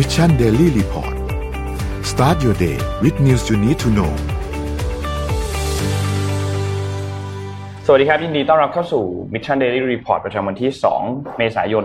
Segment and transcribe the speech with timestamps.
[0.00, 1.14] Mission Daily Report
[2.10, 4.12] start your day with news you need to know
[7.86, 10.70] สวัสดีครับ ยินดีต้อนรับเข้าสู่ Mission Daily Report ประจำวันที่
[11.04, 11.84] 2 เมษายน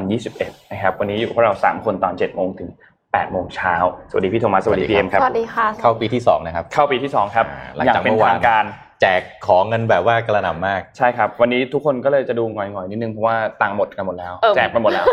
[0.00, 2.70] 2021 นะครับ วันนี้อยู่กับเรา 3 คนตอน 7 โมงถึง
[3.00, 3.74] 8 โมงเช้า
[4.10, 8.64] สวัสดีพี่โทมัส สวัสดีพี่เอ็มครับ สวัสดีค่ะ เข้าปีที่ 2 นะครับ เข้าปีที่ 2 ครับอ่าหลังอย่างจากเป็นเมื่อวานทางการ
[9.00, 15.06] แจกของเงินแบบว่ากระหน่ำมาก ใช่ครับ วันนี้ทุกคนก็เลยจะดูหงอยๆ นิดนึงเพราะว่าตังค์หมดกันหมดแล้วเออแจกไปหมดแล้ว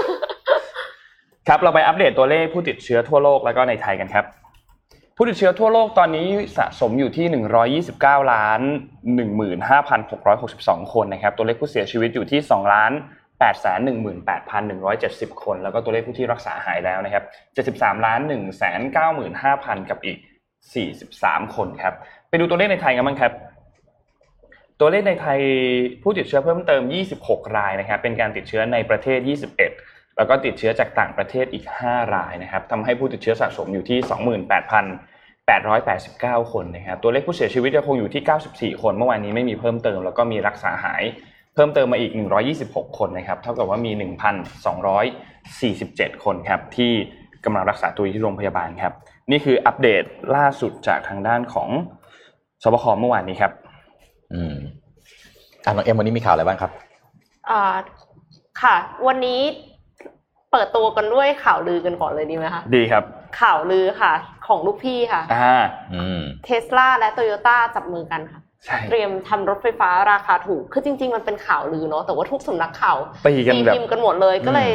[1.47, 4.25] ครับเราไปอัปเดตตัวเลขผู้ติดเชื้อทั่วโลกแล้วก็ในไทยกันครับ
[5.17, 6.27] ผู้ติดเชื้อทั่วโลกตอนนี้
[6.57, 7.25] สะสมอยู่ที่
[7.83, 8.61] 129 ล้าน
[9.77, 12.91] 15,662 คนนะครับ ตัวเลขผู้เสียชีวิตอยู่ที่ 2 ล้าน
[14.57, 17.23] 818,170 คน แล้วก็ตัวเลขผู้ที่รักษาหายแล้วนะครับ
[17.77, 18.19] 73ล้าน
[19.05, 20.17] 195,000 กับอีก
[20.85, 21.93] 43 คนครับ
[22.29, 23.31] ไปดูตัวเลขในไทยกันบ้างครับ
[24.79, 25.39] ตัวเลขในไทย
[26.03, 26.83] ผู้ติดเชื้อเพิ่มเติม
[27.19, 29.90] 26 รายนะครับ เป็นการติดเชื้อในประเทศ 21
[30.21, 33.99] แล้วก็ติดเชื้อจากต่างประเทศอีก 5 รายนะครับทำให้ผู้ติดเชื้อสะสมอยู่ที่
[36.45, 41.03] 28,889 คนนะครับ ตัวเลขผู้เสียชีวิตยังคงอยู่ที่ 94 คน เมื่อวานนี้ไม่มีเพิ่มเติม แล้วก็มีรักษาหาย
[41.55, 42.11] เพิ่มเติมมาอีก
[42.55, 43.91] 126 คนนะครับ เท่ากับว่ามี
[45.07, 46.91] 1,247 คนครับที่
[47.45, 48.93] กำลังรักษาตัวอยู่ที่โรงพยาบาลครับ
[49.31, 50.03] นี่คืออัปเดต
[50.35, 51.69] ล่าสุดจากทางด้านของ
[52.63, 53.51] สบคเมื่อวานนี้ครับ
[54.33, 54.55] อืม
[55.65, 56.71] อะน้องเอ็มวันนี้มีข่าวอะไรบ้างครับ
[57.49, 57.61] อ่า
[58.61, 58.75] ค่ะ
[59.07, 59.41] วันนี้
[60.51, 63.03] เปิดตัวกันด้วยข่าวลือกันก่อนเลยดีไหมคะดีครับ
[63.41, 64.13] ข่าวลือค่ะ
[64.47, 65.61] ของลูกพี่ค่ะอ่า
[65.93, 74.69] อืมเทสลาและโตโยต้าจับมือกันค่ะใช่เตรียมทำรถไฟฟ้าราคาถูก คือจริง ๆ มันเป็นข่าวลือเนาะ แต่ว่าทุกสำนักข่าวตีกันตีแบบพิมพ์กันหมดเลย ก็เลย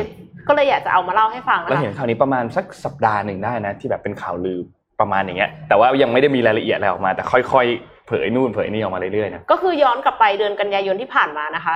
[0.49, 4.59] ก็เลยอยากจะเอามาเล่าให้ฟังเรานะเห็นคะข่าวนี้ประมาณสักสัปดาห์หนึ่งได้นะ ที่แบบเป็นข่าวลือ
[5.01, 11.75] ประมาณอย่างเงี้ย แต่ว่ายังไม่ได้มีรายละเอียดอะไรออกมา แต่ค่อยๆ เผยนู่นเผยนี่ออกมาเรื่อยๆนะ ก็คือย้อนกลับไปเดือนกันยายนที่ผ่านมานะคะ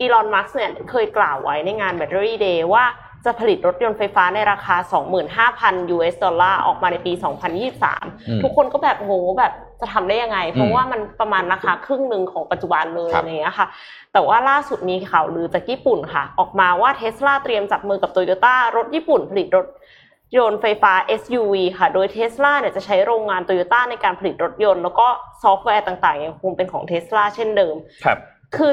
[0.00, 2.84] อีลอน มัสก์เนี่ยเคยกล่าวไว้ในงาน Battery Day ว่า
[3.24, 4.76] จะผลิตรถยนต์ไฟฟ้าในราคา
[5.36, 13.66] 25,000 US ดอลลาร์ออกมาในปีอืม2023 ทุกคนก็แบบโหแบบจะทำได้ยังไง เพราะว่ามันประมาณราคาครึ่งหนึ่งของปัจจุบันเลยครับอะไรอย่างเงี้ยค่ะ
[14.12, 19.66] แต่ว่าล่าสุดมีข่าวลือจากญี่ปุ่นค่ะ ออกมาว่าเทสลาเตรียมจับมือกับโตโยต้ารถญี่ปุ่นผลิตรถ
[20.36, 25.06] ยนต์ไฟฟ้า SUV ค่ะ โดยเทสลาเนี่ยจะใช้โรงงานโตโยต้าในการผลิตรถยนต์ แล้วก็
[25.42, 27.74] ซอฟต์แวร์ต่างๆ ยังคงเป็นของเทสลาเช่นเดิม
[28.04, 28.18] ครับ
[28.56, 28.72] คือ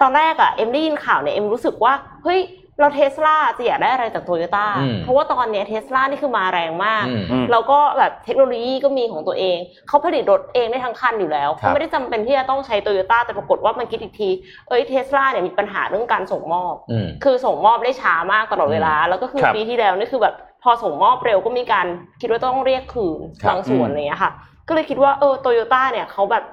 [0.00, 1.92] ตอนแรกอะเอ็มได้ยินข่าวเนี่ยเอ็มรู้สึกว่า
[2.24, 2.40] เฮ้ย
[2.80, 9.58] แล้วเทสลาจะอยากได้อะไรจากโตโยต้าอืมเพราะว่าตอนเนี้ยเทสลานี่คือมาแรงมากอืมอืมแล้วก็แบบเทคโนโลยีก็มีของตัวเอง
[9.88, 14.28] เขาผลิตรถเองได้ทั้งคันอยู่แล้วครับเขาไม่ได้จำเป็นที่จะต้องใช้โตโยต้าแต่ปรากฏว่ามันคิดอีกที
[14.68, 21.86] เอ้ยเทสลาเนี่ยมีปัญหาเรื่องการส่งมอบอืมคือส่งมอบได้ช้ามากตลอดเวลา แล้วก็คือครับปีที่แล้วนี่คือแบบพอส่งมอบเร็วก็มีการ
[22.20, 24.32] คิดว่าต้องเรียกคืนครับบางส่วนอืมอะไรอย่างเงี้ยค่ะ
[24.68, 26.44] ก็เลยคิดว่าเออโตโยต้าเนี่ยเขาแบบ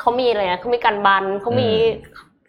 [0.00, 1.70] เขามีอะไรนะเขามีการบันเขามี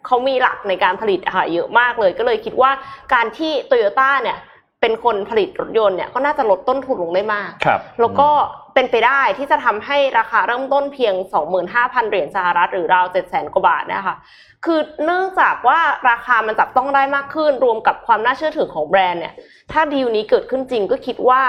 [0.06, 2.70] เขามีหลักในการผลิตอะค่ะเยอะมากเลย ก็เลยคิดว่า
[3.14, 4.38] การที่โตโยต้าเนี่ย
[4.80, 8.28] เป็นคนผลิตรถยนต์เนี่ยก็น่าจะลดต้นทุนลงได้มากครับแล้วก็
[8.74, 11.14] เป็นไปได้ที่จะทำให้ราคาเริ่มต้นเพียง
[11.62, 14.16] 25,000 เหรียญสหรัฐหรือราว 700,000 กว่าบาทเนะคะ
[14.64, 15.80] คือเนื่องจากว่า
[16.10, 19.34] ราคามันจับต้องได้มากขึ้น รวมกับความน่าเชื่อถือของแบรนด์เนี่ย
[19.72, 21.42] ถ้าดีลนี้เกิดขึ้นจริงก็คิดว่า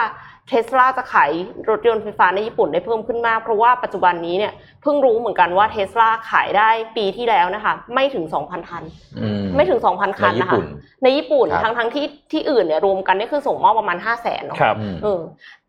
[0.48, 1.32] เทสลาจะขาย
[1.70, 8.84] รถยนต์ไฟฟ้าในญี่ปุ่นได้เพิ่มขึ้นมาก เพราะว่าปัจจุบันนี้เนี่ยเพิ่งรู้เหมือนกันว่าเทสลาขายได้ปีที่แล้วนะคะไม่ถึง 2,000 คัน
[9.20, 10.66] อืไม่ถึง 2,000 คันในญี่นะคะปุ่น
[11.04, 15.20] ในญี่ปุ่นครับทั้งทั้งๆที่ที่อื่นเนี่ยรวมกันนี่คือส่งมอบประมาณ 5 0 0 0 0นเนาะครับอืมเออ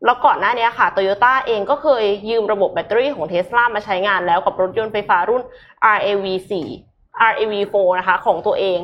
[0.05, 5.43] แล้วก่อนหน้านี้ค่ะโตโยต้าเองก็เคยยืมระบบแบตเตอรี่ของเทสลามาใช้งานแล้วกับรถยนต์ไฟฟ้ารุ่น
[5.97, 6.53] RAV4
[7.31, 8.79] RAV4 นะคะของตัวเอง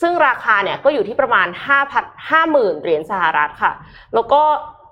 [0.00, 1.46] ซึ่งราคาเนี่ยก็อยู่ที่ประมาณ
[1.88, 3.72] 5,000 50,000 เหรียญสหรัฐค่ะ
[4.14, 4.42] แล้วก็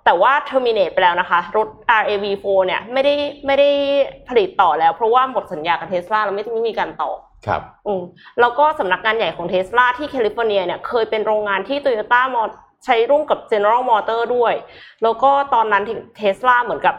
[0.05, 1.69] แต่ว่า terminate ไปแล้วนะคะ รถ
[2.01, 3.15] RAV4 เนี่ยไม่ได้
[3.47, 3.69] ไม่ได้
[4.29, 7.11] ผลิตต่อแล้ว เพราะว่าหมดสัญญากับเทสลาแล้วไม่ไม่มีการต่อ
[7.47, 8.03] ครับอืม
[8.41, 12.43] แล้วก็สำนักงานใหญ่ของเทสลาที่แคลิฟอร์เนียเนี่ยเคยเป็นโรงงานที่โตโยต้ามอ
[12.85, 14.55] ใช้ร่วมกับ General Motor ด้วย
[15.03, 15.83] แล้วก็ตอนนั้น
[16.17, 16.95] เทสลาเหมือนกับ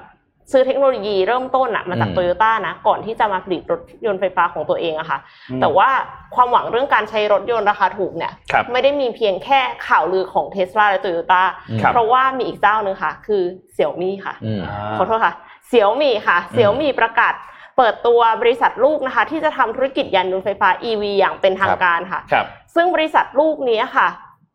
[0.52, 5.20] ซื้อเทคโนโลยีเริ่มต้นอะมาจากอืมโตโยต้านะก่อนที่จะมาผลิตรถยนต์ไฟฟ้าของตัวเองอะค่ะ
[5.52, 5.90] อืมแต่ว่า
[6.36, 11.44] ความหวังเรื่องการใช้รถยนต์ราคาถูกเนี่ยครับไม่ได้มีเพียงแค่ข่าวลือของเทสลาและโตโยต้า
[11.82, 14.62] ครับเพราะว่ามีอีกเจ้าหนึ่งค่ะ คือเสี่ยวมี่ค่ะอืม
[14.98, 15.34] ขอโทษค่ะ
[15.68, 17.34] เสี่ยวมี่ค่ะเสี่ยวมี่ประกาศ
[17.78, 22.46] เปิดตัวบริษัทลูกนะคะ ที่จะทำธุรกิจยานยนต์ไฟฟ้า EV อย่างเป็นทางการค่ะครับ
[22.76, 24.08] ซึ่งบริษัทลูกนี้ค่ะ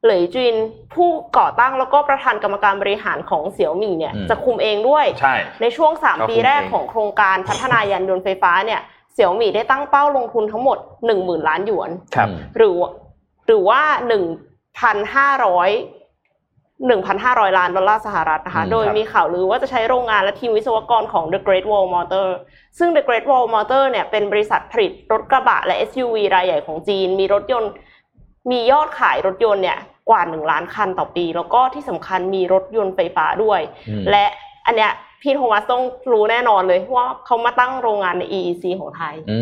[0.04, 0.54] เหลยจิน
[0.94, 1.08] ผู้
[1.38, 8.80] ก่อตั้งแล้วก็ประธานกรรมการบริหารของเสี่ยวมี่เนี่ยอืมจะคุมเองด้วยใช่ในช่วงก็คุม3ปีแรกเองของโครงการพัฒนายานยนต์ไฟฟ้าเนี่ย
[9.12, 10.78] เสี่ยวมี่ได้ตั้งเป้าลงทุนทั้งหมด
[11.12, 12.74] 10,000 ล้านหยวนครับหรือ
[13.46, 13.98] หรือว่า 1,500
[16.88, 22.28] 1,500 ล้านดอลลาร์สหรัฐนะคะอืมโดยครับมีข่าวลือว่าจะใช้โรงงานและทีมวิศวกรของ The Great Wall Motor
[22.78, 27.72] ซึ่ง The Great Wall Motor เนี่ยเป็นบริษัทผลิตรถกระบะและ SUV รายใหญ่ของจีน มีรถยนต์
[28.50, 29.78] มียอดขายรถยนต์เนี่ย
[30.10, 34.26] กว่าหนึ่งล้านคันต่อปี แล้วก็ที่สำคัญมีรถยนต์ไฟฟ้าด้วยอืมและ
[34.66, 34.92] อันเนี้ย
[35.22, 39.40] พี่โทมัสต้องรู้แน่นอนเลยว่าเขามาตั้งโรงงานใน EEC ของไทยอื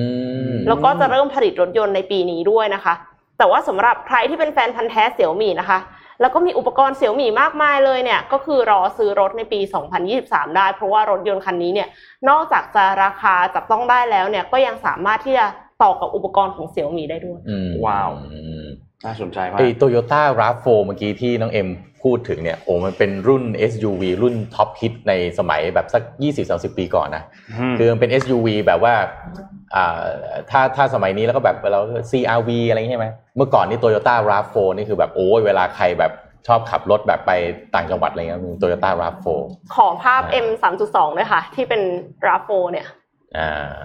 [0.51, 2.95] มแล้วก็จะเริ่มผลิตรถยนต์ในปีนี้ด้วยนะคะ
[3.39, 5.79] แต่ว่าสำหรับใครที่เป็นแฟนพันธ์แท้เสี่ยวหมี่นะคะ
[6.21, 9.61] แล้วก็มีอุปกรณ์เสี่ยวหมี่มากมายเลยเนี่ย ก็คือรอซื้อรถในปี
[10.09, 11.89] 2023 ได้ เพราะว่ารถยนต์คันนี้เนี่ย
[12.29, 15.47] นอกจากจะราคาจับต้องได้แล้วเนี่ย ก็ยังสามารถที่จะ
[15.83, 18.56] ต่อกับอุปกรณ์ของเสี่ยวหมี่ได้ด้วยอืมว้าวอืม
[19.05, 21.69] น่าสนใจมากไอโตโยต้า RAV4เมื่อกี้ที่น้องเอ็ม
[22.03, 26.03] พูดถึงเนี่ยโอ้มันเป็นรุ่น SUV รุ่นท็อปฮิตในสมัยแบบสัก
[26.41, 27.23] 20-30 ปีก่อนนะ
[27.79, 28.95] คือมันเป็น SUV แบบว่า
[29.75, 30.03] อ่า
[30.51, 36.13] ถ้าถ้าสมัยนี้แล้วก็แบบเรา CRV อะไรอย่างเงี้ยใช่ไหมเมื่อก่อนนี่ Toyota RAV4 นี่คือแบบโอ้ยเวลาใครแบบ
[36.47, 37.33] ชอบขับรถแบบไป
[37.75, 39.27] ต่างจังหวัดอะไรเงี้ยมี Toyota RAV4
[39.75, 40.47] ขอภาพ M
[40.85, 41.83] 3.2ด้วยค่ะ ที่เป็น
[42.29, 42.87] RAV4 เนี่ย
[43.37, 43.81] อ่า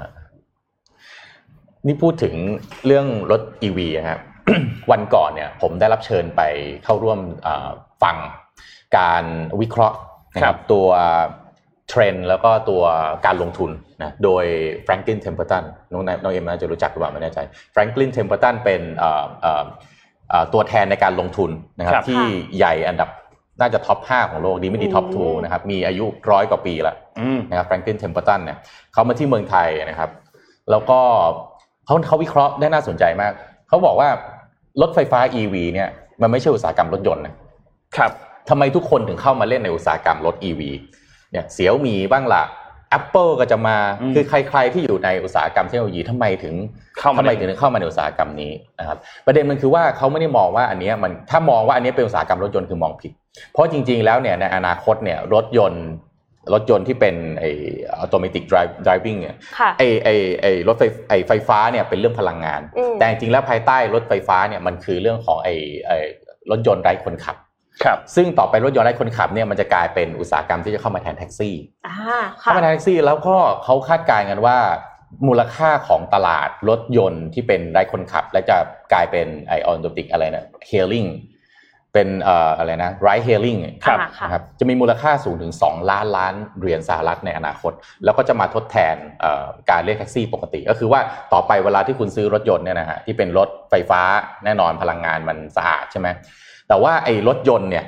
[1.86, 2.36] นี่พูดถึง
[2.86, 4.22] เรื่องรถ EV นะครับ
[4.92, 6.42] วันก่อนเนี่ยผมได้รับเชิญไป
[6.83, 7.69] เข้าร่วมอ่า
[8.03, 8.18] ฟัง
[8.98, 9.24] การ
[9.62, 9.98] วิเคราะห์
[10.36, 10.88] นะคครัรับบตัว
[11.89, 12.83] เทรนด์แล้วก็ตัว
[13.25, 13.71] การลงทุน
[14.01, 14.45] นะโดย
[14.86, 17.39] Franklin Templeton น้องนายน้องเอ็มน่าจะรู้จักหรือเปล่าไม่แน่ใจ
[17.74, 19.65] Franklin Templeton เป็นเอ่อเอ่อ
[20.30, 22.24] เอ่อตัวแทนในการลงทุนนะครับครับ ที่
[22.57, 23.09] ใหญ่อันดับ
[23.59, 28.57] น่าจะท็อป 5 ของโลกดีไม่ดีท็อปอืม2นะครับ มีอายุร้อยกว่าปีแล้วอืมนะครับ Franklin Templeton เนี่ย
[28.94, 30.09] เขามาที่เมืองไทยนะครับ
[30.71, 31.00] แล้วก็
[31.86, 33.33] เขาเขาวิเคราะห์ได้น่าสนใจมาก
[33.69, 34.09] เขาบอกว่า
[34.81, 35.89] รถไฟฟ้า EV เนี่ย
[36.21, 37.33] มันไม่ใช่อุตสาหกรรมรถยนต์นะ
[37.97, 38.12] ครับ
[38.50, 40.62] ทำไมทุกคนถึงเข้ามาเล่นในอุตสาหกรรมรถ EV
[41.31, 42.44] เนี่ยเสียวมีบ้างละ
[42.97, 46.56] Apple ก็จะมาอืมคือใคร ๆที่อยู่ในอุตสาหกรรมเทคโนโลยีทำไมถึง
[47.00, 53.12] เข้ามาทำไมเล่นถึงเข้ามาในอุตสาหกรรมนี้นะครับประเด็นมันคือว่าเขาไม่ได้มองว่าอันเนี้ยมันถ้ามองว่าอันเนี้ยเป็นอุตสาหกรรมรถยนต์คือมองผิด
[53.51, 55.85] เพราะจริง ๆ แล้วเนี่ยในอนาคตเนี่ยรถยนต์
[56.53, 57.51] รถยนต์ที่เป็นไอ้
[58.03, 65.53] automatic drive driving เนี่ยค่ะไอ้ไอ้ไอ้รถไฟไอ้ไฟฟ้าเนี่ยเป็นเรื่องพลังงานอืมแต่จริงๆแล้วภายใต้รถไฟฟ้าเนี่ยมันคือเรื่องของไอ้
[65.88, 65.97] ไอ้
[66.51, 67.38] รถยนต์ไร้คนขับ
[67.83, 71.55] ครับซึ่งต่อไปรถยนต์ไร้คนขับเนี่ยมันจะกลายเป็นอุตสาหกรรมที่จะเข้ามาแทนแท็กซี่
[71.88, 71.95] อ่า
[72.39, 74.57] เข้าค่ะมาแทนแท็กซี่แล้วก็เขาคาดการณ์กันว่า
[75.27, 78.57] มูลค่าของตลาดรถยนต์ที่เป็นไร้คนขับ และจะ
[78.93, 81.06] กลายเป็นไอ automatic อะไรนะ hailing
[81.93, 87.71] เป็นเอ่ออะไรนะ ride hailing ครับค่ะนะครับจะมีมูลค่าสูงถึง 2 ล้านล้านเหรียญสหรัฐในอนาคต
[88.03, 90.99] แล้วก็จะมาทดแทนเอ่อการเรียกแท็กซี่ปกติ ก็คือว่า
[91.33, 94.01] ต่อไปเวลาที่คุณซื้อรถยนต์เนี่ยนะฮะที่เป็นรถไฟฟ้า
[94.45, 96.07] แน่นอนพลังงานมันสะอาดใช่ไหม
[96.67, 97.85] แต่ว่าไอ้รถยนต์เนี่ย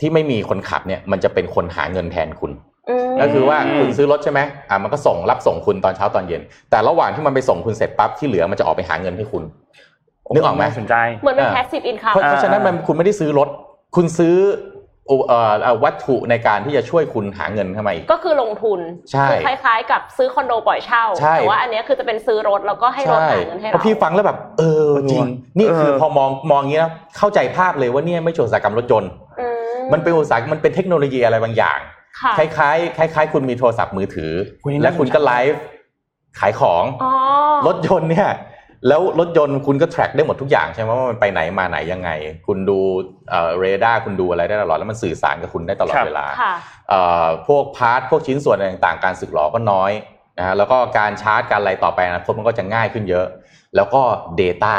[0.00, 2.52] ที่ไม่มีคนขับเนี่ยมันจะเป็นคนหาเงินแทนคุณ
[2.88, 9.44] อืมก็คือว่าอืมคุณซื้อรถใช่ไหมอ่ามันก็ส่งรับส่งคุณตอนเช้าตอนเย็น แต่ระหว่างที่มันไปส่งคุณเสร็จปั๊บที่เหลือมันจะออกไปหาเงินให้คุณ
[10.34, 13.48] นึกออกไหมาสนใจเหมือนเป็นอ่า passive income เพราะเพราะฉะนั้นมันคุณไม่ได้ซื้อรถ
[13.96, 14.34] คุณซื้อ
[15.10, 18.80] อุเอ่อเอ่อวัตถุในการที่จะช่วยคุณหาเงินเข้ามาอีกก็คือลงทุน
[19.12, 25.28] ใช่คือคล้ายๆ กับซื้อคอนโดปล่อยเช่าใช่แต่ว่าอันเนี้ยคือจะเป็นซื้อรถแล้วก็ให้รถใช่หาเงินให้พอเราพี่ฟังแล้วแบบ เออจริง
[25.58, 29.10] นี่คือเออพอมองมองอย่างนี้นะเข้าใจภาพเลยว่าเนี่ยไม่ใช่อุตสาหกรรมรถยนต์
[29.40, 29.46] อื
[29.92, 31.78] ม มันเป็นอุตสาหกรรมมันเป็นเทคโนโลยีอะไรบางอย่าง
[32.20, 34.32] ค่ะคล้ายๆคล้าย ๆ คุณมีโทรศัพท์มือถือ
[34.62, 35.60] อุ๊ยและคุณก็ไลฟ์
[36.38, 37.12] ขายของอ๋อ
[37.66, 38.28] รถยนต์เนี่ย
[38.88, 42.10] แล้วรถยนต์คุณก็ track ได้หมดทุกอย่างใช่ไหมว่ามันไปไหนมาไหนยังไง
[42.46, 42.78] คุณดู
[43.30, 46.54] เอ่อเรดาร์คุณดูอะไรได้ตลอดแล้วมันสื่อสารกับคุณได้ตลอดครับเวลาค่ะ
[46.88, 49.92] เอ่อพวก part พวกชิ้นส่วนอะไรต่างๆ การสึกหรอก็น้อย
[50.38, 53.26] นะฮะแล้วก็การชาร์จการอะไรต่อไปอนาคตมันก็จะง่ายขึ้นเยอะ
[53.76, 54.02] แล้วก็
[54.40, 54.76] Data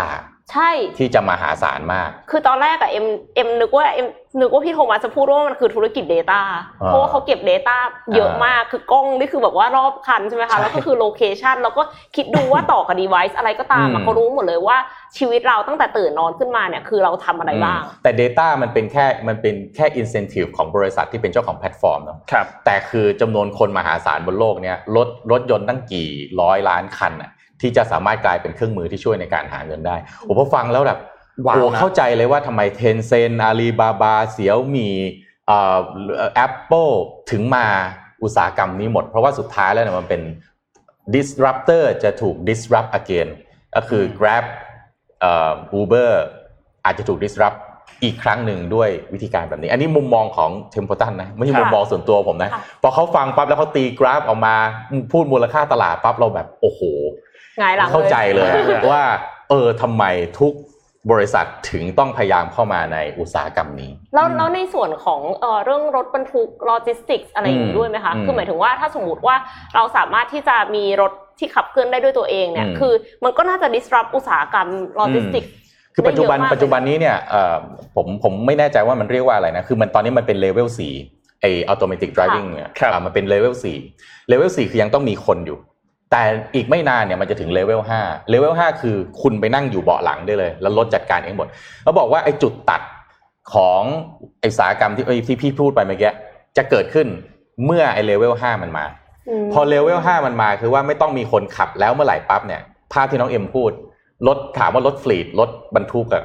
[0.53, 3.05] ใช่ที่จะมหาศาลมาก คือตอนแรกอะเอ็ม
[3.35, 4.07] เอ็มนึกว่าเอ็ม
[4.39, 6.41] นึกว่าพี่โทมัสจะพูดว่ามันคือธุรกิจ Data
[6.81, 7.77] อ่าเพราะว่าเขาเก็บ Data
[8.15, 11.83] เยอะมากคือกล้องนี่คือแบบว่ารอบคันใช่ไหมใช่คะแล้วก็คือ location แล้วก็
[12.15, 14.77] คิดดูว่าต่อกับ device อะไรก็ตามอือะมเขารู้หมดเลยว่า
[15.17, 26.09] ชีวิตเราตั้งแต่ตื่นนอนขึ้นมาเนี่ยคือเราทำอะไรบ้างอืมแต่ Data มันเป็นแค่มันเป็นแค่ incentive ของบริษัทที่เป็นเจ้าของแพลตฟอร์มเนาะครับแต่คือจำนวนคนมหาศาลบนโลกเนี้ยรถรถยนต์ตั้งกี่
[26.41, 27.31] ร้อยล้านคันน่ะ
[27.63, 30.99] ที่จะสามารถกลายเป็นเครื่องมือที่ช่วยในการหาเงินได้โอ้พอฟังแล้วแบบ
[31.47, 34.89] ว้าวโอ้นะเข้าใจเลยว่าทำไมเทนเซนอาลีบาบาเสียวมี
[35.47, 35.77] เอ่อ
[36.35, 36.87] แอปเปิล
[37.31, 37.65] ถึงมา
[38.23, 40.21] อุตสาหกรรมนี้หมด เพราะว่าสุดท้ายแล้วเนี่ยมันเป็น
[41.15, 43.29] disruptor จะถูก disrupt again
[43.75, 44.45] ก็คือ Grab
[45.19, 46.11] เอ่อ Uber
[46.85, 47.57] อาจจะถูก disrupt
[48.03, 54.55] อีกครั้งหนึ่งด้วยวิธีการแบบนี้ อันนี้มุมมองของ Templeton นะ ไม่ใช่ค่ะมุมมองส่วนตัวผมนะค่ะพอเขาฟังปั๊บแล้วเขาตีกราฟออกมา
[55.11, 56.81] พูดมูลค่าตลาดปั๊บเราแบบโอ้โห
[57.59, 59.03] หงายหลังเข้าใจเลยเลยว่า
[59.49, 60.03] เออทำไม
[60.39, 60.53] ทุก
[61.11, 69.35] บริษัทถึงต้องพยายามเข้ามาในอุตสาหกรรมนี้ แล้วแล้วในส่วนของเอ่อเรื่องรถบรรทุกโลจิสติกส์อะไรอย่างนี้อืมด้วยไหมคะอืมคือหมายถึงว่าถ้าสมมติว่า
[69.75, 72.93] เราสามารถที่จะมีรถที่ขับเคลื่อนได้ด้วยตัวเองเนี่ยอืมคือ
[73.23, 75.51] มันก็น่าจะ disrupt อุตสาหกรรมโลจิสติกส์
[75.95, 77.55] คือปัจจุบันได้เยอะมากปัจจุบันนี้เนี่ยเอ่อ
[77.95, 80.93] ผมผมไม่แน่ใจว่ามันเรียกว่าอะไรนะ คือมันตอนนี้มันเป็นเลเวลสี่
[81.41, 83.77] ไอ automatic driving เนี่ยครับอ่ามันเป็นเลเวลสี่
[84.27, 85.57] เลเวลสี่คือยังต้องมีคนอยู่
[86.15, 91.47] แต่อีกไม่นานเนี่ยมันจะถึงเลเวลห้าเลเวลห้าคือคุณไปนั่งอยู่เบาะหลังได้เลย แล้วรถจัดการเองหมด
[91.83, 92.81] แล้วบอกว่าไอ้จุดตัด
[93.53, 93.81] ของ
[94.43, 96.11] อุตสาหกรรมที่เอ้ยที่พี่พูดไปเมื่อกี้
[96.57, 97.07] จะเกิดขึ้น
[97.65, 102.61] เมื่อไอ level ห้ามันมาพอ level ห้ามันมาคือว่าไม่ต้องมีคนขับแล้วเมื่อไหร่ปั๊บเนี่ย
[102.93, 103.71] ภาพที่น้องเอ็มพูด
[104.27, 106.23] รถถามว่ารถ fleet รถบรรทุกอะ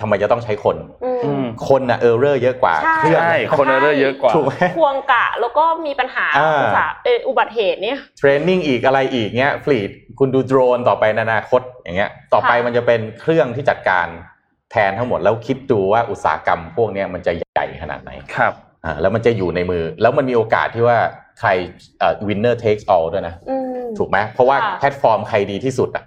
[0.00, 12.64] ทำไมจะต้องใช้คน อืมอืมคนอะ error เยอะกว่าใช่ เครื่อง ใช่คน error เยอะกว่า ถูกไหม ควงกะแล้วก็มีปัญหาอ่า อุตสาหเอ่ออุบัติเหตุเนี่ย training อีกอะไรอีกเงี้ย fleet คุณดูโดรนต่อไปในอนาคตอย่างเงี้ยต่อไปค่ะ
[12.66, 14.06] มันจะเป็นเครื่องที่จัดการ
[14.70, 18.52] แทนทั้งหมดแล้วคิดดูว่าอุตสาหกรรมพวกเนี้ยมันจะใหญ่ขนาดไหนครับ
[18.84, 20.98] อ่าแล้วมันจะอยู่ในมือ แล้วมันมีโอกาสที่ว่า
[21.40, 21.48] ใคร
[21.98, 26.04] เอ่อ winner takes all ด้วยนะ อืม ถูกไหมเพราะว่าค่ะ แพลตฟอร์มใครดีที่สุดอะ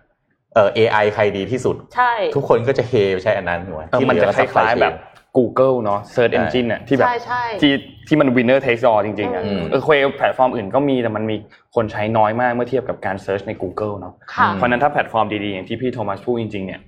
[0.56, 4.94] เอ่อ AI ใครดีที่สุด ใช่ ทุกคนก็จะเฮไปใช้อันนั้นหัวเออมันจะคล้ายๆแบบ
[5.38, 7.72] Google เนาะ Search ใช่ Engine น่ะที่แบบใช่ใช่ที่
[8.08, 11.36] ที่มัน winner takes all จริงๆอะอืมเออเคยแพลตฟอร์มอื่นก็มีแต่มันมี
[11.76, 16.82] คนใช้น้อยมากเมื่อเทียบกับการ search ใน Google เนาะค่ะเพราะฉะนั้นถ้าแพลตฟอร์มดีๆอย่างที่พี่โทมัสพูดจริงๆเนี่ย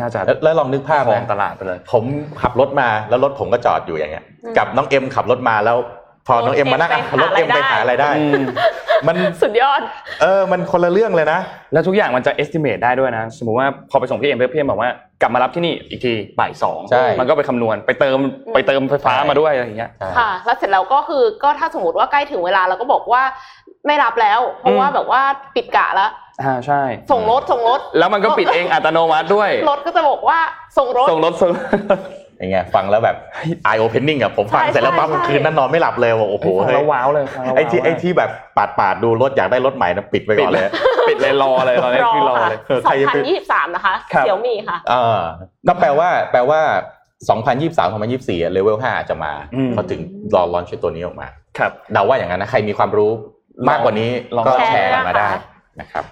[0.00, 2.04] น่าจะแล้วแล้วลองนึกภาพครองนะตลาดไปเลย ผม
[2.42, 5.78] ขับรถมาแล้วรถผมก็จอดอยู่อย่างเงี้ยอืมกับน้องเอ็มขับรถมาแล้ว
[6.26, 8.24] พอน้องเอ็มมานั่งอะรถเอ็มไปหาอะไรได้อื
[9.00, 9.80] มมันสุดยอด
[10.22, 11.40] เออ มันคนละเรื่องเลยนะ
[11.72, 14.90] แล้วทุกอย่างมันจะ estimate ได้ด้วยนะ สมมุติว่าพอไปส่งพี่เอ็มพี่เอ็มบอกว่า
[15.22, 18.18] กลับมารับที่นี่อีกทีบ่ายสองใช่ มันก็ไปคำนวณไปเติม
[18.54, 23.22] ไปเติมไฟฟ้ามาด้วยอะไรอย่างเงี้ย ค่ะ แล้วเสร็จแล้วก็คือก็ถ้าสมมติว่าใกล้ถึงเวลาเราก็บอกว่า
[23.86, 25.22] ไม่รับแล้ว เพราะว่าแบบว่า
[25.56, 26.10] ปิดกะแล้ว
[26.42, 26.82] อ่าใช่
[27.12, 30.38] ส่งรถส่งรถ แล้วมันก็ปิดเองอัตโนมัติด้วย รถก็จะบอกว่า
[30.78, 31.50] ส่งรถ ส่งรถส่ง
[32.38, 33.16] อย่างเงี้ยฟังแล้วแบบ
[33.70, 40.70] eye opening อะผมฟังใช่เสร็จแล้วปั๊บใช่คืนนั้นนอนไม่หลับเลยว่าโอ้โหฟังแล้วว้าวเลยฟังแล้วไอ้ที่ว้าวไอ้ที่แบบปาดปาดๆดูรถอยากได้รถใหม่นะปิดไปปิก่ดอนเลเลยย
[41.08, 45.22] ปิดเลยรอเลยตอนนี้รอคือรอค่ะเลยเออใครจะไป2023นะคะครับเสี่ยวมีค่ะอ่า
[45.68, 46.60] ก็แปลว่าแปลว่า
[47.28, 50.00] 2023 2024อะเลเวล5อาจจะมาอืมพอถึง
[50.34, 51.26] รอลอนชตัวนี้ออกมา
[51.58, 53.10] ครับเดาว่าอย่างนั้นนะใครมีความรู้
[53.68, 55.40] มากกว่านี้ลองก็แชแชร์ร์กันมาได้นะคะ
[55.80, 56.04] นะครับ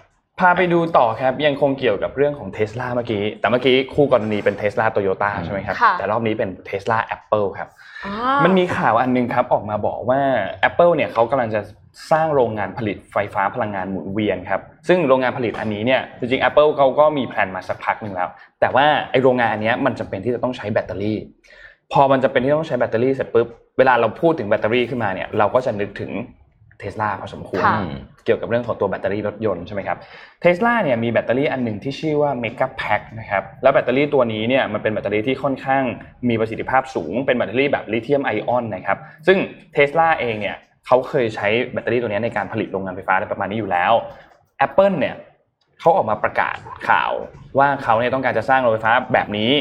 [0.43, 7.69] พาไปดูต่อครับยังคงเกี่ยวกับเรื่องของเทสลาเมื่อกี้ แต่เมื่อกี้คู่กรณีเป็นเทสลาโตโยต้าใช่ไหมครับค่ะแต่รอบนี้เป็นเทสลาแอปเปิลครับ
[8.07, 10.21] อ่ามันมีข่าวอันหนึงครับออกมาบอกว่า
[10.69, 11.61] Apple เนี่ยเขากำลังจะ
[12.13, 18.29] สร้างโรงงานผลิตไฟฟ้าพลังงานหมุนเวียนครับ ซึ่งโรงงานผลิตอันนี้เนี่ยจริงๆ Apple เขาก็มีแผนมาสักพักหนึ่งแล้ว
[18.61, 21.19] แต่ว่าไอ้โรงงานอันเนี้ยมันจำเป็นที่จะต้องใช้แบตเตอรี่
[21.93, 26.11] พอมันจำเป็นที่ต้องใช้แบตเตอรี่เสร็จปุ๊บเวลาเราพูดถึงแบตเตอรี่ขึ้นมาเนี่ยเราก็จะนึกถึง
[26.83, 27.79] เทสลาพอสมควรค่ะ
[28.25, 29.99] เกี่ยวกับเรื่องของตัวแบตเตอรี่รถยนต์ใช่ไหมครับ
[30.41, 35.83] เทสลาเนี่ยมีแบตเตอรี่อันหนึ่งที่ชื่อว่า Mega Pack นะครับแล้วแบตเตอรี่ตัวนี้เนี่ยมันเป็นแบตเตอรี่ที่ค่อนข้าง
[36.29, 39.39] มีประสิทธิภาพสูงเป็นแบตเตอรี่แบบลิเธียมไอออนนะครับซึ่ง
[39.73, 43.93] เทสลาเองเนี่ยเขาเคยใช้แบตเตอรี่ตัวนี้ในการผลิตโรงงานไฟฟ้าอะไรประมาณนี้อยู่แล้ว
[44.67, 45.15] Apple เนี่ย
[45.81, 46.57] เขาออกมาประกาศ
[46.89, 47.13] ข่าว
[47.59, 49.53] ว่าเขาเนี่ยต้องการจะสร้างโรงไฟฟ้าแบบนี้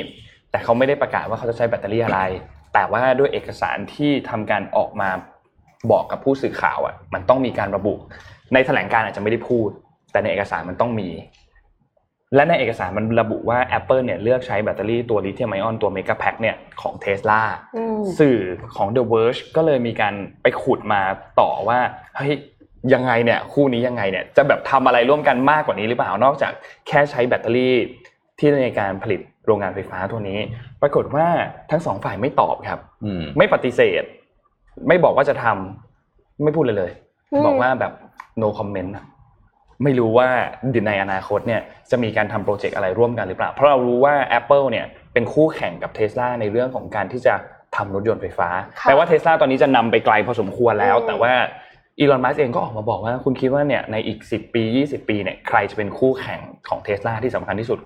[0.52, 2.22] แต่เขาไม่ได้ประกาศว่าเขาจะใช้แบตเตอรี่อะไร
[2.74, 5.10] แต่ว่าด้วยเอกสารที่ทำการออกมา
[5.92, 7.96] บอกกับผู้สื่อข่าวอะ มันต้องมีการระบุ
[8.54, 9.70] ในแถลงการอาจจะไม่ได้พูด
[10.12, 11.10] แต่ในเอกสารมันต้องมี
[12.36, 17.42] และในเอกสารมันระบุว่า Apple เนี่ยเลือกใช้แบตเตอรี่ตัวลิเธียมไอออนตัวเมกะแพ็คเนี่ยของ Tesla
[17.76, 18.40] อืมสื่อ
[18.76, 21.02] ของ The Verge ก็เลยมีการไปขุดมา
[21.40, 21.80] ต่อว่า
[22.16, 22.34] เฮ้ย
[22.94, 26.52] ยังไงเนี่ยคู่นี้ยังไงเนี่ยจะแบบทำอะไรร่วมกันมากกว่านี้หรือเปล่านอกจาก
[26.88, 27.76] แค่ใช้แบตเตอรี่
[28.40, 30.40] ที่ในการผลิตโรงงานไฟฟ้าตัวนี้
[30.82, 31.28] ปรากฏว่า
[31.72, 34.04] ทั้งสองฝ่ายไม่ตอบครับอืมไม่ปฏิเสธ
[34.88, 36.92] ไม่บอกว่าจะทำไม่พูดเลยเลย
[37.32, 37.94] อืมบอกว่าแบบ
[38.42, 39.06] no comment อะ
[39.84, 40.30] ไม่รู้ว่า
[40.88, 41.62] ในอนาคตเนี่ย
[41.92, 47.34] จะมีการทำโปรเจกต์อะไรร่วมกันหรือเปล่า เพราะเรารู้ว่า Apple เนี่ยเป็นคู่แข่งกับ Tesla ในเรื่องของการที่จะ
[47.76, 48.50] ทำรถยนต์ไฟฟ้า
[48.80, 51.34] ค่ะแปลว่า Tesla ตอนนี้จะนำไปไกลพอสมควรแล้วอืมแต่ว่า
[52.00, 57.80] อีลอนมัสเองก็ออกมาบอกว่าคุณคิดว่าเนี่ยในอีก 10 ปี 20 ปีเนี่ยใครจะเป็นคู่แข่งของ Tesla ที่สำคัญที่สุด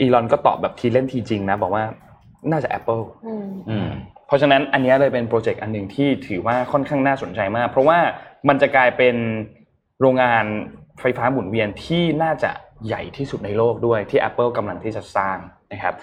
[0.00, 1.84] อีลอนก็ตอบแบบทีเล่นทีจริงนะ บอกว่า
[2.50, 3.90] น่าจะ Apple อืมอืม
[4.30, 7.98] เพราะฉะนั้นอันเนี้ยเลยเป็นโปรเจกต์อันหนึ่งที่ถือว่าค่อนข้างน่าสนใจมาก เพราะว่า
[8.48, 9.16] มันจะกลายเป็น
[10.00, 10.44] โรงงาน
[11.00, 12.50] ไฟฟ้าหมุนเวียนที่น่าจะ
[12.86, 15.36] ใหญ่ที่สุดในโลกด้วยที่ Apple กำลังที่จะสร้าง
[15.72, 15.94] นะครับ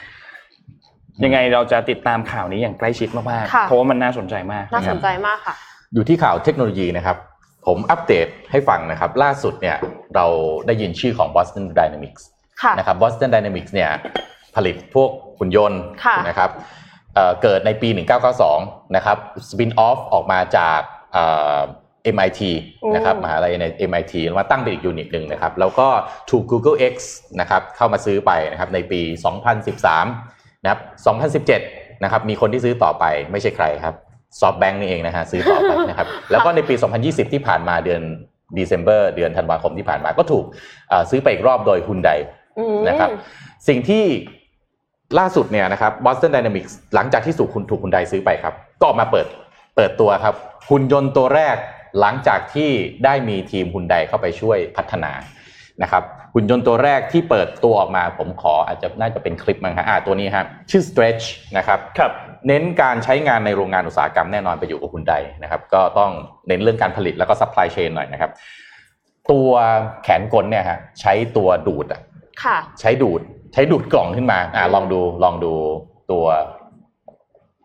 [1.23, 5.55] ยังไงเราจะติดตามข่าวนี้อย่างใกล้ชิดมากค่ะๆเพราะว่ามันน่าสนใจมากน่าะคสรับนใจมากค่ะ
[5.93, 7.17] อยู่ที่ข่าวเทคโนโลยีนะครับ
[7.65, 9.77] ผมอัปเดตให้ฟังนะครับ ล่าสุดเนี่ย
[10.15, 10.25] เรา
[10.65, 12.21] ได้ยินชื่อของ Boston Dynamics
[12.61, 13.89] ค่ะนะครับ Boston Dynamics เนี่ย
[14.55, 16.49] ผลิตพวกหุ่นยนต์ค่ะนะครับ
[17.17, 17.89] เอ่อเกิดในปี
[18.41, 19.17] 1992 นะครับ
[19.49, 20.79] spin-off ออกมาจาก
[21.13, 21.59] เอ่อ
[22.15, 22.41] MIT
[22.95, 25.87] นะครับมหาลัยใน MIT แล้วมาตั้งเป็นอีก unit หนึ่งนะครับ แล้วก็
[26.31, 26.95] ถูก Google X
[27.39, 29.01] นะครับเข้ามาซื้อไปนะครับในปี
[29.77, 30.79] 2013 นะครับ
[31.53, 33.95] 2017 นะครับมีคนที่ซื้อต่อไปไม่ใช่ใครครับ
[34.39, 38.01] SoftBank นี่เองนะฮะซื้อต่อไปนะครับ แล้วก็ในปี 2020 ที่ผ่านมาเดือน
[38.57, 40.45] December เดือนธันวาคมที่ผ่านมาก็ถูก
[40.89, 42.19] เอ่อซื้อไปอีกรอบโดย Hyundai
[42.57, 43.09] อืมนะครับ
[43.67, 44.05] สิ่งที่
[45.19, 49.27] ล่าสุดเนี่ยนะครับ Boston Dynamics หลังจากที่สูกคุณถูกคุณไดซื้อไปครับ ก็ออกมาเปิด
[49.75, 50.35] เปิดตัวครับ
[50.69, 51.55] หุ่นยนต์ตัวแรก
[51.99, 52.69] หลังจากที่
[53.05, 55.11] ได้มีทีมหุ่นไดเข้าไปช่วยพัฒนา
[55.83, 61.25] นะครับหุ่นยนต์ตัวแรกที่เปิดตัวออกมาผมขออาจจะน่าจะเป็นคลิปมั้งฮะอ่าตัวนี้ครับชื่อ Stretch
[61.57, 62.11] นะครับครับ
[62.47, 66.11] เน้นการใช้งานในโรงงานอุตสาหกรรมแน่นอนไปอยู่กับคุณใดนะครับก็ต้อง
[66.47, 68.31] เน้นเรื่องการผลิตแล้วก็ supply chain หน่อยนะครับ
[69.31, 69.49] ตัว
[70.03, 72.01] แขนกลเนี่ยฮะใช้ตัวดูดอะ
[72.43, 73.21] ค่ะใช้ดูด
[73.53, 75.53] ใช้ดูดกล่องขึ้นมาอ่าลองดูลองดู
[76.11, 76.25] ตัว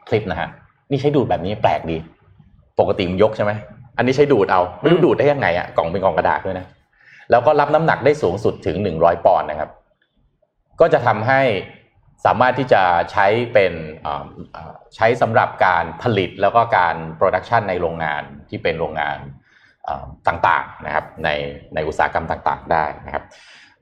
[0.09, 0.49] คลิปนะฮะ
[0.91, 1.97] นี่ใช้ดูดแบบนี้แปลกดี
[2.81, 3.53] ปกติมันยกใช่ไหม
[3.97, 6.67] อันนี้ใช้ดูดเอาไม่รู้ดูดได้ยังไงอะกล่องเป็นกล่องกระดาษด้วยนะ
[7.31, 9.71] แล้วก็รับน้ำหนักได้สูงสุดถึงหนึ่งร้อยปอนด์นะครับ
[10.81, 11.41] ก็จะทำให้
[12.25, 13.73] สามารถที่จะใช้เป็น
[14.05, 14.25] อ่า
[14.55, 19.19] อ่าใช้สำหรับการผลิตแล้วก็การ production ในโรงงานที่เป็นโรงงาน
[19.89, 21.29] อ่าต่างๆนะครับใน
[21.75, 23.25] ในอุตสาหกรรมต่างๆได้นะครับ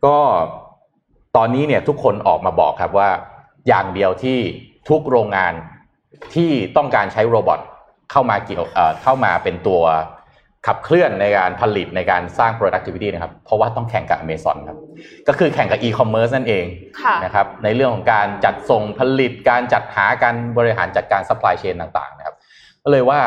[0.04, 0.16] ก็
[1.36, 3.08] ตอนนี้เนี่ยทุกคนออกมาบอกครับว่า
[3.68, 4.38] อย่างเดียวที่
[4.88, 5.52] ทุกโรงงาน
[6.34, 7.60] ที่ต้องการใช้ robot
[8.10, 9.82] เข้ามาเกี่ยวเอ่อเข้ามาเป็นตัว
[10.66, 14.78] ขับเคลื่อนในการผลิตในการสร้าง productivity นะครับ เพราะว่าต้องแข่งกับ Amazon ครับ
[15.28, 16.64] ก็คือแข่งกับ e-commerce นั่นเอง
[17.02, 22.34] ค่ะนะครับ ในเรื่องของการจัดส่งผลิต การจัดหาการบริหารจัดการ supply chain ต่างๆ นะครับ
[22.84, 23.20] ก็เลยว่า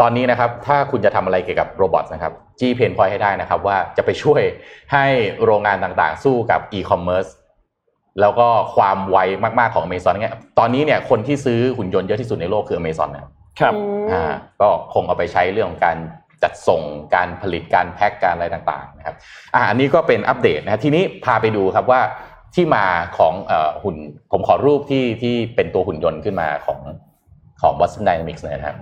[0.00, 4.42] ตอนนี้นะครับ ถ้าคุณจะทำอะไรเกี่ยวกับโรบอทนะครับ จี้เพนพอยให้ได้นะครับ ว่าจะไปช่วย
[4.92, 5.06] ให้
[5.44, 7.30] โรงงานต่างๆ สู้กับ e-commerce
[8.20, 9.18] แล้วก็ความไว
[9.58, 13.30] มากๆของ Amazon เนี่ยตอนนี้เนี่ยคนที่ซื้อหุ่นยนต์เยอะที่สุดในโลกคือ Amazon นะครับ
[13.60, 15.96] ครับอืมอ่าก็คงเอาไปใช้เรื่องของการ
[16.42, 16.82] จัดส่ง
[17.14, 19.14] การผลิตการแพ็กการอะไรต่างๆนะครับ
[19.54, 22.00] อ่าอันนี้ก็เป็นอัปเดตนะครับทีนี้พาไปดูครับว่า
[22.54, 22.86] ที่มา
[23.18, 23.96] ของเอ่อหุ่น
[24.32, 26.78] ผมขอรูปที่ที่เป็นตัวหุ่นยนต์ขึ้นมาของ
[27.62, 28.78] ของ Boston Dynamics หนอยนะครับ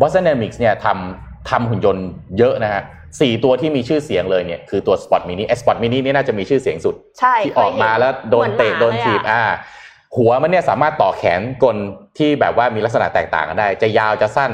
[0.00, 2.06] Boston Dynamics เนี่ยทำทำหุ่นยนต์
[2.38, 2.82] เยอะนะฮะ
[3.20, 9.42] สี่ตัวที่มีชื่อเสียงเลยเนี่ยคือตัว Spot Mini ไอ้ Spot Mini นี่น่าจะมีชื่อเสียงสุด ใช่ที่ออกมาแล้วโดนเตะหมือหมาโดนถีบเลยอะอ่า
[10.16, 11.76] หัวมันเนี่ยสามารถต่อแขนกล
[12.18, 14.52] ที่แบบว่ามีลักษณะแตกต่างกันได้ จะยาวจะสั้น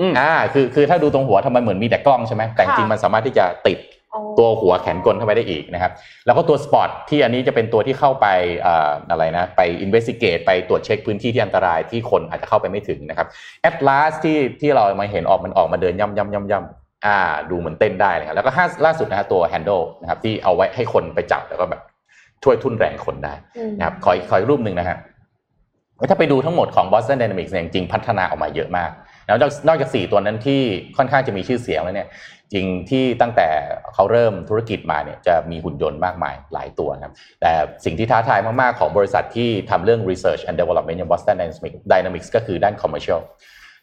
[0.00, 3.78] อืมอ่าคือคือถ้าดูตรงหัวทำไมเหมือนมีแต่กล้องใช่ไหมแต่จริงๆมันสามารถที่จะติด
[4.14, 5.92] อ๋อตัวหัวแขนกลเข้าไปได้อีกนะครับ
[6.26, 8.26] แล้วก็ตัว Spot ที่อันนี้จะเป็นตัวที่เข้าไป
[8.66, 13.26] อ่าอะไรนะ ไป investigate ไปตรวจเช็คพื้นที่ที่อันตรายที่คนอาจจะเข้าไปไม่ถึงนะครับ
[13.62, 17.18] Atlas ที่ที่เรามาเห็นออกมันออกมาเดินย่ำย่ำย่ำย่ำ อ่า
[17.50, 21.82] ดูเหมือนเต้นได้เลยครับแล้วก็ห้าล่าสุดนะฮะตัว Handle นะครับที่เอาไว้ให้คนไปจับแล้วก็แบบ
[22.44, 24.96] ช่วยทุ่นแรงคนได้อืมนะครับขออีกขออีกรูปหนึ่งนะฮะ
[26.10, 28.90] ถ้าไปดูทั้งหมดของ Boston Dynamics เนี่ยจริงๆพัฒนาออกมาเยอะมาก
[29.26, 30.60] แล้วนอกนอกจาก4ตัวนั้นที่
[30.96, 32.08] ค่อนข้างจะมีชื่อเสียงแล้วเนี่ย
[32.52, 33.48] จริงที่ตั้งแต่
[33.94, 37.52] เขาเริ่มธุรกิจมาเนี่ยจะมีหุ่นยนต์มากมายหลายตัวนะครับ แต่
[37.84, 43.20] สิ่งที่ท้าทายมาก ๆ ของบริษัทที่ทำเรื่อง research and development อย่าง Boston Dynamics Dynamics ก็คือด้าน commercial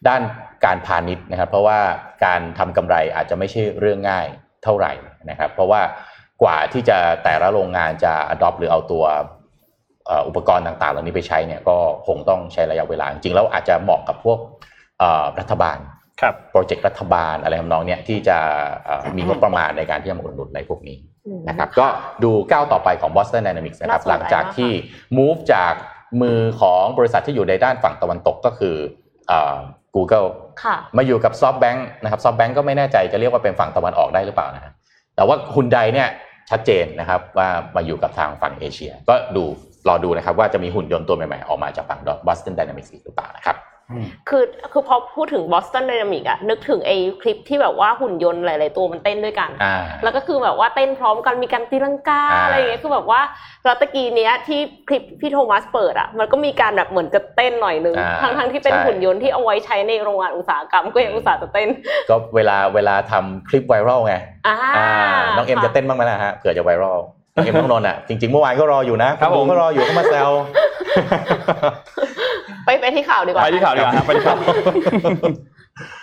[0.08, 0.22] ด้าน
[0.64, 1.78] การพาณิชย์นะครับ เพราะว่า
[2.24, 4.26] การทำกำไรอาจจะไม่ใช่เรื่องง่าย
[4.64, 4.92] เท่าไหร่
[5.30, 5.80] นะครับ เพราะว่า
[6.42, 9.04] กว่าที่จะแต่ละโรงงานจะ adopt หรือเอาตัว
[10.06, 14.38] เอ่ออุปกรณ์ต่างๆ เหล่านี้ไปใช้เนี่ยก็คงต้องใช้ระยะเวลาจริงๆแล้วอาจจะเหมาะกับพวก
[14.98, 15.78] เอ่อรัฐบาล
[16.20, 18.38] ครับโปรเจกต์รัฐบาลอะไรทำนองเนี้ยที่จะ
[18.84, 21.86] เอ่อมีงบประมาณในการที่จะมาอุดหนุนในพวกนี้อืมนะครับก็
[22.24, 24.70] ดูก้าวต่อไปของ Boston Dynamics นะครับน่าสนใจหลังจากที่
[25.18, 25.74] move จาก
[26.22, 28.76] มือของบริษัทที่อยู่ในด้านฝั่งตะวันตกก็คือ
[29.28, 29.56] เอ่อ
[29.96, 30.28] Google
[30.62, 34.72] ค่ะมาอยู่กับ SoftBank นะครับ SoftBank ก็ไม่แน่ใจจะเรียกว่าเป็นฝั่งตะวันออกได้หรือเปล่านะฮะ
[35.16, 36.08] แต่ว่าคุณใดเนี่ย
[36.50, 39.44] ชัดเจนนะครับว่ามาอยู่กับทางฝั่งเอเชีย ก็ดู
[39.88, 43.56] รอดูนะครับว่าจะมีหุ่นยนต์ตัวใหม่ๆ ออกมาจากฝั่ง Boston Dynamics อีกหรือเปล่านะครับ
[44.28, 53.20] คือคือพอพูดถึง Boston Dynamics อะนึกถึงไอ้คลิปที่แบบว่าหุ่นยนต์หลาย ๆ ตัวมันเต้นด้วยกันอ่าแล้วก็คือแบบว่าเต้นพร้อมกันมีการตีลังกาอ่าอะไรอย่างเงี้ยคือแบบว่า
[53.64, 61.68] แล้วตะกี้เนี้ยที่คลิปพี่โทมัสเปิดอะมันก็มีการแบบเหมือนจะเต้นหน่อยนึงอ่าทั้งทั้งๆที่เป็นใช่หุ่นยนต์ที่เอาไว้ใช้ในโรงงานอุตสาหกรรมก็ยังอุตส่าห์จะเต้น
[62.08, 64.14] ก็เวลาเวลาทำคลิปไวรัลไง
[64.46, 64.90] อ่าอ่า
[65.36, 67.04] น้องเอ็มจะเต้นบ้างไหมล่ะฮะเผื่อจะไวรัลน้อง
[67.44, 70.30] เอ็มน้องนนท์อะจริงๆเมื่อวานก็รออยู่นะครับผมก็รออยู่ก็มาแซว
[72.64, 74.38] ไปไปที่ข่าวดีกว่าไปที่ข่าวดีกว่าครับไปที่ข่าว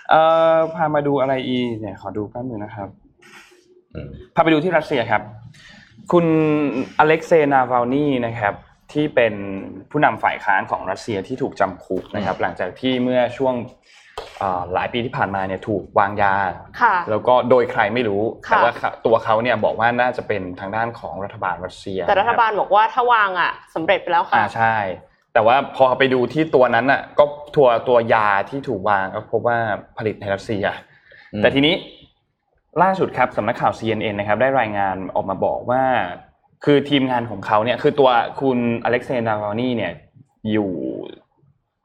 [0.09, 0.21] เอ่
[0.53, 2.87] อพามาดูอะไรอีกเนี่ยขอดูแป๊บหนึงนะครับ
[3.95, 5.21] อืมพาไปดูที่รัสเซียครับ
[6.11, 6.25] คุณ
[6.99, 8.53] อเล็กเซย์นาวาลนีนะครับ
[8.93, 9.33] ที่เป็น
[9.91, 13.73] ผู้นำฝ่ายค้านของรัสเซียที่ถูกจำคุกนะครับ หลังจากที่เมื่อช่วงเอ่อ
[14.73, 16.33] หลายปีที่ผ่านมาเนี่ยถูกวางยา
[16.81, 24.75] ค่ะแล้วก็โดยใครไม่รู้ค่ะแต่ว่าเขาตัวเขาเนี่ยบอกว่าน่าจะเป็นทางด้านของรัฐบาลรัสเซีย แต่รัฐบาลบอกว่าถ้าวางอะสำเร็จไปแล้วค่ะอ่าใช่
[25.33, 27.23] แต่ว่าพอไปดูที่ตัวนั้นอะก็
[27.55, 29.57] ตัวตัวยาที่ถูกวางก็พบว่า
[29.97, 30.65] ผลิตในรัสเซีย
[31.33, 31.75] อืมแต่ทีนี้
[32.83, 35.83] ล่าสุดครับสำนักข่าว CNN นะครับได้รายงานออกมาบอกว่า
[36.65, 38.09] คือทีมงานของเขาเนี่ยคือตัว
[38.41, 39.93] คุณอเล็กเซย์นาวานีเนี่ย
[40.51, 40.71] อยู่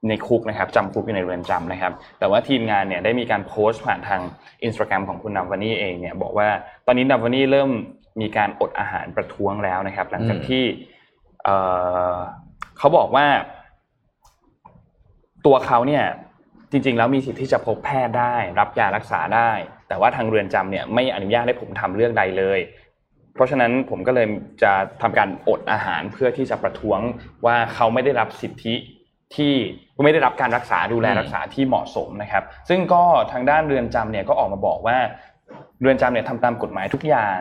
[0.08, 4.20] ในคุกนะครับจำคุกอยู่ในเรือนจำนะครับ แต่ว่าทีมงานเนี่ยได้มีการโพสต์ผ่านทาง
[4.64, 6.48] อินสตาแกรมของคุณนาวานี่เองเนี่ยบอกว่า
[6.86, 7.70] ตอนนี้นาวานี่เริ่ม
[8.20, 10.64] มีการอดอาหารประท้วงแล้วนะครับ หลังจากที่
[11.44, 11.56] เอ่
[12.12, 12.14] อ
[12.78, 13.26] เขาบอกว่า
[15.46, 16.04] ตัวเขาเนี่ย
[16.70, 19.50] จริง ๆ แล้วมีสิทธิ์ที่จะพบแพทย์ได้ รับยารักษาได้
[19.88, 22.60] แต่ว่าทางเรือนจำเนี่ยไม่อนุญาตให้ผมทำเรื่องใดเลย
[23.34, 24.26] เพราะฉะนั้นผมก็เลย
[24.62, 27.00] จะทำการอดอาหารเพื่อที่จะประท้วง
[27.46, 28.74] ว่าเขาไม่ได้รับสิทธิ
[29.36, 29.54] ที่
[30.04, 34.96] ไม่ได้รับการรักษาดูแลอืมรักษาที่เหมาะสมนะครับ ซึ่งก็ทางด้านเรือนจำเนี่ยก็ออกมาบอกว่า
[35.80, 37.38] เรือนจำเนี่ยทำตามกฎหมายทุกอย่าง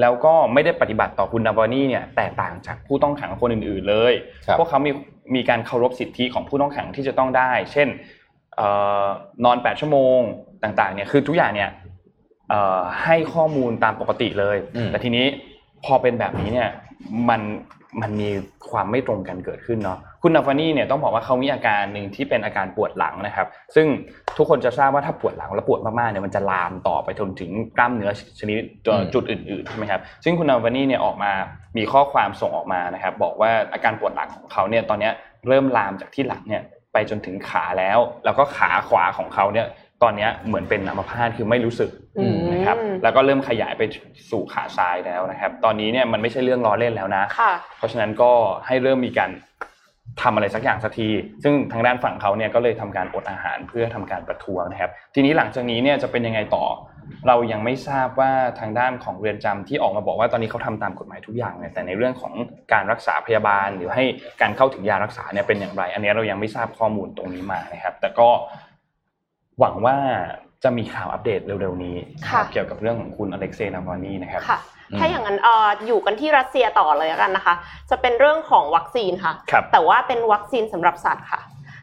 [0.00, 4.14] แล้วก็ไม่ได้ปฏิบัติต่อคุณนาวานี่เนี่ยแตกต่างจากผู้ต้องขังคนอื่น ๆ เลย
[4.46, 4.92] ครับพวกเขามี
[5.34, 7.88] มีการเคารพสิทธิของผู้ต้องขังที่จะต้องได้ เช่น
[8.56, 8.68] เอ่
[9.04, 9.06] อ
[9.44, 10.18] นอน 8 ชั่วโมง
[10.62, 11.70] ต่างๆเนี่ยคือทุกอย่างเนี่ย
[12.50, 15.26] เอ่อให้ข้อมูลตามปกติเลยอืมแต่ทีนี้
[15.84, 16.68] พอเป็นแบบนี้เนี่ย
[17.28, 17.40] มัน
[18.00, 18.30] มันมี
[18.70, 23.86] ความไม่ตรงกันเกิดขึ้นเนาะ คุณนาฟานี่เนี่ยต้องบอกว่าเขามีอาการหนึ่งที่เป็นอาการปวดหลังนะครับ ซึ่ง
[24.36, 31.32] ทุกคนจะทราบว่าถ้าปวดหลังแล้วปวดมากๆเนี่ยมันจะลามต่อไปจนถึงกล้ามเนื้อชนิดอืมจุดอื่นๆใช่ไหมครับซึ่งคุณนาฟานี่เนี่ยออกมา
[31.76, 35.12] มีข้อความส่งออกมานะครับ บอกว่าอาการปวดหลังของเขาเนี่ยตอนเนี้ย
[35.48, 39.66] เริ่มลามจากที่หลังเนี่ยไปจนถึงขาแล้ว แล้วก็ขาขวาของเขาเนี่ย
[40.02, 43.82] ตอนเนี้ยเหมือนเป็นอัมพาตคือไม่รู้สึกอืมนะครับแล้วก็เริ่มขยายไป
[44.30, 48.30] สู่ขาซ้ายแล้วนะครับ ตอนนี้เนี่ยมันไม่ใช่เรื่องล้อเล่นแล้วนะค่ะเพราะฉะนั้นก็
[48.66, 49.30] ให้เริ่มมีการ
[50.22, 51.08] ทำอะไรสักอย่างสักที
[51.42, 56.64] ซึ่งทางด้านฝั่งเขาเนี่ยก็เลยทำการอดอาหารเพื่อทำการประท้วงนะครับ ทีนี้หลังจากนี้เนี่ยจะเป็นยังไงต่อ
[57.28, 62.32] เรายังไม่ทราบว่าทางด้านของเรือนจำที่ออกมาบอกว่าตอนนี้เขาทำตามกฎหมายทุกอย่างเนี่ยแต่ในเรื่องของ
[62.72, 64.04] การรักษาพยาบาล หรือให้
[64.40, 68.28] การเข้าถึงยารักษาเนี่ยเป็นอย่างไร อันนี้เรายังไม่ทราบข้อมูลตรงนี้มานะครับ แต่ก็
[69.60, 69.96] หวังว่า
[70.64, 71.96] จะมีข่าวอัปเดตเร็วๆนี้
[72.28, 77.54] ค่ะเกี่ยวกับเรื่องของคุณอเล็กเซย์นาวานีนะครับค่ะอืม ถ้าอย่างนั้นเอ่ออยู่กันที่รัสเซียต่อเลยแล้วกันนะคะ
[77.90, 81.42] จะเป็นเรื่องของวัคซีนค่ะครับแต่ว่าเป็นวัคซีนสำหรับสัตว์ค่ะ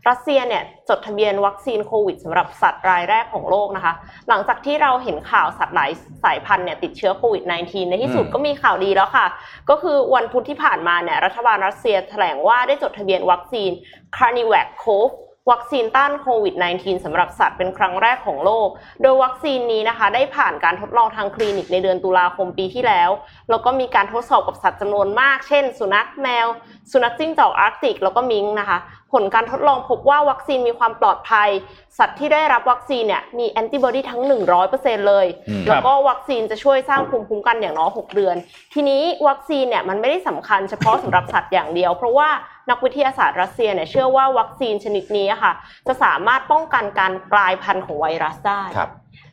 [0.09, 3.93] รัสเซียเนี่ยจดทะเบียนวัคซีนโควิดสำหรับสัตว์รายแรกของโลกนะคะ
[4.29, 5.91] หลังจากที่เราเห็นข่าวสัตว์หลาย
[6.23, 9.25] สายพันธุ์เนี่ยติดเชื้อโควิด -19 ในที่สุดอืมก็มีข่าวดีแล้วค่ะ
[9.69, 13.71] ก็คือวันพุธที่ผ่านมาเนี่ยรัฐบาลรัสเซียแถลงว่าได้จดทะเบียนวัคซีน
[14.15, 15.07] c a r n i v a c c o v
[15.49, 18.69] วัคซีนต้านโควิด -19 สำหรับสัตว์เป็นครั้งแรกของโลก
[19.01, 23.09] โดยวัคซีนนี้นะคะ ได้ผ่านการทดลองทางคลินิกในเดือนตุลาคมปีที่แล้ว
[23.49, 26.47] แล้วก็มีการทดสอบกับสัตว์จำนวนมาก เช่น สุนัขแมว
[26.91, 28.77] สุนัขจิ้งจอกอาร์กติก แล้วก็มิงค์นะคะ
[29.11, 31.49] ผลการทดลองพบว่าวัคซีนมีความปลอดภัย
[31.97, 34.21] สัตว์ที่ได้รับวัคซีนเนี่ยมีแอนติบอดีทั้ง
[34.65, 38.35] 100%เลยอืมแล้วก็วัคซีนจะช่วยสร้างภูมิคุ้มกันอย่างน้อย6เดือน
[38.73, 42.29] ทีนี้วัคซีนเนี่ยมันไม่ได้สำคัญเฉพาะสำหรับสัตว์อย่างเดียว เพราะว่า
[42.69, 45.53] นักวิทยาศาสตร์รัสเซียเนี่ยเชื่อว่าวัคซีนชนิดนี้อะค่ะ
[45.87, 48.91] จะสามารถป้องกันการกลายพันธุ์ของไวรัสได้ครับ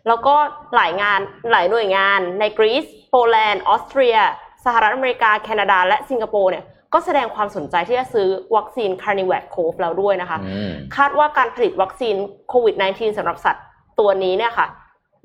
[0.08, 0.34] แล้วก็
[0.76, 1.20] หลายงาน
[1.52, 4.16] หลายหน่วยงานในกรีซโปแลนด์ออสเตรีย
[4.64, 6.64] สหรัฐอเมริกา แคนาดา และสิงคโปร์เนี่ย
[6.96, 12.14] ก็แสดงความสนใจที่จะซื้อวัคซีน c a r n i v a c c o v แล้วด้วยนะคะอืมคาดว่าการผลิตวัคซีน
[12.48, 13.64] โควิด -19 สำหรับสัตว์
[14.00, 14.66] ตัวนี้เนี่ยค่ะ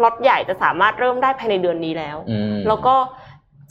[0.04, 2.96] ล็อตใหญ่จะสามารถเริ่มได้ภายในเดือนนี้แล้วอืมแล้วก็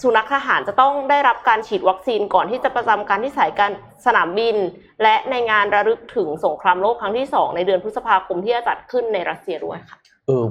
[0.02, 3.70] สุนัขทหารจะต้องได้รับการฉีดวัคซีนก่อนที่จะประจำการที่สายการ
[4.06, 4.56] สนามบิน
[5.02, 10.44] และในงานระลึกถึงสงครามโลกครั้งที่2ในเดือนพฤษภาคมที่จะจัดขึ้นในรัสเซียด้วยค่ะ เออ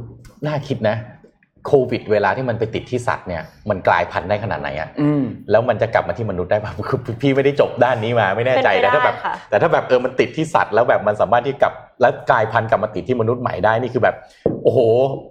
[0.45, 0.97] น่าคิดนะ
[1.67, 14.15] โควิด เวลาที่มันไปติดที่สัตว์เนี่ยมันกลายพันธุ์ได้ขนาดไหนอะอืมแล้วมันจะกลับมาที่มนุษย์ได้ป่ะคือพี่ไม่ได้จบด้านนี้มาไม่แน่ใจเป็นไปแต่ถ้าแบบได้ค่ะแต่ถ้าแบบเออมันติดที่สัตว์แล้วแบบมันสามารถที่กลับแล้วกลายพันธุ์กลับมาติดที่มนุษย์ใหม่ได้นี่คือแบบ
[14.63, 14.79] โอ้โห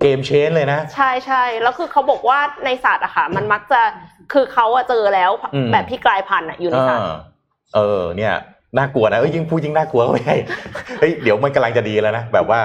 [0.00, 3.80] เกมเชนเลยนะ ใช่ใช่แล้วคือเขาบอกว่าในสัตว์อะค่ะ มันมักจะ
[4.32, 7.16] คือเขาอะเจอแล้วอืมแบบที่กลายพันธุ์อะอยู่ในสัตว์เออ
[7.74, 8.34] เออเนี่ย
[8.78, 10.36] น่ากลัวนะเอ้ยยิ่งพูดยิ่งน่ากลัวไม่ใช่
[11.00, 12.60] เฮ้ยเดี๋ยวมันกำลังจะดีแล้วนะแบบว่า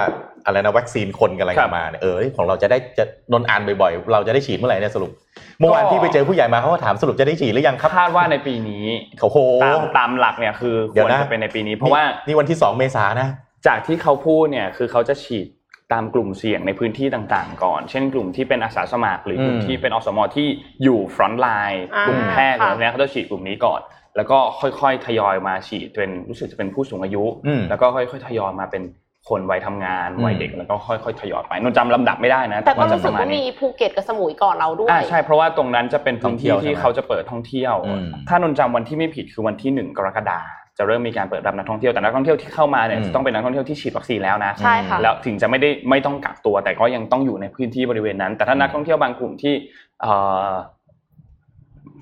[0.46, 5.12] อะไรนะวัคซีนคนกำลังครัจะบมาเนี่ยเออของเราจะได้จะนนอ่านบ่อยๆ เราจะได้ฉีดเมื่อไหร่เนี่ยสรุป
[5.60, 8.86] เมื่อวานพี่ไปเจอผู้ใหญ่มาเขาก็ถามสรุปจะได้ฉีดหรือยังครับคาดว่าในปีนี้
[9.22, 13.30] โอ้โหตามตามหลักเนี่ยคือเดี๋คยววรนะจะเป็นในปีนี้เพราะว่านี่วันที่สองเมษายนนะ
[13.68, 15.48] จากที่เขาพูดเนี่ยคือเขาจะฉีด
[15.94, 20.48] ตามกลุ่มเสี่ยงในพื้นที่ต่างๆ ก่อน เช่นกลุ่มที่เป็นอาสาสมัคร หรือกลุ่มอืมที่เป็นอสมที่
[20.84, 23.82] อยู่ frontline อ่ากลุ่มแพทย์ค่ะอะไรเนี้ยเขาจะฉีดกลุ่มนี้ก่อน
[24.16, 28.82] แล้วก็ค่อยๆทยอยมาฉีดเป็นรู้สึกจะเป็นผู้สูงอายุอืมแล้วก็ค่อยๆทยอยมาเป็น
[29.30, 40.40] คนวัยทำงานอืมวัยเด็กแล้วก็ค่อยๆทยอยไปนนจำลำดับไม่ได้นะ แต่ก็ว่าจะรู้สึกประมาณว่ามีนี้ภูเก็ตกับสมุยก่อนเราด้วยอ่าใช่เพราะว่าตรงนั้นจะเป็นพื้นที่ท่องเที่ยวที่ใช่ไหมเขาจะเปิดท่องเที่ยวอืมถ้านนจำวันที่ไม่ผิดคือวันที่หนึ่งกรกฎา
[40.78, 49.54] จะเริ่มมีการเปิดรับนักท่องเที่ยวแต่นักท่องเที่ยวที่เข้ามาเนี่ยอืมจะต้องเป็นนักท่องเที่ยวที่ฉีดวัคซีนแล้วนะใช่ค่ะแล้วถึงจะไม่ได้ไม่ต้องกักตัว แต่ก็ยังต้องอยู่ในพื้นที่บริเวณนั้น แต่ถ้านักท่องเที่ยวบางกลุ่มที่
[50.02, 50.14] เอ่
[50.48, 50.52] อ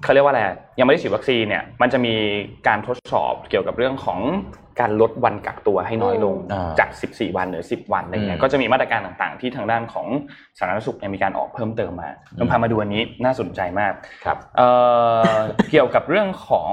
[0.03, 0.41] เขาเรียกว่าอะไร
[0.79, 2.15] ยังไม่ได้ฉีดวัคซีนเนี่ยมันจะมี
[2.67, 4.19] การทดสอบเกี่ยวกับเรื่องของ
[4.79, 10.07] การลดวันกักตัวให้น้อยลงอ่าจาก 14 วันเหลือ 10 วันอะไรเงี้อืยมก็จะมีมาตรการต่างๆ ที่ทางด้านของ
[10.57, 13.93] สาธารณสุขเนี่ยมีการออกเพิ่มเติมมาเราพามาดูอันนี้น่าสนใจมาก
[14.25, 14.69] ครับเอ่
[15.35, 15.37] อ
[15.71, 16.71] เกี่ยวกับเรื่องของ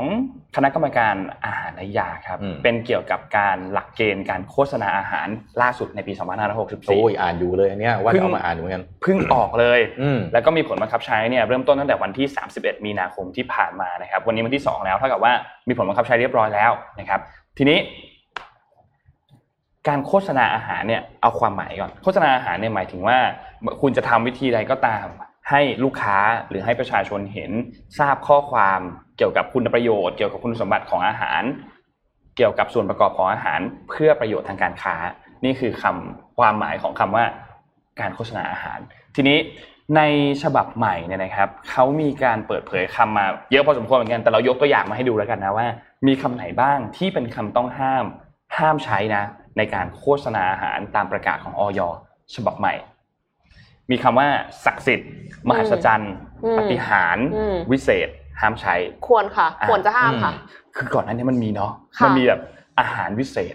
[0.57, 5.29] คณะกรรมการอาหารและยาครับอืมเป็นเกี่ยวกับการหลักเกณฑ์การโฆษณาอาหาร
[5.63, 15.33] ล่าสุดในปีโอ้ย2564อ่านอยู่เลยอันเนี้ยว่าจะเอามาอ่านอยู่เหมือนกันเพิ่งออกเลยอืมแล้วก็มีผลบังคับใช้เนี่ยเริ่มต้นตั้งแต่วันที่ 31 มีนาคมที่ผ่านมานะครับวันนี้วันที่ 2 แล้วเท่ากับว่า
[15.69, 17.21] มีผลบังคับใช้เรียบร้อยแล้วนะครับ
[17.59, 17.79] ทีนี้
[19.88, 23.18] การโฆษณาอาหารเนี่ยเอาความหมายก่อน โฆษณาอาหารเนี่ยหมายถึงว่า
[23.81, 25.07] คุณจะทำวิธีใดก็ตาม
[25.51, 26.16] ให้ลูกค้า
[26.49, 27.51] หรือให้ประชาชนเห็น
[27.99, 28.81] ทราบข้อความ
[29.16, 31.42] เกี่ยวกับคุณประโยชน์ เกี่ยวกับคุณสมบัติของอาหาร
[32.37, 34.94] เกี่ยวกับส่วนประกอบของอาหาร เพื่อประโยชน์ทางการค้า
[35.44, 37.25] นี่คือคำความหมายของคำว่า
[38.01, 38.79] การโฆษณาอาหาร
[39.16, 39.38] ทีนี้
[39.97, 40.03] ใน
[40.42, 45.66] ฉบับใหม่เนี่ยนะครับเขามีการเปิดเผยคำมาเยอะพอสมควรเหมือนกันแต่เรายกตัวอย่างมาให้ดูแล้วกันนะว่า
[46.07, 48.05] มีคำไหนบ้างที่เป็นคำต้องห้าม
[48.59, 49.25] ห้ามใช้นะ
[49.57, 51.81] ในการโฆษณาอาหารตามประกาศของออย
[52.35, 52.75] ฉบับใหม่
[53.91, 54.29] มีคำว่า
[54.65, 55.11] ศักดิ์สิทธิ์
[55.49, 56.13] มหัศจรรย์
[56.45, 58.09] อืมปาฏิหารย์อืมวิเศษ
[58.41, 58.75] ห้ามใช้
[59.07, 60.33] ควรค่ะ ควรจะห้ามค่ะ
[60.77, 62.41] คือก่อนหน้านี้มันมีเนาะค่ะมันมีแบบ
[62.81, 63.55] อาหารวิเศษ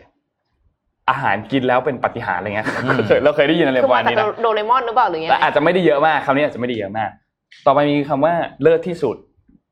[1.10, 7.10] อาหารกินแล้วเป็นปาฏิหารย์อะไรเงี้ยอืมเคยเราเคยได้ยินอะไรคือประมามาณจากนี้นะโดเรมอนหรือเปล่าหรือไงแต่อาจจะไม่ได้เยอะมากคำนี้อาจจะไม่ได้เยอะมาก
[7.66, 9.16] ต่อไปมีคำว่าเลิศที่สุด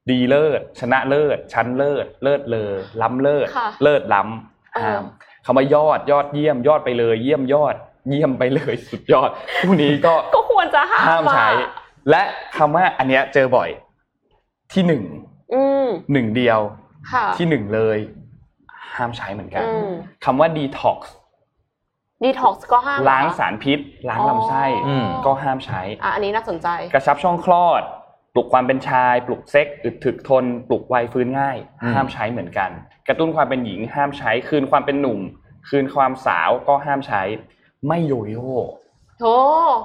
[0.10, 5.04] ดีเลิศ ชนะเลิศ ชั้นเลิศ เลิศเลอล้ำเลิศค่ะเลิศล้ำเออห้าม
[5.46, 7.76] คำว่ายอดยอดเยี่ยมยอดไปเลย เยี่ยมยอด
[8.10, 9.30] เยี่ยมไปเลยสุดยอด
[9.62, 11.70] พวกนี้ก็ก็ควรจะห้ามห้ามใช้อะ
[12.10, 12.22] และ
[12.58, 13.70] คำว่าอันเนี้ยเจอบ่อย
[14.74, 15.04] ที่หนึ่ง
[15.54, 16.60] อืมหนึ่งเดียว
[17.12, 17.98] ค่ะที่หนึ่งเลย
[18.96, 19.92] ห้ามใช้เหมือนกันอืม
[20.26, 21.00] คำว่า detox
[22.24, 27.82] ดีท็อกซ์ก็ห้ามล้างเหรอสารพิษ ล้างอ๋อลำไส้อืมก็ห้ามใช้อะอันนี้น่าสนใจ กระชับช่องคลอด
[28.34, 32.72] ปลุกความเป็นชาย ปลุกเซ็กอึดถึกทน ปลุกวัยฟื้นง่ายอืมห้ามใช้เหมือนกัน
[33.08, 35.20] กระตุ้นความเป็นหญิงห้ามใช้ คืนความเป็นหนุ่ม
[35.70, 37.22] คืนความสาวก็ห้ามใช้
[37.88, 38.52] ไม่โยโย่
[39.22, 39.38] โอ้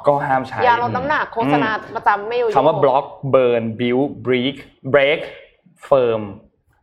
[0.06, 3.04] ก็ห้ามใช้ยาลดน้ำหนักโฆษณาประจำไม่อยู่คำว่า block
[3.35, 4.56] burn build break
[4.94, 5.20] break
[5.88, 6.22] firm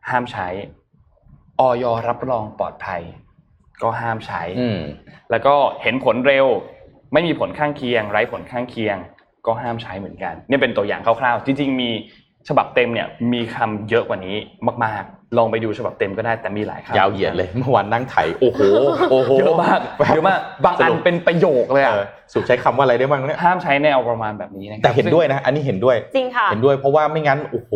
[0.09, 0.47] ห้ามใช้
[1.59, 3.01] ออยรับรองปลอดภัย
[3.81, 4.79] ก็ห้ามใช้อืม
[5.31, 6.45] แล้วก็เห็นผลเร็ว
[7.13, 8.97] ไม่มีผลข้างเคียง ไร้ผลข้างเคียง
[9.45, 11.89] ก็ห้ามใช้เหมือนกันนี่เป็นตัวอย่างคร่าวๆ จริง ๆ มี
[12.47, 14.35] ฉบับเต็มเนี่ยมีคำเยอะกว่านี้
[14.85, 18.61] มากๆ ลองไปดูฉบับเต็มก็ได้แต่มีหลายคำยาวเหยียดเลยเมื่อวานนั่งไถโอ้โห
[19.11, 19.79] โอ้โหเยอะมาก
[20.13, 27.71] เยอะมากบางอันเป็นประโยคเลยเออะอสุใช้คำว่าอะไรได้บ้างเนี่ยห้ามใช้แนวประมาณแบบนี้นะครับแต่เห็นด้วยนะ อันนี้เห็นด้วยจริงค่ะเห็นด้วยเพราะว่าไม่งั้นโอ้โห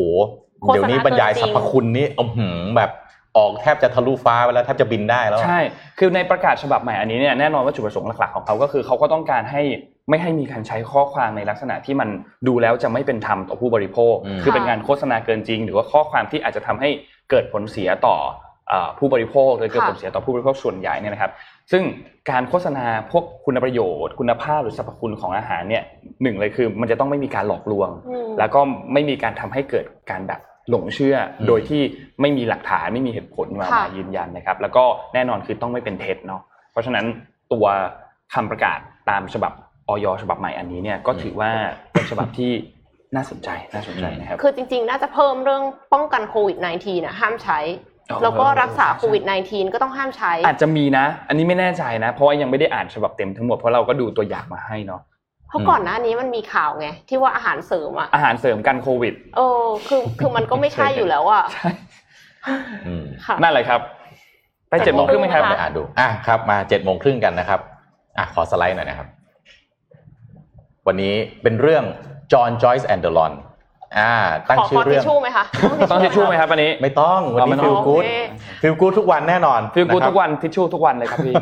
[0.61, 2.89] โฆษณาเดี๋ยวนี้บรรยายเกินจสริรงรพคุณนี่อื้อหือแบบ
[3.37, 5.59] ออกแทบจะทะลุฟ้าไปแล้วแทบจะบินได้แล้วใช่
[5.99, 9.61] คือในประกาศฉบับใหม่อันนี้เนี่ยแน่นอนว่าจุดประสงค์หลักๆของเขาก็คือเขาก็ต้องการให้
[10.09, 12.09] ไม่ให้มีการใช้ข้อความในลักษณะที่มัน
[12.47, 16.89] ดูแล้วจะไม่เป็นธรรมต่อผู้บริโภคอืมคือเป็นการโฆษณาเกินจริง หรือว่าข้อความที่อาจจะทำให้
[17.29, 18.17] เกิดผลเสียต่อ
[18.69, 21.31] เอ่อผู้บริโภคหรือเกิดผลเสียต่อผู้บริโภคส่วนใหญ่เนี่ยนะครับ
[21.71, 21.83] ซึ่ง
[22.29, 25.83] การโฆษณาพวกคุณประโยชน์ คุณภาพหรือสรรพคุณของอาหารเนี่ย
[26.23, 28.59] หนึ่งเลยคือมันจะต้องไม่มีการหลอกลวงอืมแล้วก็
[28.93, 31.81] ไม่มีการทำให้เกิดการแบบ หลงเชื่ออมโดยที่
[32.21, 37.05] ไม่มีหลักฐานไม่มีเหตุผลมาค่ะมายืนยันนะครับ แล้วก็แน่นอนคือต้องไม่เป็นเท็จเนาะเพราะฉะนั้น
[37.53, 37.65] ตัว
[38.33, 39.53] คำประกาศตามฉบับ
[39.89, 41.51] ออยฉบับใหม่อันนี้เนี่ยก็ถือว่า
[41.91, 42.51] เป็นฉบับที่
[43.15, 47.59] น่าสนใจน่าสนใจนะครับคือจริงๆ น่าจะเพิ่มเรื่องป้องกันโควิด -19 นะห้ามใช้
[48.11, 55.16] อ๋อแล้วก็รักษาโควิด -19 ก็ต้องห้ามใช้ อาจจะมีนะ อันนี้ไม่แน่ใจนะ เพราะว่ายังไม่ได้อ่านฉบับเต็มทั้งหมดเพราะเราก็ดูตัวอย่างมาให้เนาะเพ
[55.57, 61.69] ราะก่อนหน้านี้มันมีข่าวไง ที่ว่าอาหารเสริมอะอาหารเสริมกันโควิดเออคือคือมันก็ไม่ใช่อยู่แล้วอะใช่
[62.87, 63.81] อืมค่ะนั่นแหละครับ
[64.69, 67.59] ไปเจ็ดโมงครึ่งไหมครับเจ็ดโมงไปอ่านดูอะครับ มาเจ็ดโมงครึ่งกันนะครับ
[68.17, 69.07] อะขอสไลด์หน่อยนะครับ
[70.87, 71.83] วันนี้เป็นเรื่อง
[72.31, 73.46] John Joyce and the Lon อ่าตั้งขอชื่ขอ
[73.97, 73.99] อ
[74.69, 75.43] ทิเรื่ชองชู่ไหมคะ
[75.91, 78.11] ต้องทิชชู่ไหมครับอันนี้ไม่ต้องวันอ๋อไม่นี้ต้ฟิองลกู๊ดโอเค
[78.61, 81.35] ฟิลกู๊ดทุกวันแน่นอนฟิลกูดนะครับทุกวันทิชชู่ทุกวันเลยครับพี่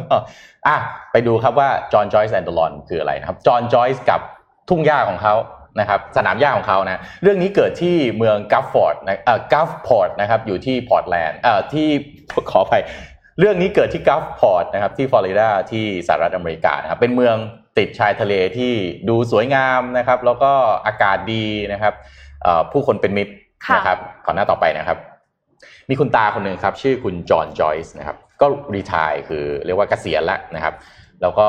[0.68, 0.78] อะ
[1.12, 4.22] ไปดูครับว่าจอห์นจอยส์ and lawn คืออะไรนะครับจอห์นจอยส์กับ
[4.70, 5.36] ทุ่งหญ้าของเขา
[5.80, 11.88] นะครับสนามหญ้าของเขานะเรื่องนี้เกิดที่เมืองกัฟฟอร์ดนะเอ่อกัฟพอร์ตนะครับอยู่ที่พอร์ตแลนด์เอ่อที่
[12.52, 12.84] ขออภัย
[13.40, 17.36] เรื่องนี้เกิดที่กัฟพอร์ตนะครับที่ฟลอริดาที่สหรัฐอเมริกานะครับเป็นเมือง
[17.78, 18.74] ติดชายทะเลที่
[19.10, 20.52] ดูสวยงามนะครับ แล้วก็
[20.86, 22.25] อากาศดีนะครับเอ่อ
[22.72, 23.34] ผู้คนเป็นมิตร
[23.68, 24.98] ค่ะนะครับขอหน้าต่อไปนะครับ
[25.90, 30.74] มีคุณตาคนหนึ่งครับ ชื่อคุณจอห์นจอยส์นะครับ ก็รีทายคือเรียกว่าเกษียณแล้วนะครับ
[31.22, 31.48] แล้วก็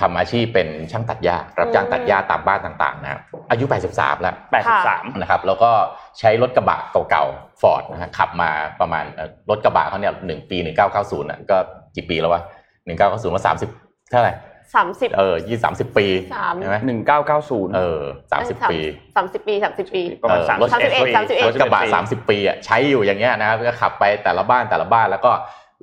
[0.00, 4.34] ทำอาชีพเป็นช่างตัดหญ้ารับจ้างตัดหญ้าตามบ้านต่างๆนะครับอายุ 83 แล้ว
[4.76, 5.70] 83 นะครับ แล้วก็
[6.18, 6.78] ใช้รถกระบะ
[7.10, 10.56] เก่าๆฟอร์ดนะฮะขับมาประมาณเอ่อรถกระบะเขาเนี่ยหนึ่งปี
[10.94, 11.56] 1990อะก็
[11.96, 12.42] กี่ปีแล้ววะ
[12.86, 13.42] 1990มา
[13.80, 14.32] 30 เท่าไหร่
[14.74, 18.00] สามสิบเออยี่สามสิบปีสามใช่ไหมหนึ่งเก้าเก้าศูนย์เออ
[18.32, 18.78] สามสิบปี
[19.16, 25.32] สามสิบปีสามสิบปีประมาณเออสามรถสิบเอ็ด31 31รถกระบะปีสามสิบปีอะใช้อยู่อย่างเงี้ยนะครับก็ขับไปแต่ละบ้านแต่ละบ้านแล้วก็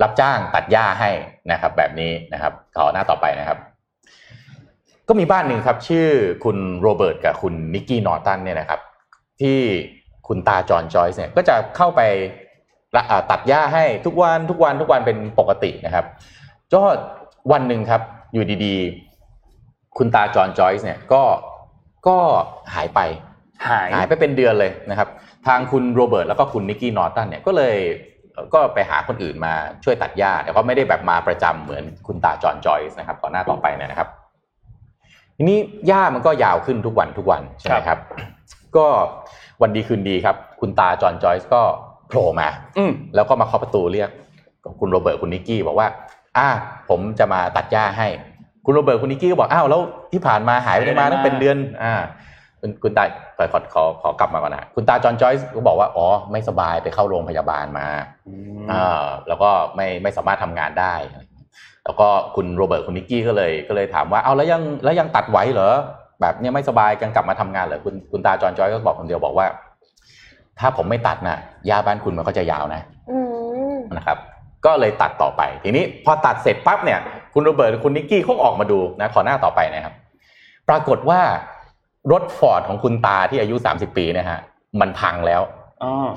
[0.02, 1.10] รับจ้างตัดหญ้าให้
[1.52, 3.58] นะครับ แบบนี้นะครับขอหน้าต่อไปนะครับ
[5.08, 6.08] ก็มีบ้านหนึ่งครับ ชื่อ
[6.43, 8.80] คุณโรเบิร์ตกับคุณนิกกี้นอร์ตันเนี่ยนะครับ
[9.41, 9.60] ที่
[10.28, 12.02] คุณตาจอห์นจอยส์เนี่ยก็จะเข้าไป
[12.96, 16.06] ละอ่าตัดหญ้าให้ทุกวันทุกวันทุกวันเป็นปกตินะครับ
[16.74, 16.84] ก็
[17.52, 18.02] วันหนึ่งครับ
[18.34, 21.24] อยู่ดีๆ คุณตาจอห์นจอยส์เนี่ยก็
[22.08, 22.17] ก็
[22.76, 23.00] หายไป
[23.69, 25.10] หายหายไปเป็นเดือนเลยนะครับ
[25.48, 27.76] ทางคุณโรเบิร์ตแล้วก็คุณนิกกี้นอร์ตันเนี่ยก็เลย
[28.34, 34.10] เอ่อก็ไปหาคนอื่นมาช่วยตัดหญ้าแต่ก็ไม่ได้แบบมาประจำเหมือนคุณตาจอห์นจอยส์นะครับก่อนหน้าต่อไปเนี่ยนะครับ
[35.38, 38.00] ทีนี้หญ้ามันก็ยาวขึ้นทุกวันทุกวันใช่ไหมครับ
[38.78, 38.88] ก็
[39.62, 41.62] วันดีคืนดีครับ คุณตาจอห์นจอยส์ก็
[42.08, 44.10] โผล่มาอืมแล้วก็มาเคาะประตูเรียก
[44.80, 45.88] คุณโรเบิร์ตคุณนิกกี้บอกว่า
[46.38, 46.50] อ่า
[46.89, 48.08] ผมจะมาตัดหญ้าให้
[48.65, 51.93] คุณโรเบิร์ตคุณนิกกี้ก็บอกอ้าวแล้วที่ผ่านมาหายไปไหนมาตั้งเป็นเดือนอ่า
[52.60, 53.04] คุณคุณตา
[53.38, 57.88] ขอขอขอขอกลับมาก่อนนะคุณตาจอห์นจอยส์ก็บอกว่าอ๋อไม่สบายไปเข้าโรงพยาบาลมา
[58.72, 60.93] อ่าแล้วก็ไม่ไม่สามารถทำงานได้
[61.86, 65.74] แล้วก็คุณโรเบิร์ตคุณนิกกี้ก็เลยก็เลยถามว่าเอาแล้วยังแล้วยังตัดไหวเหรอ
[66.22, 69.48] แบบเนี้ยไม่สบายกันกลับมาทำงานเหรอคุณคุณตาจอห์นจอยส์ก็บอกคนเดียวบอกว่า
[70.60, 73.17] ถ้าผมไม่ตัดนะหญ้าบ้านคุณมันก็จะยาวนะอื
[73.76, 74.17] มนะครับ
[74.65, 76.99] ก็เลยตัดต่อไป ทีนี้พอตัดเสร็จปั๊บเนี่ย
[77.34, 79.93] คุณโรเบิร์ตกับคุณนิกกี้เขาออกมาดูนะขอหน้าต่อไปนะครับ
[80.69, 81.21] ปรากฏว่า
[82.12, 84.39] รถฟอร์ดของคุณตาที่อายุ 30 ปีเนะฮะ
[84.82, 85.41] มันพังแล้ว
[85.84, 86.10] อ๋อ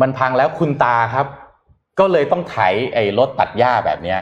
[0.00, 1.26] มันพังแล้วคุณตาครับ
[1.98, 2.56] ก็เลยต้องไถ
[2.94, 4.20] ไอ้รถตัดหญ้าแบบเนี้ย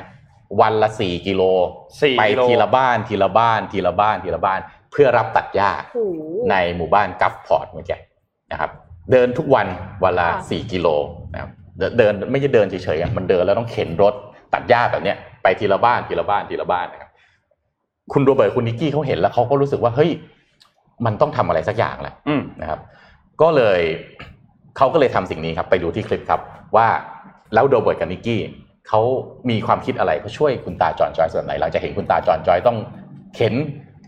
[0.61, 1.43] วันละสี่กิโล
[2.03, 7.99] สี่ไปกิโลทีละบ้านทีละบ้าน ทีละบ้านทีละบ้าน เพื่อรับตัดหญ้าโอ้โหในหมู่บ้านกัฟพอร์ตเมื่อกี้
[8.53, 8.71] นะครับ
[9.11, 9.67] เดินทุกวัน
[10.05, 10.89] วันละค่ะสี่กิโล
[11.33, 14.15] นะครับ เดินเดินไม่ใช่เดินเฉยๆอะมันเดินแล้วต้องเข็นรถ
[14.55, 17.11] ตัดหญ้าแบบเนี้ยไปทีละบ้านทีละบ้านทีละบ้านนะครับ
[18.13, 20.11] คุณโรเบิร์ตคุณนิกกี้เขาเห็นแล้วเขาก็รู้สึกว่าเฮ้ย
[21.07, 22.81] มันต้องทำอะไรสักอย่างแหละอืมนะครับ
[23.43, 23.81] ก็เลย
[24.77, 26.41] เขาก็เลยทำสิ่งนี้ครับ ไปดูที่คลิปครับ
[26.77, 26.89] ว่า
[27.55, 28.41] แล้วโรเบิร์ตกับนิกกี้
[28.89, 29.01] เขา
[29.51, 32.79] มีความคิดอะไรเขาช่วยคุณตาจอห์นจอยส์ส่วนไหนหลังจากเห็นคุณตาจอห์นจอยส์ต้อง
[33.35, 33.55] เข็น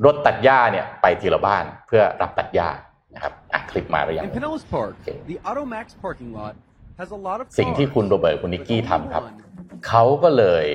[0.04, 2.68] รถตัดหญ้าเนี่ยไปทีละบ้านเพื่อรับตัดหญ้า
[3.14, 5.16] นะครับอะคลิปมาหรือยัง In Pinellas Park, Okay.
[5.30, 6.54] the AutoMax parking lot
[7.00, 7.94] has a lot of สิ่งที่ cars.
[7.94, 9.24] คุณโรเบิร์ตคุณนิกกี้ทำครับ
[9.86, 10.66] เขาก็เลย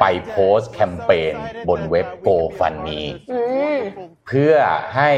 [0.00, 1.34] ไปโพสต์แคมเปญ
[1.68, 3.00] บนเว็บ GoFundMe
[3.32, 3.40] อื
[3.76, 3.78] ม
[4.26, 4.54] เพื่อ
[4.96, 5.10] ให้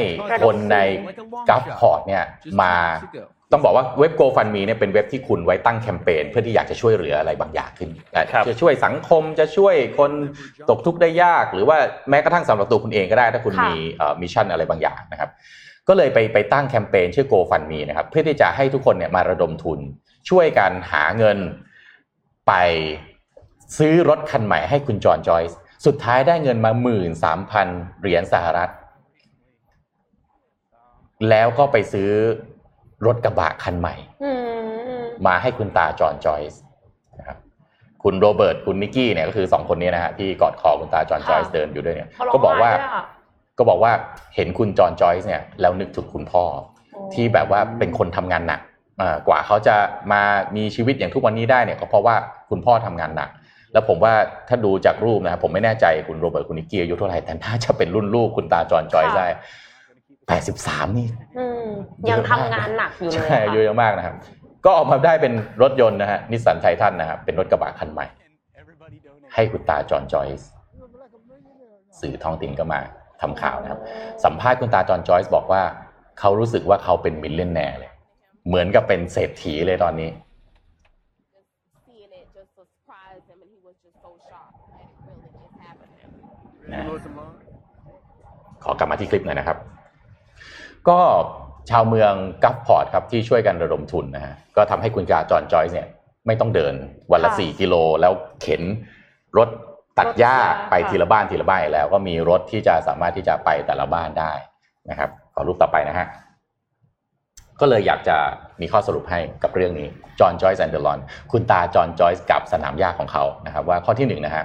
[0.45, 0.79] คนใน
[1.49, 2.25] กัฟพอร์ตเนี่ย
[2.61, 2.75] มา
[3.53, 10.11] ต้องบอกว่าเว็บ GoFundMe เนี่ยเป็นเว็บที่คุณไว้ตั้งแคมเปญเพื่อที่อยากจะช่วยเหลืออะไรบางอย่างขึ้นอะครับจะช่วยสังคมจะช่วยคน
[10.71, 11.79] ตกทุกข์ได้ยาก หรือว่า
[12.11, 13.75] แม้กระทั่งสำหรับตัวคุณเองก็ได้ถ้าคุณค่ะมี
[14.21, 15.31] mission อะไรบางอย่างนะครับ
[15.89, 19.79] ก็เลยไปไปตั้งแคมเปญชื่อ GoFundMe นะครับเพื่อที่จะให้ทุกคนเนี่ยมาระดมทุน
[20.31, 21.39] ช่วยกันหาเงิน
[22.49, 22.53] ไป
[23.79, 27.67] ซื้อรถคันใหม่ให้คุณจอห์นจอยส์สุดท้ายได้เงินมาหมื่นสามพัน
[28.01, 28.71] เหรียญสหรัฐ
[31.31, 32.11] แล้วก็ไปซื้อ
[33.07, 34.31] รถกระบะคันใหม่อื
[34.99, 36.61] มมให้คุณตาจอห์นจอยส์
[37.19, 37.39] นะครับ
[38.03, 43.05] คุณโรเบิร์ตคุณนิกกี้เนี่ยก็คือสองคนนี้นะฮะที่กอดคอคุณตาจอห์นจอยส์เดินอยู่ด้วยเนี่ยเขาก็บอกว่าร้องไห้ด้วยฮะ
[43.59, 43.93] ก็บอกว่า
[44.35, 46.45] เห็นคุณจอห์นจอยส์เนี่ยแล้วนึกถึงคุณพ่อ
[46.93, 48.61] โอ้ที่แบบว่าเป็นคนทำงานหนัก
[49.01, 49.77] อ่ากว่าเขาจะ
[50.13, 50.23] มา
[50.57, 52.17] มีชีวิตอย่างทุกวันนี้ได้เนี่ยก็เพราะว่า
[52.51, 53.31] คุณพ่อทำงานหนัก
[53.73, 54.15] แล้วผมว่า
[54.49, 59.27] ถ้าดูจากรูปนะครับผมไม่แน่ใจคุณโรเบิร์ตคุณนิกกี้อายุเท่าไหร่แต่น่าจะเป็นรุ่นลูกคุณตาจอห์นจอยส์ได้
[60.29, 61.07] แปดสิบสามนี่
[61.39, 61.69] อืม
[62.11, 64.15] ยังทำงานหนักอยู่เลยใช่ค่ะอายุเยอะมากนะครับ
[64.65, 68.07] ก็ออกมาได้เป็นรถยนต์นะฮะ Nissan Titan นะครับเป็นรถกระบะคันใหม่
[69.35, 70.49] ให้คุณตาจอห์นจอยส์
[72.01, 72.81] สื่อท้องถิ่นก็มา
[73.23, 73.81] ทำข่าวนะครับ
[74.25, 75.63] สัมภาษณ์คุณตาจอห์นจอยส์บอกว่า
[76.21, 77.93] เขารู้สึกว่าเขาเป็น millionaire เลย
[78.47, 80.11] เหมือนกับเป็นเศรษฐีเลยตอนนี้
[81.87, 85.55] seeing it just surprised him and he was just so shocked that it really is
[85.67, 86.09] happening.
[86.71, 87.35] Ready to mow some lawn?
[88.65, 89.59] ขอกลับมาที่คลิปหน่อยนะครับ
[90.89, 91.01] ก็
[91.71, 92.13] ชาวเมือง
[92.45, 95.89] กัฟพอร์ตครับที่ช่วยกันระดมทุนนะฮะก็ทำให้คุณตาจอห์นจอยส์เนี่ย
[96.27, 96.75] ไม่ต้องเดิน
[97.13, 98.63] วันละค่ะสี่กิโลแล้วเข็น
[99.39, 99.49] รถ
[99.99, 104.33] ตัดหญ้ารถตัดหญ้าไปทีละบ้านทีละบ้านแล้วก็มีรถที่จะสามารถที่จะไปแต่ละบ้านได้
[104.91, 106.07] นะครับ ขอรูปต่อไปนะฮะ
[107.61, 108.17] ก็เลยอยากจะ
[108.61, 109.89] มีข้อสรุปให้กับเรื่องนี้
[110.21, 110.99] จอห์นจอยส์ and the lawn
[111.33, 114.45] คุณตาจอห์นจอยส์กับสนามหญ้าของเขานะครับว่าข้อที่หนึ่งนะฮะ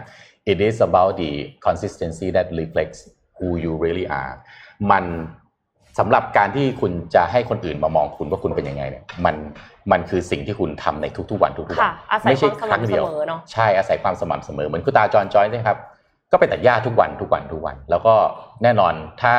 [0.52, 1.32] it is about the
[1.66, 3.00] consistency that reflects
[3.38, 4.34] who you really are
[4.92, 5.06] มัน
[5.98, 9.36] สำหรับการที่คุณจะให้คนอื่นมามองคุณว่าคุณเป็นยังไงเนี่ยมัน
[9.92, 15.78] มันคือสิ่งที่คุณทำในทุกๆวันทุกๆวัค่ะอาศัยไม่คใช่วามสครั้งม่ำเสเดียวมอเนาะใช่อาศัยความสม่ำเสมอเหมือนคุณตาจอห์นจอยส์นะครับ
[16.32, 18.14] ก็ไปตัดหญ้าทุกวันทุกวันทุกวัน แล้วก็
[18.64, 19.36] แน่นอนถ้า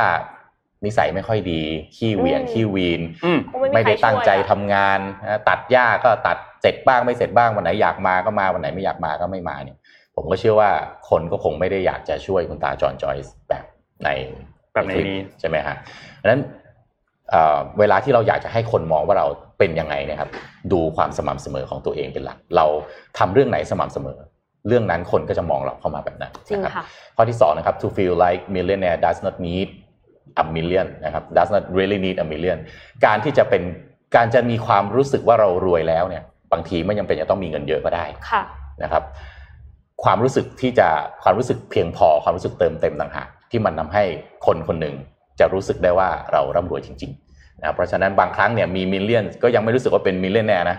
[0.85, 1.63] นิสัยไม่ค่อยดี
[1.97, 9.79] ขี้เหวียงอืมขี้วีนอืมคงไม่มีไม่ได้ใครตั้งใจช่วยอะทำงานนะตัดหญ้าก็ตัดเสร็จบ้างไม่เสร็จบ้างวันไหนอยากมาก็มาวันไหนไม่อยากมาก็ไม่มาเนี่ย
[10.17, 10.71] ผมก็เชื่อว่า
[11.11, 13.65] คนก็คงไม่ได้อยากจะช่วยคุณตาจอห์นจอยส์แบบ
[14.05, 14.09] ใน
[14.79, 15.77] แบบในคลิปนี้ใช่ไหมฮะ
[16.23, 16.43] ดังนั้น
[17.31, 19.27] เอ่อเวลาที่เราอยากจะให้คนมองว่าเรา
[19.59, 20.31] เป็นยังไงเนะครับ
[20.73, 22.67] ดูความสม่ำเสมอของตัวเองเป็นหลัก เรา
[23.19, 24.19] ทำเรื่องไหนสม่ำเสมอ
[24.69, 26.85] เรื่องนั้นคนก็จะมองเราเข้ามาแบบนั้นจริงนะครับค่ะ
[27.17, 29.69] ข้อที่สองนะครับ to feel like millionaire does not need
[30.43, 32.59] a million นะครับ does not really need a million
[33.07, 33.63] การที่จะเป็น
[34.17, 36.23] การจะมีความรู้สึกว่าเรารวยแล้วเนี่ย
[36.53, 38.43] บางทีไม่จำเป็นจะต้องมีเงินเยอะก็ได้ค่ะ
[38.83, 39.03] นะครับ
[40.05, 40.89] ความรู้สึกที่จะ
[41.23, 44.05] ความรู้สึกเพียงพอความรู้สึกเติมเต็มต่างหาก ที่มันทำให้
[44.47, 44.95] คนคนหนึ่ง
[45.41, 50.77] จะรู้สึกได้ว่าเราร่ำรวยจริงๆนะเพราะฉะนั้นบางครั้งเนี่ยมี million ก็ยังไม่รู้สึกว่าเป็น millionaire นะ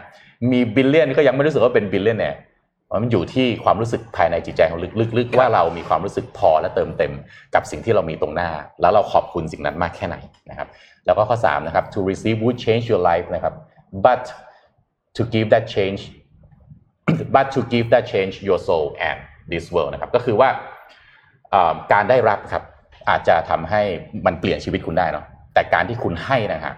[0.51, 2.37] มี billion ก็ยังไม่รู้สึกว่าเป็น billionaire
[3.01, 4.79] มันอยู่ที่ความรู้สึกภายในจิตใจของ
[5.17, 7.13] ลึกๆว่าเรามีความรู้สึกพอและเติมเต็ม
[7.55, 8.49] กับสิ่งที่เรามีตรงหน้า
[8.81, 10.17] แล้วเราขอบคุณสิ่งนั้นมากแค่ไหน
[10.49, 10.67] นะครับ
[11.05, 13.53] แล้วก็ข้อ3นะครับ to receive would change your life นะครับ
[14.05, 14.23] but
[15.17, 16.01] to give that change
[17.35, 19.19] but to give that change your soul and
[19.51, 20.49] this world นะครับก็คือว่า
[21.93, 22.63] การได้รับครับ
[23.09, 23.81] อาจจะทำให้
[24.25, 26.73] มันเปลี่ยนชีวิตคุณได้เนาะแต่การที่คุณให้นะฮะ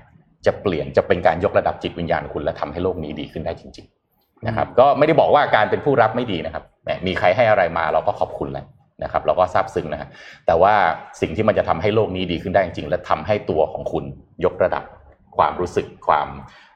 [0.45, 8.65] จะเปลี่ยนจะเป็นการยกระดับจิตวิญญาณคุณและทำให้โลกนี้ดีขึ้นได้จริง ๆ นะครับ ก็ไม่ได้บอกว่าการเป็นผู้รับไม่ดีนะครับแหมมีใครให้อะไรมาเราก็ขอบคุณแหละ
[9.03, 10.09] นะครับเราก็ซาบซึ้งนะฮะ
[10.45, 10.73] แต่ว่า
[11.21, 14.03] สิ่งที่มันจะทำให้โลกนี้ดีขึ้นได้จริง ๆ และทำให้ตัวของคุณ
[14.45, 14.83] ยกระดับ
[15.37, 16.27] ความรู้สึกความ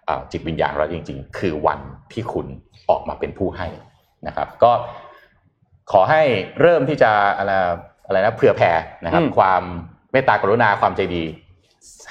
[0.05, 1.79] เอ่อจิตวิญญาณเราจริง ๆ คือวัน
[2.13, 2.47] ที่คุณ
[2.89, 3.67] ออกมาเป็นผู้ให้
[4.27, 4.71] นะครับ ก็
[5.91, 6.23] ขอให้
[6.61, 7.51] เริ่มที่จะอะไร
[8.05, 8.71] อะไรนะเผื่อแผ่
[9.03, 9.63] นะครับอืมความ
[10.11, 11.23] เมตตากรุณาความใจดี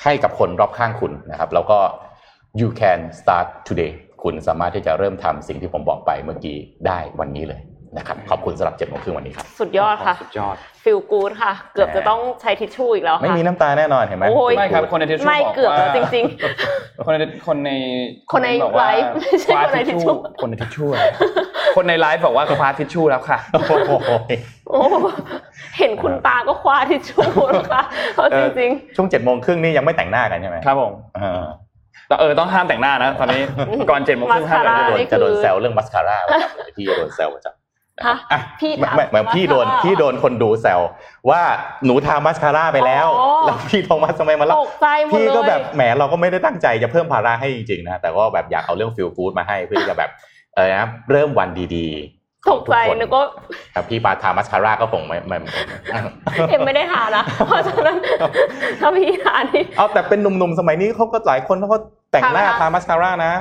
[0.03, 1.79] ให้กับคนรอบข้างคุณนะครับ แล้วก็
[2.61, 6.57] you can start today คุณสามารถที่จะเริ่มทำสิ่งที่ผมบอกไปเมื่อกี้
[6.87, 7.61] ได้วันนี้เลย
[7.97, 16.24] นะครับขอบคุณสำหรับเจ็ดโมงครึ่งวันนี้ครับ สุดยอดค่ะ สุดยอด feel good ค่ะ เกือบจะต้องใช้ทิชชู่อีกแล้วค่ะ ไม่มีน้ำตาแน่นอนเห็นไหมโอ้ยไม่ครับคนในทิชชู่ไม่บอกเกือบว่าแล้วจริง
[17.07, 17.70] คนในคนใน
[18.32, 21.05] คนในบอกว่าไลฟ์ไม่ใช่คว้าคนในทิชชู่ทิชชู่คนในทิชชู่อะไร
[21.76, 24.80] คนในไลฟ์บอกว่าคว้าทิชชู่แล้วค่ะโอ้โหๆโอ้
[25.78, 27.82] เห็นคุณตาก็คว้าทิชชู่แล้วค่ะ
[28.14, 28.26] เอา
[28.59, 31.45] จริงช่วงเจ็ดโมงครึ่งนี่ยังไม่แต่งหน้ากันใช่ไหมครับผมเออ
[32.09, 33.42] แต่เออต้องห้ามแต่งหน้านะตอนนี้
[33.90, 37.63] ก่อนเจ็ดโมงครึ่งห้ามแต่งหน้ามัสคาร่าโดนนี่คือจะโดนแซวเรื่องมัสคาร่าประจำเลยพี่จะโดนแซวประจำๆฮะ
[38.32, 40.80] อะพี่ไม่ถามไม่เหมือนพี่โดนมัสคาร่าพี่โดนคนดูแซว
[41.30, 41.40] ว่า
[41.84, 50.11] หนูทามัสคาร่าไปแล้วอ๋อแล้วพี่โทมัสทำไมมาเล่าตกใจหมดเลยพี่ก็แบบแหมเราก็ไม่ได้ตั้งใจจะเพิ่มภาระให้จริงๆนะแต่ก็แบบอยากเอาเรื่อง feel good มาให้เพื่อที่จะแบบ
[50.55, 53.24] เออนะเริ่มวันดีๆตกใจของทุกคนนึกว่า
[53.74, 55.36] ครับพี่ปาทามัสคาร่าก็คงไม่ไม่
[56.49, 57.97] เอ็มไม่ได้ทานะเพราะฉะนั้น
[58.80, 61.78] ถ้าพี่ทานี่เอาแต่เป็นหนุ่มๆสมัยนี้เขาก็หลายคนเขาก็
[62.12, 63.32] แต่งหน้าทาไหมคะทามัสคาร่านะ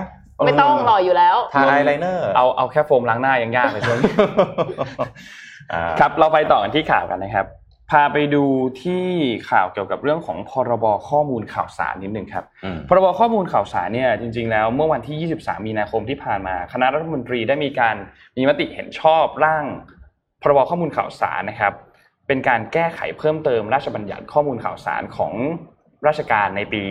[0.45, 4.13] ไม่ต้องหล่ออยู่แล้วทาอายไลเนอร์เอาเอาแค่โฟมล้างหน้ายังยากเลยช่วงนี้
[5.71, 7.47] อ่าครับเราไปต่อกันที่ข่าวกันนะครับ
[7.91, 8.43] พาไปดู
[8.83, 9.05] ที่
[9.49, 17.95] ข่าวเกี่ยวกับเรื่องของพรบข้อมูลข่าวสารนิดหนึ่งครับอืมพรบข้อมูลข่าวสารเนี่ยจริง ๆ แล้วเมื่อวันที่ 23 มีนาคมที่ผ่านมา คณะรัฐมนตรีได้มีการ
[18.37, 19.65] มีมติเห็นชอบร่าง
[20.41, 21.73] พรบข้อมูลข่าวสารนะครับ
[22.27, 25.33] เป็นการแก้ไขเพิ่มเติมราชบัญญัติข้อมูลข่าวสารของ
[26.07, 26.83] ราชการในปี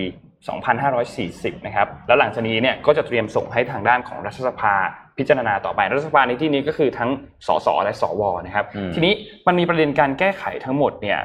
[0.50, 4.74] 2540 นะครับ แล้วหลังจากนี้เนี่ยก็จะเตรียมส่งให้ทางด้านของรัฐสภา
[5.18, 7.10] พิจารณาต่อไป รัฐสภาในที่นี้ก็คือทั้ง
[7.46, 9.12] สสและสวนะครับอืมทีนี้
[9.46, 11.18] มันมีประเด็นการแก้ไขทั้งหมดเนี่ย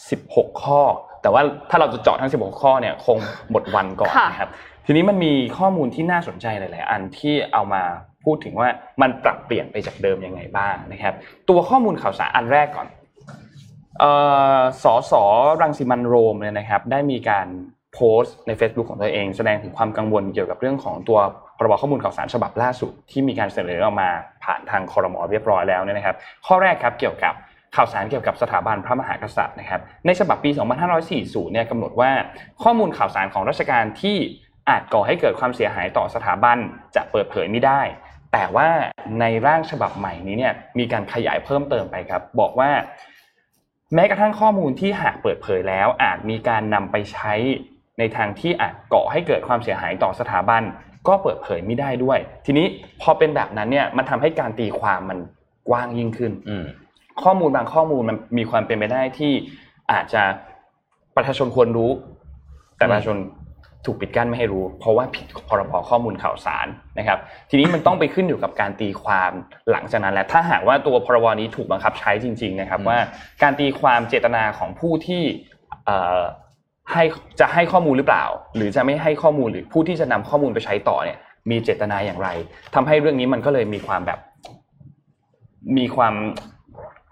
[0.00, 0.80] 16 ข้อ
[1.22, 3.18] แต่ว่าถ้าเราจะเจาะทั้ง 16 ข้อเนี่ยคง
[3.50, 4.50] หมดวันก่อนค่ะนะครับ
[4.86, 7.82] ทีนี้มันมีข้อมูลที่น่าสนใจหลาย ๆ อันที่เอามา
[8.24, 8.68] พูดถึงว่า
[9.02, 11.14] มันปรับเปลี่ยนไปจากเดิมยังไงบ้างนะครับ
[11.48, 12.88] ตัวข้อมูลข่าวสารอันแรกก่อน
[14.00, 14.12] เอ่
[14.58, 15.12] อสส
[15.60, 17.46] รังสิมันต์โรมเนี่ยนะครับ ได้มีการ
[17.94, 21.18] โพสต์ใน Facebook ของตัวเอง แสดงถึงความกังวลเกี่ยวกับเรื่องของตัว
[21.56, 24.08] พรบข้อมูลข่าวสารฉบับล่าสุดที่มีการเสนอออกมา
[24.44, 26.16] ผ่านทางคอรมอเรียบร้อยแล้วเนี่ยนะครับ
[26.46, 27.34] ข้อแรกครับเกี่ยวกับ
[27.76, 30.50] ข่าวสารเกี่ยวกับสถาบันพระมหากษัตริย์นะครับ ในฉบับปี
[31.02, 32.10] 2540 เนี่ยกำหนดว่า
[32.62, 34.16] ข้อมูลข่าวสารของราชการที่
[34.68, 36.58] อาจก่อให้เกิดความเสียหายต่อสถาบัน
[36.96, 37.80] จะเปิดเผยไม่ได้
[38.32, 38.68] แต่ว่า
[39.20, 42.70] ในร่างฉบับใหม่นี้เนี่ยมีการขยายเพิ่มเติมไปครับ บอกว่า
[43.94, 47.32] แม้กระทั่งข้อมูลที่หากเปิดเผยแล้ว อาจมีการนำไปใช้
[47.98, 50.62] ในทางที่อาจก่อให้เกิดความเสียหายต่อสถาบัน
[51.08, 52.66] ก็เปิดเผยไม่ได้ด้วย ทีนี้
[53.02, 55.18] พอเป็นแบบนั้นเนี่ยมันทำให้การตีความมัน
[55.68, 56.64] กว้างยิ่งขึ้นอืม
[57.22, 59.32] ข้อมูลบางข้อมูลมันมีความเป็นไปได้ที่
[59.92, 60.22] อาจจะ
[61.16, 61.90] ประชาชนควรรู้
[62.76, 63.16] แต่ประชาชน
[63.84, 66.66] ถูกปิดกั้นไม่ให้รู้ เพราะว่าผิดพรบข้อมูลข่าวสาร
[66.98, 67.18] นะครับ
[67.50, 69.32] ทีนี้มันต้องไปขึ้นอยู่กับการตีความ
[69.70, 72.98] หลังจากนั้นแหละถ้าหากว่าตัวพรบนี้ถูกบังคับใช้จริง ๆ นะครับอืมว่า
[73.42, 75.22] การตีความเจตนาของผู้ที่
[75.84, 76.22] เอ่อ
[76.92, 77.02] ให้
[77.40, 78.24] จะให้ข้อมูลหรือเปล่า
[78.56, 81.18] หรือจะไม่ให้ข้อมูลหรือผู้ที่จะนำข้อมูลไปใช้ต่อเนี่ย
[81.50, 82.28] มีเจตนาอย่างไร
[82.74, 84.18] ทำให้เรื่องนี้มันก็เลยมีความแบบ
[85.78, 86.14] มีความ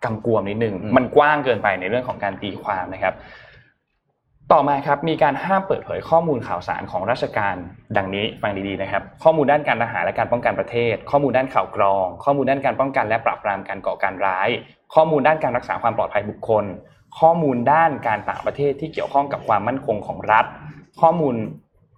[0.04, 3.14] กำกวมนิดนึงอืมมันกว้างเกินไปในเรื่องของการตีความนะครับ
[4.52, 7.54] ต่อมาครับมีการห้ามเปิดเผยข้อมูลข่าวสารของราชการ
[7.96, 14.48] ดังนี้ฟังดีๆนะครับ ข้อมูลด้านการทหารและการป้องกันประเทศ ข้อมูลด้านข่าวกรอง ข้อมูลด้านการป้องกันและปราบปรามการก่อการร้าย
[14.94, 16.64] ข้อมูลด้านการรักษาความปลอดภัยบุคคล
[17.18, 20.44] ข้อมูลด้านการต่างประเทศที่เกี่ยวข้องกับความมั่นคงของรัฐ
[21.00, 21.36] ข้อมูล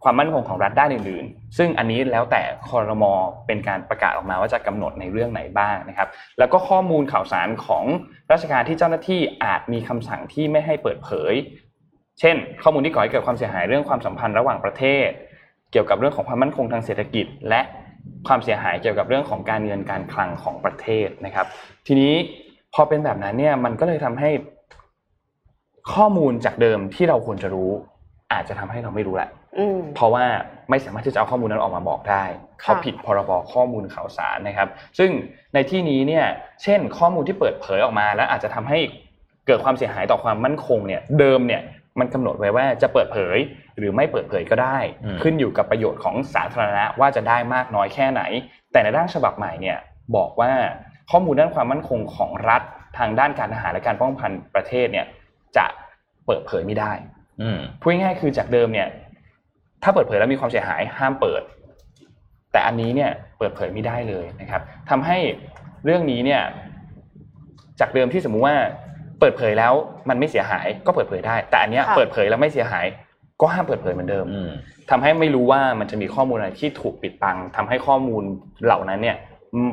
[0.02, 3.12] ความมั่นคงของรัฐด้านอื่นๆ ซึ่งอันนี้แล้วแต่คอรมอ
[3.46, 6.08] เป็นการประกาศออกมาว่าจะกำหนดในเรื่องไหนบ้างนะครับ
[6.38, 7.84] แล้วก็ข้อมูลข่าวสารของ
[8.32, 11.34] ราชการที่เจ้าหน้าที่อาจมีคำสั่งที่ไม่ให้เปิดเผย
[12.20, 15.08] เช่น ข้อมูลที่ก่อให้เกิดความเสียหายเรื่องความสัมพันธ์ระหว่างประเทศ
[15.72, 17.60] เกี่ยวกับเรื่องของความมั่นคงทางเศรษฐกิจ และ
[18.26, 21.46] ความเสียหายเกี่ยวกับเรื่องของการเงินการคลังของประเทศนะครับ
[21.86, 22.14] ทีนี้
[22.74, 24.30] พอเป็นแบบนั้นเนี่ยมันก็เลยทำให้
[25.92, 27.70] ข้อมูลจากเดิมที่เราควรจะรู้
[28.32, 30.24] อาจจะทำให้เราไม่รู้แหละอืมเพราะว่า
[30.70, 32.24] ไม่สามารถที่จะเอาข้อมูลนั้นออกมาบอกได้
[32.62, 34.68] ค่ะเขาผิดพรบข้อมูลข่าวสารนะครับ
[34.98, 35.10] ซึ่ง
[35.54, 36.26] ในที่นี้เนี่ย
[36.62, 38.78] เช่น ข้อมูลที่เปิดเผยออกมา แล้วอาจจะทำให้
[39.46, 41.62] เกิดความเสียหายต่อความมั่นคงเนี่ยเดิมเนี่ย
[41.98, 43.36] มันกำหนดไว้ว่าจะเปิดเผย
[43.78, 48.22] หรือไม่เปิดเผยก็ได้อืมขึ้นอยู่กับประโยชน์ของสาธารณะว่าจะได้มากน้อยแค่ไหน
[48.72, 49.78] แต่ในร่างฉบับใหม่เนี่ย
[50.16, 50.52] บอกว่า
[51.10, 52.62] ข้อมูลด้านความมั่นคงของรัฐ
[52.98, 55.06] ทางด้านการทหารและการป้องกันประเทศเนี่ย
[55.56, 55.66] จะ
[56.26, 56.92] เปิดเผยไม่ได้
[57.42, 58.88] อืมพูดง่ายๆคือจากเดิมเนี่ย
[59.82, 61.42] ถ้าเปิดเผยแล้วมีความเสียหายห้ามเปิด
[62.52, 65.18] แต่อันนี้เนี่ยเปิดเผยไม่ได้เลยนะครับทำให้
[65.84, 66.42] เรื่องนี้เนี่ย
[67.80, 68.56] จากเดิมที่สมมุติว่า
[69.20, 69.72] เปิดเผยแล้ว
[70.08, 72.86] มันไม่เสียหายก็เปิดเผยได้ แต่อันเนี้ยค่ะเปิดเผยแล้วไม่เสียหาย
[73.40, 74.50] ก็ห้ามเปิดเผยเหมือนเดิมอืม
[74.90, 78.22] ทำให้ไม่รู้ว่ามันจะมีข้อมูลอะไรที่ถูกปิดบังทำให้ข้อมูล
[78.64, 79.16] เหล่านั้นเนี่ย
[79.54, 79.72] อืม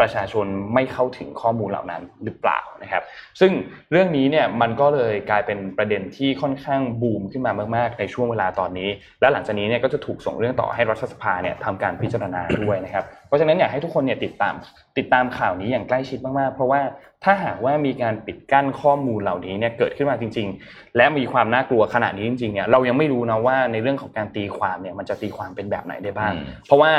[0.00, 3.02] ประชาชนไม่เข้าถึงข้อมูลเหล่านั้นหรือเปล่านะครับ
[3.40, 3.52] ซึ่ง
[3.92, 8.88] เรื่องนี้เนี่ยมันก็เลยกลายเป็นประเด็นที่ค่อนข้างบูมขึ้นมามาก ๆ ในช่วงเวลาตอนนี้
[9.20, 14.54] และหลังจากนี้เนี่ยก็จะถูกส่งเรื่องต่อให้รัฐสภาเนี่ยทำการพิจารณาด้วยนะครับ เพราะฉะนั้นอยากให้ทุกคนเนี่ยติดตาม
[14.98, 16.80] ติดตามข่าวนี้อย่างใกล้ชิดมาก ๆ เพราะว่า
[17.24, 26.92] ถ้าหากว่ามีการปิดกั้นข้อมูลเหล่านี้เนี่ยเกิดขึ้นมาจริง ๆ และมีความน่ากลัวขนาดนี้จริง ๆ เนี่ยเรายังไม่รู้นะว่าในเรื่องของการตีความเนี่ยมันจะตีความเป็นแบบไหนได้บ้างอืมเพราะว่า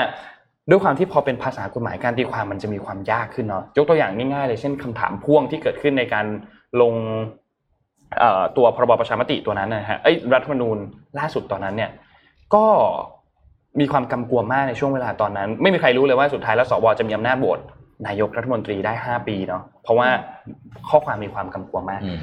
[0.70, 6.26] ด้วยความที่พอเป็นภาษากฎหมายการตีความมันจะมีความยากขึ้นเนาะยกตัวอย่างง่ายๆเลยเช่นคำถามพ่วงที่เกิดขึ้นในการ
[6.82, 6.94] ลง
[8.20, 10.78] เอ่อตัวพรบประชามติตัวนั้นนะฮะเอ้ยรัฐธรรมนูญ
[11.20, 11.92] ล่าสุดตอนนั้นเนี่ย
[12.56, 12.66] ก็
[13.80, 17.60] มีความกำกวมมากในช่วงเวลาตอนนั้น ไม่มีใครรู้เลยว่าสุดท้ายแล้วสวจะมีอำนาจโหวต
[18.08, 20.08] นายกรัฐมนตรีได้ 5 ปีเนาะเพราะว่า
[20.90, 22.20] ข้อความมีความกำกวมมากอืม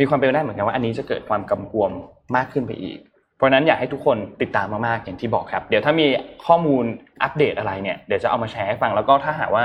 [0.00, 1.90] มีความเป็นไปได้เหมือนกันว่า อันนี้จะเกิดความกำกวม
[2.36, 2.98] มากขึ้นไปอีก
[3.40, 6.06] เพราะฉะนั้นอยากให้ทุกคนติดตามมากๆอย่างที่บอกครับ เดี๋ยวถ้ามี
[6.46, 6.84] ข้อมูล
[7.22, 9.64] อัปเดตอะไรเนี่ยเดี๋ยวจะเอามาแชร์ให้ฟังแล้วก็ถ้าหากว่า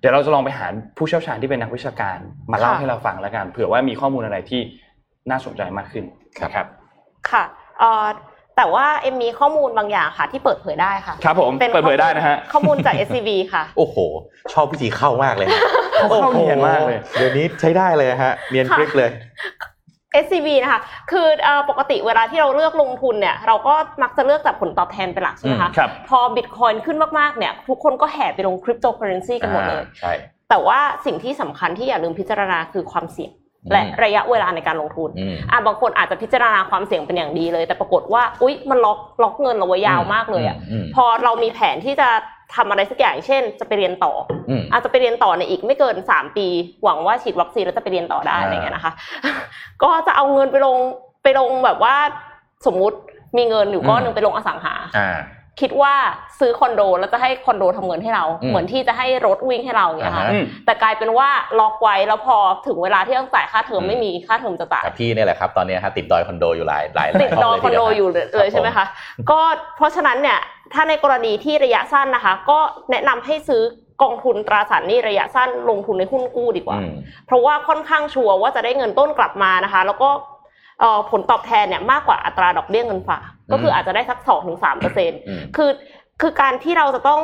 [0.00, 0.66] เดี๋ยวเราจะลองไปหา
[0.96, 2.18] ผู้เชี่ยวชาญที่เป็นนักวิชาการ
[2.52, 4.60] มาเล่าค่ะให้เราฟังแล้วกันเผื่อว่ามีข้อมูลอะไรที่
[5.30, 6.04] น่าสนใจมากขึ้น
[6.42, 6.66] นะครับ
[7.30, 7.44] ค่ะ
[7.78, 8.06] เอ่อ
[8.56, 13.96] แต่ว่าเอ็มมีข้อมูลบางอย่างค่ะ ที่เปิดเผยได้ค่ะ ครับผมป็นเปิดเผยได้นะฮะข้อมูลจาก SCB ค่ะ โอ้โห
[14.52, 15.48] ชอบวิธีเข้ามากเลย
[15.94, 19.10] เขาเข้าเนียนมากเลยโอ้โหเดี๋ยวนี้ใช้ได้เลยฮะเนียนกริกเลย
[20.24, 30.12] SCB นะคะ คือเอ่อปกติเวลาที่เราเลือกลงทุนเนี่ย เราก็มักจะเลือกจากผลตอบแทนเป็นหลักใช่ไหมคะครับพอบิตคอยน์ขึ้นมากๆ เนี่ย ทุกคนก็แห่ไปลงคริปโตเคอเรนซีกันหมดเลยใช่
[30.50, 33.32] แต่ว่าสิ่งที่สำคัญที่อย่าลืมพิจารณาคือความเสี่ยง
[33.72, 42.08] และอืมระยะเวลาในการลงทุนอืมอะบางคนอาจจะพิจารณาความเสี่ยงเป็นอย่างดีเลย แต่ปรากฏว่าอุ๊ยมันล็อกล็อกเงินเราไว้ยาวมากเลยอะอืมพอเรามีแผนที่จะ
[42.56, 44.12] ทำอะไรสักอย่างเช่น จะไปเรียนต่อ
[44.48, 46.46] อืมอาจจะไปเรียนต่อในอีกไม่เกิน 3 ปี
[46.84, 48.92] หวังว่าฉีดวัคซีนแล้วจะไปเรียนต่อได้อ่าอะไรเงี้ยนะคะ
[49.82, 50.76] ก็จะเอาเงินไปลง
[51.22, 51.94] ไปลงแบบว่า
[52.66, 52.96] สมมุติ
[53.36, 55.18] มีเงินอยู่ก้อนหนึ่งไปลงอสังหาอ่า
[55.60, 55.94] คิดว่า
[56.40, 61.28] ซื้อคอนโดแล้วจะให้คอนโดทำเงินให้เราอืมเหมือนที่จะให้รถวิ่งให้เราอย่างเงี้ยค่ะอ่าฮะอืมแต่กลายเป็นว่า
[61.58, 62.36] ล็อกไว้แล้วพอ
[62.66, 68.86] ถึงเวลาที่ต้องจ่ายค่าเทอมอืมไม่มีค่าเทอมจะจ่ายแต่พี่เนี่ยแหละครับตอนเนี้ยฮะติดดอยคอนโดอยู่หลายหลายหลายติดดอยห้งคอนโดเลอยู่ทีดีวเลยใช่ไหมคะ
[69.30, 69.40] ก็
[69.76, 70.38] เพราะฉะนั้นเนี่ย
[70.74, 72.58] ถ้าในกรณีที่ระยะสั้นนะคะ ก็
[72.90, 73.62] แนะนำให้ซื้อ
[74.02, 76.92] กองทุนตราสารหนี้ระยะสั้นลงทุนในหุ้นกู้ดีกว่าอืม
[77.26, 80.10] เพราะว่าค่อนข้างชัวร์ว่าจะได้เงินต้นกลับมานะคะ แล้วก็
[80.80, 85.70] เอ่อผลตอบแทนเนี่ยมากกว่าอัตราดอกเบี้ยเงินฝาก ก็คืออาจจะได้สักสองถึงสามเปอร์เซ็นต์อืมคือ
[86.20, 87.22] คือการที่เราจะต้อง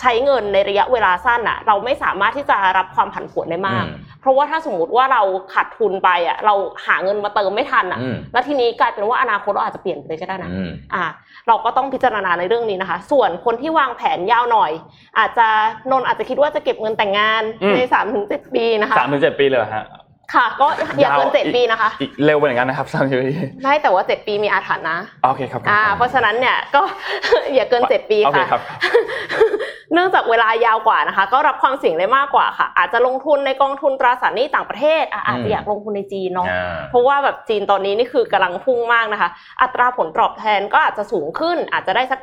[0.00, 5.22] ใช้เงินในระยะเวลาสั้นอะเราไม่สามารถที่จะรับความผันผวนได้มากอืมเพราะว่าถ้าสมมุติว่าเรา
[5.52, 6.54] ขาดทุนไปอะเรา
[6.86, 11.04] หาเงินมาเติมไม่ทันอะอืมแล้วทีนี้กลายเป็นว่าอนาคตเราอาจจะเปลี่ยนไปเลยก็ได้นะอืมอ่า
[11.48, 14.72] เราก็ต้องพิจารณาในเรื่องนี้นะคะ ส่วนคนที่วางแผนยาวหน่อย
[15.18, 15.48] อาจจะ
[15.90, 19.84] นนท์อาจจะคิดว่าจะเก็บเงินแต่งงานอืมในสามถึงเจ็ดปีนะคะสามถึงเจ็ดปีเลยเหรอฮะ
[20.34, 20.66] ค่ะ ก็
[20.98, 26.82] อย่าเกินยาวเจ็ดปีนะคะอีกเร็วไปอย่างนั้นนะครับสามสิบปีไม่แต่ว่าเจ็ดปีมีอาถรรพ์นะโอเคครับอ่าเพราะฉะนั้นเนี่ยก็
[27.54, 28.62] อย่าเกินเจ็ดปีโอเคค่ะครับ
[29.92, 39.30] เนื่องจากเวลายาวกว่านะคะ ก็รับความเสี่ยงได้มากกว่าค่ะ อาจจะลงทุนในกองทุนตราสารหนี้ต่างประเทศอะอาจอืจะมอยากลงทุนในจีนเนาะอ่าเพราะว่าแบบจีนตอนนี้นี่คือกำลังพุ่งมากนะคะ
[39.62, 42.20] อัตราผลตอบแทนก็อาจจะสูงขึ้น อาจจะได้สัก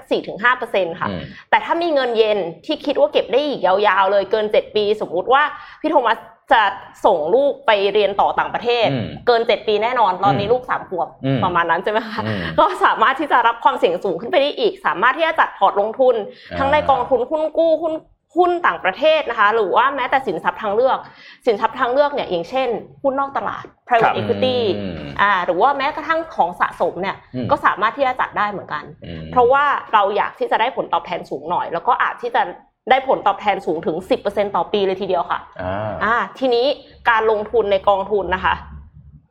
[0.49, 5.43] 4-5%ค่ะอืมแต่ถ้ามีเงินเย็นที่คิดว่าเก็บได้อีกยาวๆเลยเกิน 7 ปี สมมุติว่า
[5.81, 6.17] พี่โทมัส
[6.51, 6.63] จะ
[7.05, 16.15] ส่งลูกไปเรียนต่อต่างประเทศอืมเกิน7ปีแน่นอนตอนนี้อืมลูกสามขวบอืมประมาณนั้นใช่ไหมคะอืมก็สามารถที่จะรับความเสี่ยงสูงขึ้นไปได้อีก สามารถที่จะจัดพอร์ตลงทุน
[16.51, 17.93] อ่าทั้งในกองทุนหุ้นกู้หุ้น
[18.37, 20.97] หุ้นต่างประเทศนะคะ หรือว่าแม้แต่สินทรัพย์ทางเลือก
[21.45, 22.69] สินทรัพย์ทางเลือกเนี่ยอย่างเช่น
[23.03, 32.41] หุ้นนอกตลาดครั private บ equity อืมอ่าหรือว่าแม้กระทั่งของสะสมเนี่ยอืมก็สามารถที่จะจัดได้เหมือนกันอืมเพราะว่าเราอยากที่จะได้ผลตอบแทนสูงหน่อย แล้วก็อาจที่จะ
[32.89, 36.65] ได้ผลตอบแทนสูงถึง 10%ต่อปีเลยทีเดียวค่ะอ่าอ่าทีนี้
[37.09, 38.55] การลงทุนในกองทุนนะคะ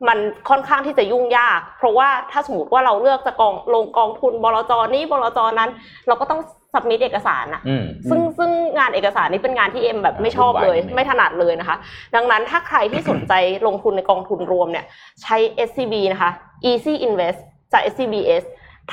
[0.07, 5.69] มันค่อนข้างที่จะยุ่งยาก เพราะว่าถ้าสมมติว่าเราเลือกจะกองลงกองทุนบลจนี้บลจนั้น
[6.07, 6.41] เราก็ต้อง
[6.73, 11.77] สับมิดเอกสารอะอืมซึ่งซึ่งงานเอกสารนี้เป็นงานที่เอ็มแบบไม่ชอบเลยวุ่นวายนิดนึงไม่ถนัดเลยนะคะ
[12.15, 13.33] ดังนั้นถ้าใครที่สนใจ
[13.67, 14.85] ลงทุนในกองทุนรวมเนี่ย
[15.21, 15.37] ใช้
[15.67, 16.31] SCB นะคะ
[16.69, 17.39] Easy Invest
[17.73, 18.43] จาก SCBS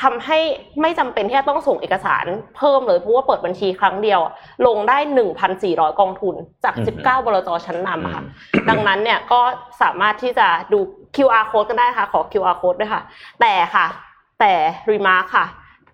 [0.03, 0.39] ทำให้
[0.81, 2.25] ไม่จำเป็นที่จะต้องส่งเอกสาร
[2.57, 4.33] เพิ่มเลยเพราะว่าเปิดบัญชีครั้งเดียวอะ
[4.67, 4.99] ลงได้
[5.49, 6.35] 1,400กองทุน
[6.65, 8.23] จากอืม19 บลจชั้นนำอะค่ะ
[8.71, 9.41] ดังนั้นเนี่ยก็
[9.83, 10.79] สามารถที่จะดู
[11.17, 13.03] QR code กันได้ค่ะ ขอ QR code ด้วยค่ะ
[13.41, 13.87] แต่ค่ะ
[14.41, 14.53] แต่
[14.91, 15.47] remark ค่ะ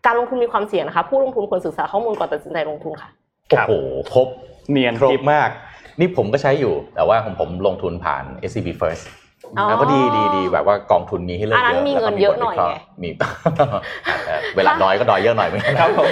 [0.06, 3.08] การลงทุนมีความเสี่ยงนะคะ ผู้ลงทุนควรศึกษาข้อมูลก่อนตัดสินใจลงทุนค่ะ
[3.48, 3.72] โอ้โห
[4.12, 4.28] ครบ
[4.70, 5.50] เนียนครกริบบมาก
[6.00, 9.19] นี่ผมก็ใช้อยู่แต่ว่าของผมลงทุนผ่าน SCB First อ๋อ
[9.68, 13.10] แล้วก็ดีดีดีแบบว่ากองทุนมีให้เลือกอันนั้นเยอะมีแล้วก็เงินเยอะหน่อยบทวิคราะห์มี
[14.26, 16.06] เออเวลาน้อยก็น้อยเยอะหน่อยเหมือนกันครับผม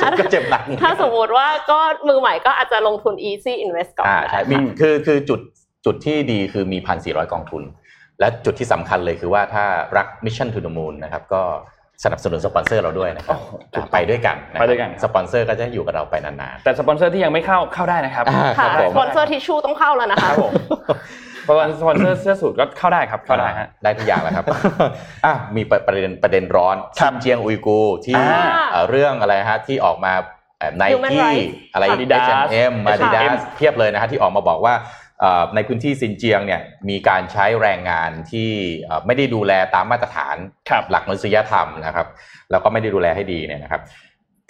[0.00, 5.40] เจ็บก็เจ็บหนักถ้าสมมติว่าก็มือใหม่ก็อาจจะลงทุน easy invest ก่อนอ่าใช่มีคือคือจุด
[5.86, 7.62] จุดที่ดีคือมีพันสี่ร้อยกองทุน
[8.20, 9.64] และจุดที่สำคัญเลยคือว่าถ้า
[9.96, 11.42] รัก Mission to the Moon นะครับก็
[12.04, 20.52] สนับสนุนสปอนเซอร์เราด้วยนะครับโอ้โหถูกต้องไปด้วยกันนะครับไปด้วยกันสปอนเซอร์ก็จะอยู่กับเราไปนานแต่สปอนเซอร์ที่ยังไม่เข้าเข้าได้นะครับอ่าค่ะครับผมสปอนเซอร์ทิชชู่ต้องเข้าแล้วนะคะรับผม
[21.48, 24.44] สปอนสปอนเซอร์เสื้อสูทก็เข้าได้ครับๆเข้าได้ฮะได้ทุกอย่างแล้วครับ
[25.26, 28.42] อะมีประเด็นประเด็นร้อนครับซินเจียงอุยกูร์ที่อ่า
[28.72, 30.12] เอ่อเรื่องอะไรฮะที่ออกมา
[30.78, 34.74] ไน Human กี้ rights อะไรค่ะ Adidas H&M Adidas H&M เพียบเลยนะฮะที่ออกมาบอกว่า
[35.20, 38.48] เอ่อในพื้นที่ซินเจียงเนี่ยมีการใช้แรงงานที่
[38.82, 40.36] เอ่อไม่ได้ดูแลตามมาตรฐาน
[40.70, 42.06] ครับหลักมนุษยธรรมนะครับ
[42.50, 43.82] แล้วก็ไม่ได้ดูแลให้ดีเนี่ยนะครับ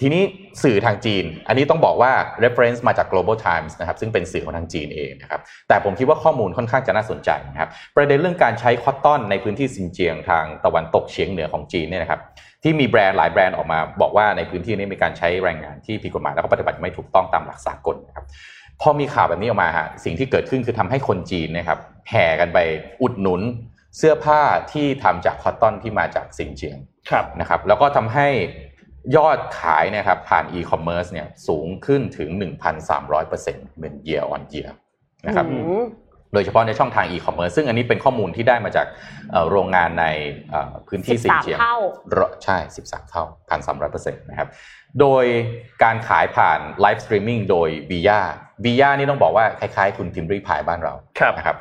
[0.01, 0.23] ทีนี้
[0.63, 2.13] สื่อทางจีน อันนี้ต้องบอกว่า
[2.45, 12.21] reference มาจาก Global Times นะครับ ซึ่งเป็นสื่อของทางจีนเองนะครับ แต่ผมคิดว่าข้อมูลค่อนข้างจะน่าสนใจนะครับ ประเด็นเรื่องการใช้ cotton ในพื้นที่ซินเจียงทางตะวันตกเฉียงเหนือของจีนเนี่ยนะครับ
[12.63, 18.25] ที่มีแบรนด์หลายแบรนด์ออกมาบอกว่าในพื้นที่นี้มีการใช้แรงงานที่ผิดกฎหมายแล้วก็ปฏิบัติไม่ถูกต้องตามหลักสากลนะครับ
[18.81, 21.79] พอมีข่าวแบบนี้ออกมาฮะ สิ่งที่เกิดขึ้นคือทำให้คนจีนนะครับ
[22.11, 22.59] แห่กันไป
[23.03, 23.41] อุดหนุน
[23.97, 24.41] เสื้อผ้า
[24.73, 26.79] ที่ทำจาก cotton ที่มาจากซินเจียง
[27.11, 28.29] ครับนะครับ แล้วก็ทำให้
[29.17, 32.31] ยอดขายนะครับผ่านอีคอมเมิร์ซเนี่ยสูงขึ้นถึง
[33.05, 34.71] 1,300%เป็น year on year
[35.27, 35.85] นะครับอืม
[36.33, 38.87] โดยเฉพาะในช่องทางอีคอมเมิร์ซซึ่งอันนี้เป็นข้อมูลที่ได้มาจาก
[39.31, 40.07] เอ่อโรงงานใน
[40.51, 41.77] เอ่อพื้นที่ซินเจียง 13 เท่า
[42.45, 42.57] ใช่
[42.87, 43.25] 13 เท่า
[43.75, 44.49] 1,300%นะครับ
[45.01, 45.25] โดย
[45.83, 48.21] การขายผ่านไลฟ์สตรีมมิ่งโดย v ียา
[48.65, 51.57] วียานี่ต้องบอกว่าคล้ายๆ คุณพิมรี่พายบ้านเราครับนะครับ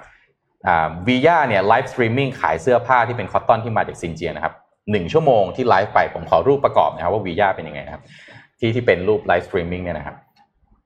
[1.07, 4.53] วียาเนี่ย live streaming ขายเสื้อผ้าที่เป็น cotton ที่มาจากซินเจียงนะครับ
[4.91, 8.03] หนึ่งชั่วโมงที่ไลฟ์ไปผมขอรูปประกอบนะครับว่าวียาเป็นยังไงนะครับ
[8.59, 10.15] ที่ที่เป็นรูป live streaming เนี่ยนะครับ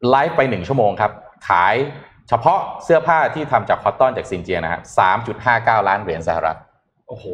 [0.09, 1.11] ไลฟ์ไปหนึ่งชั่วโมงครับ
[1.49, 1.75] ขาย
[2.29, 6.57] เฉพาะเสื้อผ้าที่ทำจาก cotton จากซินเจียงนะครับสามจุดห้าเก้าล้านเหรียญสหรัฐ
[7.07, 7.25] โอ้โห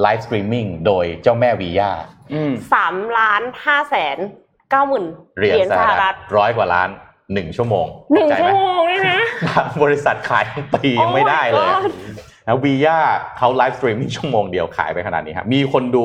[0.00, 1.90] live streaming โดยเจ้าแม่วีย่า
[2.32, 4.18] อืมสามล้านห้าแสน
[4.70, 5.04] เก้าหมื่น
[5.38, 6.88] เหรียญสหรัฐร้อยกว่าล้าน
[7.34, 9.20] หนึ่งชั่วโมงหนึ่งเข้าใจชั่วไโมงเลยนะ
[9.82, 12.98] บริษัทขายทั้งปียังไม่ได้เลย Oh my god นะวีย่า
[13.38, 16.04] เขา live streaming ชั่วโมงเดียวขายไปขนาดนี้ครับมีคนดู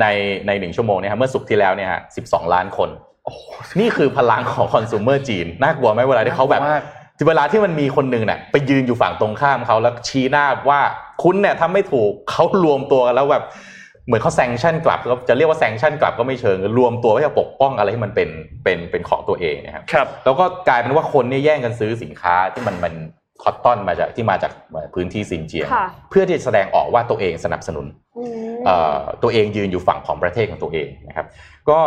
[0.00, 0.06] ใน
[0.46, 2.88] ในหนึ่งชั่วโมงเนี่ยครับเมื่อศุกร์ที่แล้วเนี่ยฮะสิบสองล้านคน
[3.24, 3.40] โอ้โห
[3.80, 10.80] นี่คือพลังของคอน sumer จีนน่ากลัวไหมเวลาที่เขาแบบน่ากลัวมากเวลาที่มันมีคนหนึ่งเนี่ยไปยืนอยู่ฝั่งตรงข้ามเขาแล้วชี้หน้าว่า
[11.22, 13.44] คุณเนี่ยทำไม่ถูกเขารวมตัวกันแล้วแบบ
[14.06, 18.28] เหมือนเขาแซงชั่นกลับแล้วจะเรียกว่าแซงชั่นกลับก็ไม่เชิง รวมตัวเพื่อจะปกป้องอะไรที่มันเป็น
[18.64, 22.94] เป็นเป็นของตัวเองนะครับครับ แล้วก็กลายเป็นว่าคนเนี่ยแย่งกันซื้อสินค้าที่มันมัน
[23.42, 24.52] คอตตอนมาจากที่มาจาก
[24.94, 27.86] พื้นที่ซินเจียงค่ะเพื่อที่จะแสดงออกว่าตัวเองสนับสนุน
[28.18, 31.26] อืมเอ่อตัวเองยืนอยู่ฝั่งของประเทศของตัวเองนะครับ
[31.70, 31.80] ก็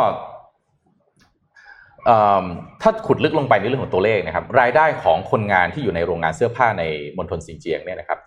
[2.06, 2.45] เอิ่ม
[2.82, 6.84] ถ้าขุดลึกลงไปในเรื่องของตัวเลขนะครับ รายได้ของคนงานที่อยู่ในโรงงานเสื้อผ้าใน
[7.18, 8.20] มณฑลซินเจียงเนี่ยนะครับ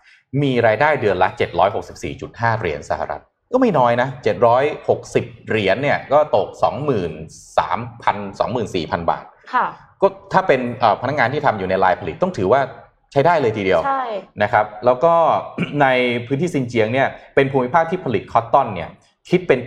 [0.42, 1.28] มีรายได้เดือนละ
[1.94, 3.22] 764.5 เหรียญสหรัฐ
[3.52, 4.08] ก็ไม่น้อยนะ
[4.78, 6.60] 760 เหรียญเนี่ยก็ตก 23,000
[8.98, 9.24] 24,000 บาท
[9.54, 9.66] ค่ะ
[10.02, 12.60] ก็ถ้าเป็นเอ่อพนักงานที่ทำอยู่ในไลน์ผลิตต้องถือว่า
[13.12, 14.04] ใช้ได้เลยทีเดียวใช่
[14.42, 15.14] นะครับ แล้วก็
[15.82, 15.86] ใน
[16.26, 18.90] พื้นที่ซินเจียงเนี่ยเป็นภูมิภาคที่ผลิต cotton เนี่ย
[19.32, 19.60] คิดเป็น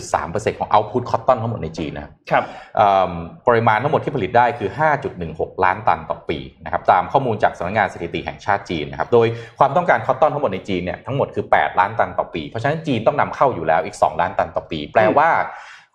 [0.00, 2.44] 87.3%ของ output cotton ทั้งหมดในจีนนะครับครับ
[2.76, 3.12] เอิ่ม
[3.46, 4.70] ปริมาณทั้งหมดที่ผลิตได้คือ
[5.16, 9.26] 5.16 ล้านตันต่อปีนะครับตามข้อมูลจากสำนักงานสถิติแห่งชาติจีนนะครับโดย
[9.58, 15.30] ความต้องการคอตตอนทั้งหมดในจีนเนี่ยทั้งหมดคือ 8 ล้านตันต่อปี เพราะฉะนั้นจีนต้องนำเข้าอยู่แล้วอีก 2 ล้านตันต่อปี แปลว่า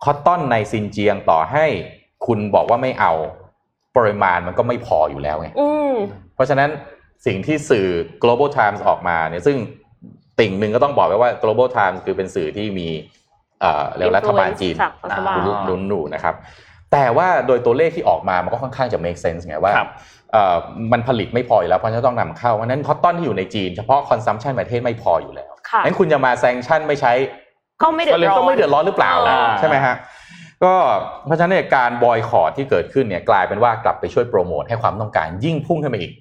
[0.03, 1.65] คอตตอนในซินเจียงต่อให้
[2.25, 3.13] คุณบอกว่าไม่เอา
[3.95, 5.95] ปริมาณมันก็ไม่พออยู่แล้วไงอืม
[6.35, 6.69] เพราะฉะนั้น
[7.25, 7.87] สิ่งที่สื่อ
[8.23, 9.57] global times ออกมาเนี่ยซึ่ง
[10.39, 12.87] ติ่งหนึ่งก็ต้องบอกไว้ว่า global times คือเป็นสื่อที่มี
[13.61, 16.35] เอ่อเรียกว่ารัฐบาลจีนจากรัฐบาลหนุนหนุนหนูนะครับ
[16.91, 19.89] แต่ว่าโดยตัวเลขที่ออกมามันก็ค่อนข้างจะ make sense ไงว่าครับ
[20.31, 20.55] เอ่อ
[20.91, 27.13] มันผลิตไม่พออยู่แล้วเพราะฉะนั้นต้องนำเข้าเพราะฉะนั้นคอตตอนที่อยู่ในจีนเฉพาะ consumption ประเทศไม่พออยู่แล้วค่ะงั้นคุณจะมา sanction ไม่ใช้
[27.81, 29.95] ก็ไม่เดือดร้อนก็ไม่เดือดร้อนหรือเปล่าอ่าใช่ไหมฮะ
[30.63, 30.73] ก็
[31.25, 36.11] เพราะฉะนั้นเนี่ยการบอยคอรดที่เกิดขึ้นเนี่ยกลายเป็นว่ากลับไปช่วยโปรโมทให้ความต้องการยิ่งพุ่งขึ้นไปอีก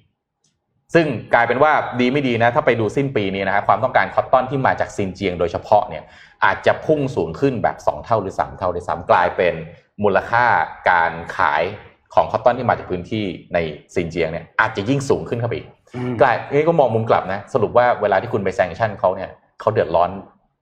[0.93, 6.03] ซึ่งกลายเป็นว่าดีไม่ดีนะถ้าไปดูสิ้นปีนี้นะฮะความต้องการคอตตอนที่มาจากซินเจียงโดยเฉพาะเนี่ย
[6.45, 9.53] อาจจะพุ่งสูงขึ้นแบบ 2 เท่าหรือ 3 เท่าด้วยซ้ำกลายเป็น
[10.03, 10.45] มูลค่า
[10.89, 11.63] การขาย
[12.13, 13.23] ของคอตตอนที่มาจากพื้นที่
[13.53, 13.57] ใน
[13.95, 15.67] ซินเจียงเนี่ยอาจจะยิ่งสูงขึ้นเข้าไปอีก
[16.21, 19.29] กลายนี่ก็มองมุมกลับนะสรุปว่าเวลาที่คุณไปแซงชั่นเขาเนี่ย
[19.59, 20.09] เขาเดือดร้อน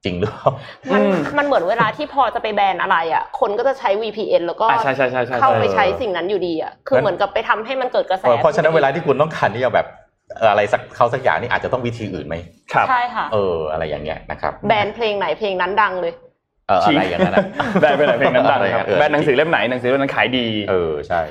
[0.03, 0.49] จริงหรือเปล่า
[0.93, 12.35] มันอืมมันเหมือนเวลาที่พอจะไปแบนอะไรอะ คนก็จะใช้ VPN แล้วก็อ่าใช่ใช่ใช่ใช่เข้าไปใช่ใช้สิ่งนั้นอยู่ดีอะคือเหมือนกับไปทำให้มันเกิดกระแสเออเพราะฉะนั้นเวลาที่คุณต้องการที่จะแบบเอ่ออะไรสักเขาสักอย่างนี่อาจจะต้องวิธีอื่นไหม
[12.73, 16.13] ครับ ใช่ค่ะ เอออะไรอย่างเงี้ยนะครับแบนเพลงไหนเพลงนั้นดังเลย
[16.67, 17.45] เอออะไรอย่างนั้นนะ
[17.81, 21.21] แบนไปไหนเพลงนั้นดังครับเออแบนหนังสือเล่มไหนหนังสือเล่มนั้นขายดี เออใช่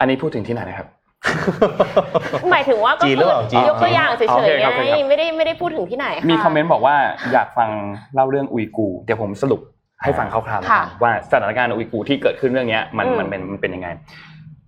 [0.00, 0.88] อันนี้พูดถึงที่ไหนนะครับ
[2.50, 6.96] หมายถึงว่าก็จีนหรือเปล่าจีนยกตัวอย่างเฉโอยเคๆครับไงโอเคครับไม่ได้ไม่ได้พูดถึงที่ไหนค่ะมีคอมเมนต์บอกว่า
[7.32, 7.70] อยากฟัง
[8.14, 9.60] เล่าเรื่องอุยกูร์เดี๋ยวผมสรุป
[10.02, 13.88] ให้ฟังคร่าวๆค่ะนะครับว่าสถานการณ์อุยกูร์ที่เกิดขึ้นเรื่องเนี้ยมันอืมมันเป็นมันเป็นยังไง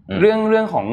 [0.09, 0.87] อืมเรื่องเรื่องของ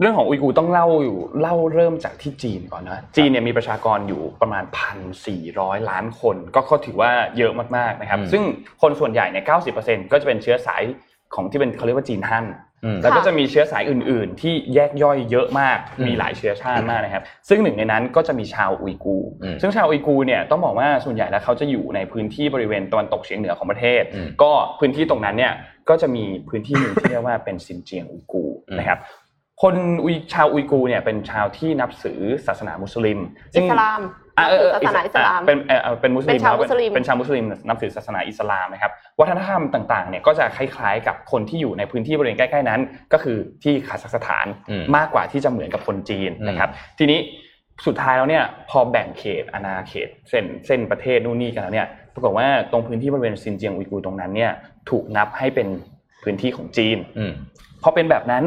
[0.00, 8.42] เรื่องของอุยกูร์ต้องเล่าอยู่เล่าเริ่มจากที่จีนก่อนนะจีนเนี่ยมีประชากรอยู่ประมาณพันสี่ร้อยล้านคน ก็ก็ถือว่าเยอะมากๆนะครับอืมซึ่ง
[8.82, 10.82] คนส่วนใหญ่เนี่ยเก้าสิบเปอร์เซ็นก็จะเป็นเชื้อสาย
[11.34, 12.46] ของที่เป็นเขาเรียกว่าจีนฮั่น
[12.84, 25.52] อืมแล้วก็จะมีเชื้อสายอื่น ๆ ที่แยกย่อยเยอะมากอืมมีหลายเชื้อชาติมากนะครับ ซึ่งหนึ่งในนั้นก็จะมีชาวอุยกูร์อืมซึ่งชาวอุยกูร์เนี่ยต้องบอกว่าส่วนใหญ่แล้วเขาจะอยู่ในพื้นที่บริเวณตะวันตกเฉียงเหนือของประเทศอืมก็พื้นที่ตรงนั้นเนี่ย
[25.88, 28.98] ก็จะมีพื้นที่หนึ่งที่เรียกว่าเป็นซินเจียงอุยกูร์อืมนะครับ
[29.62, 33.18] คนอุยชาวอุยกูร์เนี่ยเป็นชาวที่นับถือศาสนามุสลิม
[33.56, 34.00] อิสลาม
[34.38, 42.80] อะเออเออศาสนาอิสลามอะเป็นเออเออเป็นมุสลิมเป็นชาวครับมุสลิมเป็นชาวมุสลิมนับถือศาสนาอิสลามนะครับวัฒนธรรมต่างๆเนี่ยก็จะคล้ายๆ กับคนที่อยู่ในพื้นที่บริเวณใกล้ๆนั้น
[43.12, 47.18] ก็คือที่คาซัคสถานอืมมากกว่าที่จะเหมือนกับคนจีนอืมนะครับ ทีนี้
[47.86, 54.52] สุดท้ายแล้วเนี่ยพอแบ่งเขตอาณาเขตเส้นเส้นประเทศนู่นนี่กันแล้วเนี่ยปรากฏว่าตรงพื้นที่บริเวณซินเจียงอุยกูร์ตรงนั้นเนี่ย
[54.90, 55.68] ถูกนับให้เป็น
[56.22, 57.32] พื้นที่ของจีนอืม
[57.82, 58.44] พอเป็นแบบนั้น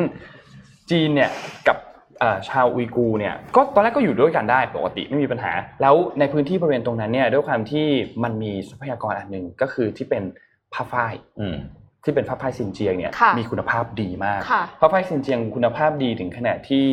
[0.91, 1.31] จีนเนี่ย
[1.67, 1.77] กับ
[2.19, 7.87] เอ่อชาวอุยกูร์เนี่ยก็ตอนแรกก็อยู่ด้วยกันได้ปกติไม่มีปัญหา แล้วในพื้นที่บริเวณตรงนั้นเนี่ยด้วยความที่
[8.23, 10.23] มันมีทรัพยากรอันหนึ่งก็คือที่เป็น
[10.73, 11.57] ผ้าฝ้ายอืม
[12.03, 16.85] ที่เป็นผ้าฝ้ายซินเจียงเนี่ยค่ะมีคุณภาพดีมากค่ะผ้าฝ้ายซินเจียงคุณภาพดีถึงขนาดที่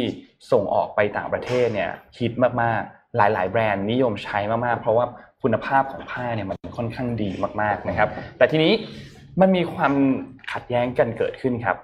[0.52, 2.32] ส่งออกไปต่างประเทศเนี่ยฮิต
[2.62, 5.04] มากๆ หลาย ๆ แบรนด์นิยมใช้มากๆ เพราะว่า
[5.42, 7.30] คุณภาพของผ้าเนี่ยมันค่อนข้างดี
[7.62, 8.72] มากๆนะครับ แต่ทีนี้
[9.40, 9.92] มันมีความ
[10.52, 11.76] ขัดแย้งกันเกิดขึ้นครับ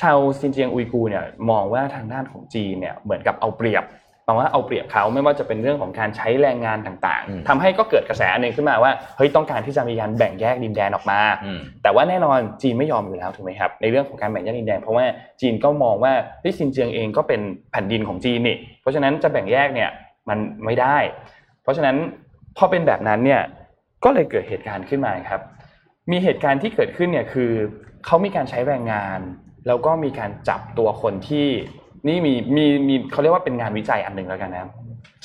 [0.00, 3.84] ชาวซินเจียงอุยกูร์เนี่ยมองว่าทางด้านของจีนเนี่ยเหมือนกับเอาเปรียบ
[4.24, 15.04] แปลว่าเอาเปรียบเขาไม่ว่าจะเป็นเรื่องของการใช้แรงงานต่างอืมๆทำให้ก็เกิดกระแสอันหนึ่งขึ้นมาว่าเฮ้ยต้องการที่จะมีการแบ่งแยกดินแดนออกมาอืมแต่ว่าแน่นอนจีนไม่ยอมอยู่แล้วถูกไหมครับในเรื่องของการแบ่งแยกดินแดนเพราะว่า
[15.40, 17.40] จีนก็มองว่าที่ซินเจียงเองก็เป็น
[17.72, 19.90] แผ่นดินของจีนนี่เพราะฉะนั้นจะแบ่งแยกเนี่ย
[20.28, 20.96] มันไม่ได้
[21.62, 21.96] เพราะฉะนั้น
[22.56, 23.42] พอเป็นแบบนั้นเนี่ย
[24.04, 25.40] ก็เลยเกิดเหตุการณ์ขึ้นมาครับ
[26.10, 27.50] มีเหตุการณ์ที่เกิดขึ้นเนี่ยคือ
[28.04, 29.20] เขามีการใช้แรงงาน
[29.66, 31.46] แล้วก็มีการจับตัวคนที่
[32.08, 34.70] นี่มีมีมีเขาเรียกว่าเป็นงานวิจัยอันหนึ่งแล้วกันนะครับ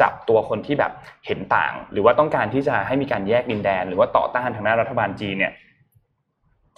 [0.02, 0.92] จับตัวคนที่แบบ
[1.26, 5.54] เห็นต่าง หรือว่าต้องการที่จะให้มีการแยกดินแดน หรือว่าต่อต้านทางด้านรัฐบาลจีนเนี่ย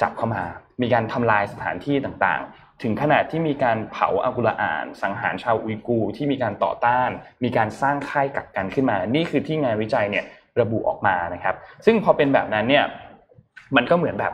[0.02, 0.44] จับเข้ามา
[0.82, 7.10] มีการทำลายสถานที่ต่างๆ ถึงขนาดที่มีการเผาอากุลอ่าน สังหารชาวอุยกูที่มีการต่อต้าน
[7.44, 10.26] มีการสร้างค่ายกักกันขึ้นมา นี่คือที่งานวิจัยเนี่ย
[10.62, 11.56] ระบุออกมานะครับ
[11.86, 12.86] ซึ่งพอเป็นแบบนั้นเนี่ย
[13.76, 14.34] มันก็เหมือนแบบ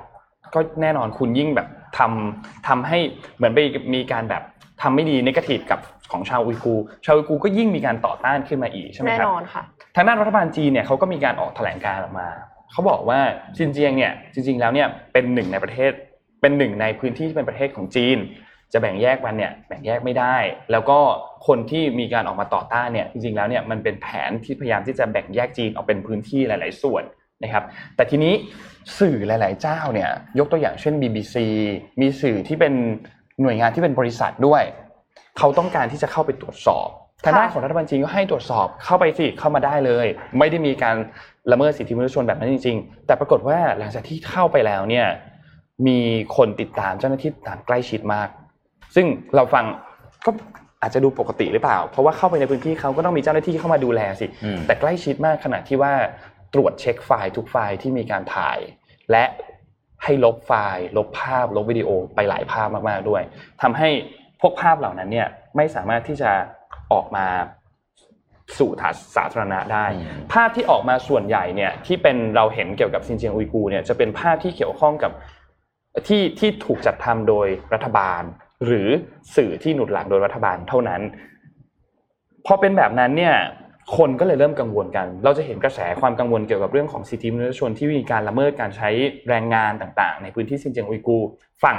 [0.54, 3.00] ก็แน่นอนคุณยิ่งแบบทำทำให้
[3.38, 3.60] เหมือนไป
[3.94, 4.44] มีการแบบ
[4.82, 5.80] ทำไม่ดีนกาทีฟกับ
[6.12, 9.64] ของชาวอุยกูร์ชาวอุยกูร์ก็ยิ่งมีการต่อต้านขึ้นมาอีกใช่ไหมแน่ครับนอนค่ะ
[9.96, 12.28] ทางด้านรัฐบาลจีนเนี่ยเขาก็มีการออกแถลงการณ์ออกมา
[12.72, 13.20] เขาบอกว่า
[13.58, 15.92] ซินเจียงเนี่ยจริง ๆ แล้วเนี่ยเป็นหนึ่งในประเทศ
[16.42, 18.18] เป็นหนึ่งในพื้นที่ที่เป็นประเทศของจีน
[18.74, 20.38] จะแบ่งแยกมันเนี่ยแบ่งแยกไม่ได้
[20.72, 21.00] แล้วก็
[21.48, 27.04] คนที่มีการออกมาต่อต้านเนี่ยจริงๆแล้วเนี่ยมันเป็นแผนที่พยายามที่จะแบ่งแยกจีนออกเป็นพื้นที่หลาย ๆ ส่วน
[27.44, 27.64] นะครับ
[27.96, 28.34] แต่ทีนี้
[29.00, 30.10] สื่อหลาย ๆ เจ้าเนี่ย
[30.40, 31.36] ยกตัวอย่างเช่น BBC
[32.02, 32.74] มีสื่อที่เป็น
[33.42, 34.64] หน่วยงานที่เป็นบริษัทด้วย
[35.38, 36.88] เขาต้องการที่จะเข้าไปตรวจสอบ
[37.26, 40.08] ทางด้านของรัฐบาลจีนก็ให้ตรวจสอบเข้าไปสิเข้ามาได้เลย
[40.40, 40.96] ไม่ได้มีการ
[41.52, 45.08] ละเมิดสิทธิมนุษยชนแบบนั้นจริง ๆ แต่ปรากฏว่าหลังจากที่เข้าไปแล้วเนี่ย
[45.88, 46.00] มี
[46.36, 48.28] คนติดตามเจ้าหน้าที่ตามใกล้ชิดมาก
[48.96, 49.06] ซึ่ง
[49.36, 49.66] เราฟัง
[50.26, 50.32] ก็
[50.82, 55.94] อาจจะดูปกติหรือเปล่า เพราะว่าเข้าไปในพื้นที่เขาก็ต้องมีเจ้าหน้าที่เข้ามาดูแลสิอืมแต่ใกล้ชิดมากขนาดที่ว่า
[56.54, 58.58] ตรวจเช็คไฟล์ทุกไฟล์ที่มีการถ่าย
[59.12, 59.26] และ
[60.04, 63.22] ให้ลบไฟล์ ลบภาพ ลบวิดีโอไปหลายภาพมากๆด้วย
[63.62, 63.90] ทำให้
[64.42, 66.32] พวกภาพเหล่านั้นเนี่ยไม่สามารถที่จะ
[66.94, 67.28] ออกมา
[68.58, 68.72] สู่
[69.16, 75.12] สาธารณะได้อืมภาพที่ออกมาส่วนใหญ่เนี่ยที่เป็นเราเห็นเกี่ยวกับซินเจียงอุยกูร์เนี่ยจะเป็นภาพที่เกี่ยวข้องกับ
[76.08, 78.22] ที่ที่ถูกจัดทำโดยรัฐบาล
[78.66, 78.88] หรือ
[79.36, 81.02] สื่อที่หนุนหลังโดยรัฐบาลเท่านั้น
[82.46, 83.36] พอเป็นแบบนั้นเนี่ย
[83.98, 88.90] คนก็เลยเริ่มกังวลกัน เราจะเห็นกระแสความกังวลเกี่ยวกับเรื่องของสิทธิมนุษยชนที่มีการละเมิดการใช้
[89.30, 91.30] แรงงานต่างๆ ในพื้นที่ซินเจียงอุยกูร์
[91.64, 91.78] ฝั่ง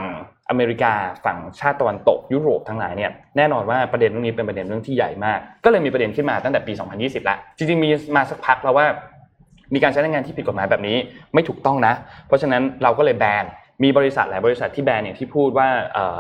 [0.50, 0.92] อเมริกา
[1.24, 8.86] ฝั่งชาติตะวันตกยุโรปทั้งหลายเนี่ยแน่นอนว่าประเด็นเรื่องนี้เป็นประเด็นเรื่องที่ใหญ่มาก ก็เลยมีประเด็นขึ้นมาตั้งแต่ปี 2020แล้วจริงๆ มีมาสักพักแล้วว่า
[9.74, 10.96] มีการใช้แรงงานที่ผิดกฎหมายแบบนี้
[11.34, 11.94] ไม่ถูกต้องนะ
[12.26, 13.44] เพราะฉะนั้นเราก็เลยแบน
[13.82, 16.18] มีบริษัทหลายบริษัทที่แบนอย่างที่พูดว่าเอ่อ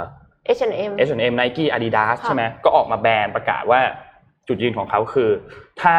[0.58, 3.80] H&M H&M Nike Adidas ค่ะใช่ไหมก็ออกมาแบนประกาศว่า
[4.50, 5.30] จุดยืนของเขาคือ
[5.82, 5.96] ถ้า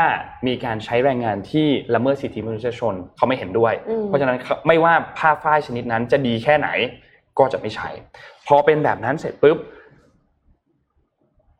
[0.47, 3.74] มีการใช้แรงงานที่ละเมิดสิทธิมนุษยชนเขาไม่เห็นด้วย
[4.06, 4.38] เพราะฉะนั้น
[4.68, 6.70] ไม่ว่าผ้าฝ้ายชนิดนั้นจะดีแค่ไหน
[7.39, 7.89] ก็จะไม่ใช้
[8.47, 9.58] พอเป็นแบบนั้นเสร็จปุ๊บ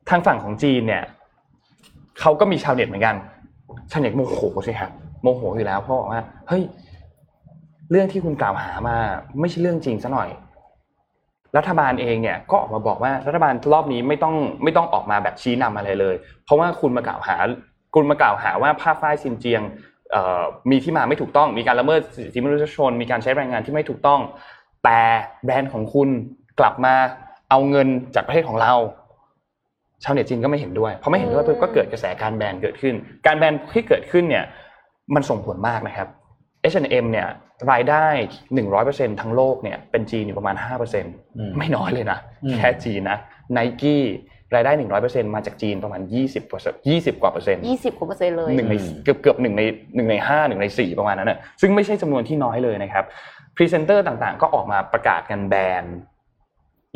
[0.09, 1.03] ทางฝั่งของจีนเนี่ย
[2.19, 3.15] เขาก็มีชาวเน็ตเหมือนกัน
[3.91, 6.63] ชาวเน็ตโมโหสิครับโมโหอยู่แล้วเพราะบอกว่าเฮ้ย
[7.91, 8.97] เรื่องที่คุณกล่าวหามา
[9.39, 10.29] ไม่ใช่เรื่องจริงซะหน่อย
[11.57, 17.35] รัฐบาลเองเนี่ยก็ออกมาบอกว่ารัฐบาลรอบนี้ไม่ต้องไม่ต้องออกมาแบบชี้นำอะไรเลย เพราะว่าคุณมากล่าวหา
[17.95, 19.61] คุณมากล่าวหาว่าผ้าฝ้ายซินเจียง
[20.71, 24.21] มีที่มาไม่ถูกต้อง มีการละเมิดสิทธิมนุษยชน มีการใช้แรงงานที่ไม่ถูกต้อง
[24.83, 24.99] แต่
[25.45, 26.09] แบรนด์ของคุณ
[26.59, 26.93] กลับมา
[27.49, 28.73] เอาเงินจากประเทศของเรา
[30.03, 32.95] ชาวเน็ตจีนก็ไม่เห็นด้วยพอไม่เห็นด้วยปุ๊บก็เกิดกระแสการแบนเกิดขึ้น
[33.25, 34.45] การแบนที่เกิดขึ้นเนี่ย
[35.15, 36.07] มันส่งผลมากนะครับ
[36.71, 37.27] H&M เนี่ย
[37.72, 38.07] รายได้
[38.64, 43.18] 100%ทั้งโลกเนี่ยเป็นจีนอยู่ประมาณอืม5%ไม่น้อยเลยนะอืมแค่จีนนะ
[43.57, 43.97] Nike
[44.55, 44.72] รายได้
[45.03, 46.01] 100%มาจากจีนประมาณ
[46.43, 49.62] 20% 20 กว่าเปอร์เซ็นต์ยี่สิบกว่าเปอร์เซ็นต์เลยหนึ่งในเกือบเกือบหนึ่งใน
[49.95, 53.05] หนึ่งในห้าหนึ่งในสี่ประมาณนั้นนะซึ่งไม่ใช่จำนวนที่น้อยเลยนะครับ
[53.55, 55.84] พรีเซนเตอร์ต่างๆ ก็ออกมาประกาศกันแบน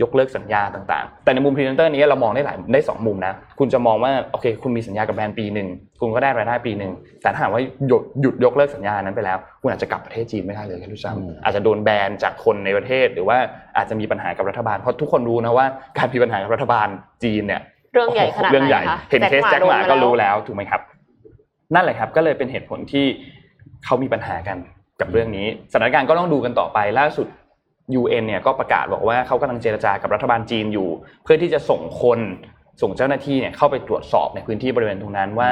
[0.01, 5.67] ยกเลิกสัญญาต่างๆ แต่ในมุมพรีเซนเตอร์นี้เรามองได้หลายได้สองมุมนะ คุณจะมองว่าโอเคคุณมีสัญญากับแบรนด์ปีหนึ่ง
[6.01, 6.91] คุณก็ได้รายได้ปีหนึ่ง
[7.21, 13.37] แต่ถ้าหากว่าหยุดหยุดยกเลิกสัญญานั้นไปแล้ว คุณอาจจะกลับประเทศจีนไม่ได้เลยแค่ด้วยอืมซ้ำอาจจะโดนแบนจากคนในประเทศหรือว่า
[13.77, 15.65] อาจจะมีปัญหากับรัฐบาลเพราะทุกคนรู้นะว่า
[15.97, 16.87] การมีปัญหากับรัฐบาล
[17.23, 17.61] จีนเนี่ย
[17.93, 20.81] เรื่องใหญ่ขนาดไหนเรื่องใหญ่คะเห็นเคสแจ็คหมาก็รู้แล้วแล้วถูกไหมครับ
[21.75, 23.05] นั่นแหละครับก็เลยเป็นเหตุผลที่
[23.85, 24.57] เขามีปัญหากัน
[25.01, 27.27] กับเรื่องนี้สถานการณ์ก็ต้องดูกันต่อไปล่าสุด
[27.99, 30.89] UN เนี่ยก็ประกาศบอกว่าเขากำลังเจรจากับรัฐบาลจีนอยู่
[31.23, 32.19] เพื่อที่จะส่งคน
[32.81, 35.49] ส่งเจ้าหน้าที่เนี่ยเข้าไปตรวจสอบในพื้นที่บริเวณตรงนั้นว่า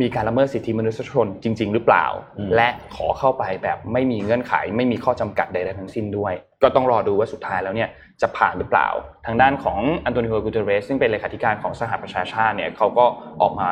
[0.00, 2.06] มีการละเมิดสิทธิมนุษยชนจริง ๆ หรือเปล่า
[2.38, 6.32] อืมและขอเข้าไปแบบไม่มีเงื่อนไข ไม่มีข้อจำกัดใดๆทั้งสิ้นด้วย
[6.62, 7.88] ก็ต้องรอดูว่าสุดท้ายแล้วเนี่ย
[8.22, 8.88] จะผ่านหรือเปล่า
[9.26, 13.04] ทางด้านของอันโตนิโอกูเตเรสซึ่งเป็นเลขาธิการของสหประชาชาติเนี่ยเขาก็
[13.40, 13.68] ออกมา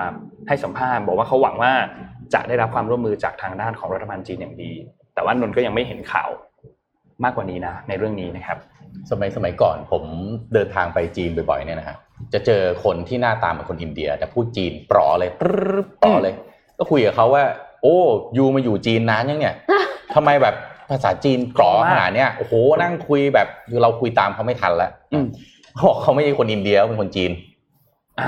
[0.49, 1.73] ให้สัมภาษณ์บอกว่าเขาหวังว่า
[2.35, 4.73] จะได้รับความร่วมมือจากทางด้านของรัฐบาลจีนอย่างดี
[5.15, 6.31] แต่ว่านนท์ก็ยังไม่เห็นข่าว
[7.25, 8.59] มากกว่านี้นะในเรื่องนี้นะครับ
[9.11, 10.03] สมัยสมัยก่อนผม
[10.55, 11.97] เดินทางไปจีนบ่อยๆเนี่ยนะฮะ
[12.33, 16.35] จะเจอคนที่หน้าตาเหมือนคนอินเดีย แต่พูดจีนปลอเลยปรึ๊บปลอเลย
[16.79, 17.45] ก็คุยกับเขาว่า
[17.83, 17.97] โอ้
[18.37, 19.55] ยูมาอยู่จีนนานยังเนี่ย
[20.15, 20.55] ทำไมแบบ
[20.91, 22.53] ภาษาจีนกรอขนาดเนี้ยโอ้โห
[22.83, 25.27] นั่งคุยแบบคือเราคุยตามเขาไม่ทันแล้วอืม
[25.75, 27.31] เขาบอกเขาไม่ใช่คนอินเดียเขาเป็นคนจีน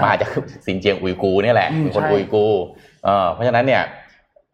[0.05, 0.29] มาจาก
[0.67, 2.61] สินเจียงอุยกูร์เนี่ยแหละอืมเป็นคนใช่อุยกูร์
[3.05, 3.83] เอ่อเพราะฉะนั้นเนี่ย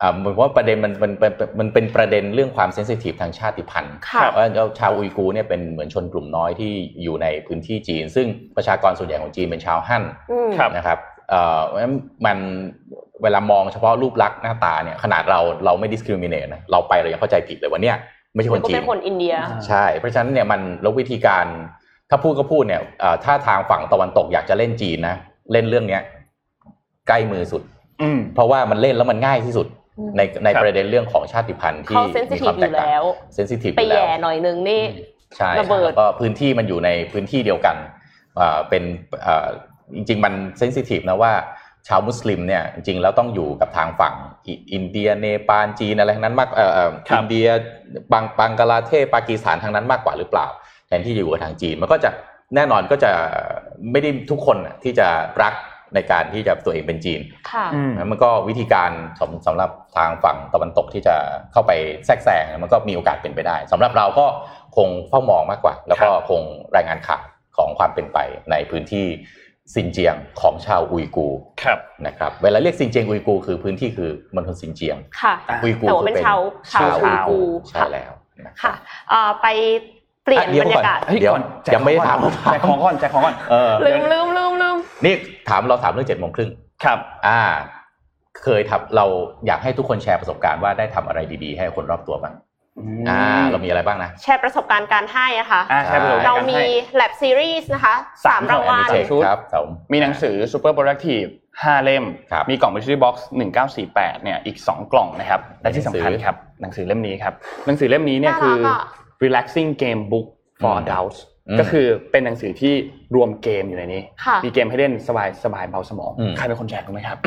[0.05, 4.47] อ่าผมว่าประเด็นมันมันมันมันเป็นประเด็นเรื่องความเซนซิทีฟทางชาติพันธุ์ค่ะว่า
[4.79, 8.27] ชาวอุยกูร์เนี่ยเป็นเหมือนชนกลุ่มน้อยที่อยู่ในพื้นที่จีน ซึ่ง
[8.57, 10.99] ประชากรส่วนใหญ่ของจีนเป็นชาวฮั่นอืมครับนะครับ
[11.31, 11.95] เอ่อเพราะฉะนั้น
[12.27, 12.39] มัน
[13.23, 17.97] เวลามองเฉพาะรูปลักษณ์หน้าตาเนี่ยขนาดเราเราไม่ discriminate นะเราไปเรายังเข้าใจผิดเลยว่าเนี่ย
[18.35, 19.35] ไม่ใช่คนก็จีเป็นนคนอินเดีย
[19.67, 21.45] ใช่เพราะฉะนั้นเนี่ยมันแล้ววิธีการ
[22.11, 25.17] ถ้าพูดก็พูดเนี่ยเอ่อถ้าทางฝั่งตะวันตกอยากจะเล่นจีนนะ
[25.53, 26.03] เล่นเรื่องเนี้ย
[27.09, 27.63] ใกล้มือสุด
[28.03, 29.83] อืมเพราะว่ามันเล่นแล้วมันง่ายที่สุดอืม
[30.17, 34.83] ในในครับประเด็นเรื่องของชาติพันธุ์ที่เขาเซนซิมีทีคฟวามอแตกยู่ต่างแล้วเซนซิทีฟไปแย่หน่อยนึงนี่
[35.37, 37.77] ใช่ระเบิดแล้วก็พื้นที่มันอยู่ในพื้นที่เดียวกัน
[38.41, 38.83] อ่าเป็น
[39.27, 39.49] อ่า
[39.97, 41.33] จริงๆ มัน sensitive นะว่า
[41.89, 44.15] ชาวมุสลิมเนี่ยจริงๆแล้วต้องอยู่กับทางฝั่ง
[44.47, 47.47] อิอินเดียเนปาลจีนอะไรทั้งนั้นมากเอ่อเอ่อครับอินเดีย
[48.13, 50.47] บังบังกลาเทศปากีสถานทางนั้นมากกว่าหรือเปล่า
[50.87, 52.11] แทนที่จะอยู่กับทางจีนมันก็จะ
[52.55, 53.11] แน่นอนก็จะ
[53.91, 55.07] ไม่ได้ทุกคนน่ะที่จะ
[55.43, 55.55] รัก
[55.95, 57.21] ในการที่จะตัวเองเป็นจีน
[57.51, 58.91] ค่ะอืมนะมันก็วิธีการ
[59.21, 61.17] สำสำหรับทางฝั่งตะวันตกที่จะ
[61.53, 61.73] เข้าไป
[62.07, 64.27] แทรกแซงมันก็มีโอกาสเป็นไปได้สำหรับเราก็
[64.77, 66.43] คงเฝ้ามองมากกว่า แล้วก็คง
[66.77, 67.25] รายงานข่าว
[67.57, 68.19] ของความเป็นไป
[68.51, 69.07] ในพื้นที่
[69.75, 76.41] ซินเจียงของชาวอุยกูร์ครับนะครับเวลาเรียกซินเจียงอุยกูร์คือพื้นที่คือมณฑลซินเจียงค่ะอะอุยกูร์แต่ว่าเป็นชาว
[76.73, 78.75] ชาวอุยกูร์ใช่ค่ะแล้วนะครับค่ะ
[79.11, 79.47] เอ่อไป
[80.25, 85.15] เปลี่ยนอะเดี๋ยวบรรยากาศก่อนเฮ้ยเดี๋ยวก่อนแจกยังไม่ได้ของถามก่อนแจกของก่อนแจกของก่อนเออลืมลืมลืมลืมนี่
[85.49, 86.51] ถามเราถามเรื่องเจ็ดโมงครึ่ง
[86.85, 87.41] ครับ อ่า
[88.43, 89.07] เคยทำเรา
[89.47, 92.35] อยากให้ทุกคนแชร์ประสบการณ์ว่าได้ทำอะไรดีๆ ให้คนรอบตัวบ้าง
[93.09, 93.21] อ่า
[93.51, 96.63] เรามีอะไรบ้างนะ แชร์ประสบการณ์การให้นะคะอ่าใช่ประสบการณ์เรากให้มี
[97.01, 97.95] Lab Series นะคะ
[98.27, 101.29] สามสามรางวัลสามชุดครับผมมีหนังสือ Super Productive
[101.63, 103.15] 5เล่มครับมีกล่อง Mystery Box
[103.71, 107.35] 1948เนี่ยอีก 2 กล่องนะครับและที่สำคัญหนังสือครับหนังสือเล่มนี้ครับ
[107.67, 108.83] หนังสือเล่มนี้เนี่ยน่ารักคืออะ
[109.23, 110.27] Relaxing Game Book
[110.63, 112.75] for อืม Adults อืมก็คือเป็นหนังสือที่
[113.15, 117.19] รวมเกมอยู่ในนี้ค่ะมีเกมให้เล่นสบายสบายเบาสมองอืมใครเป็นคนแจกรู้ไหมครับ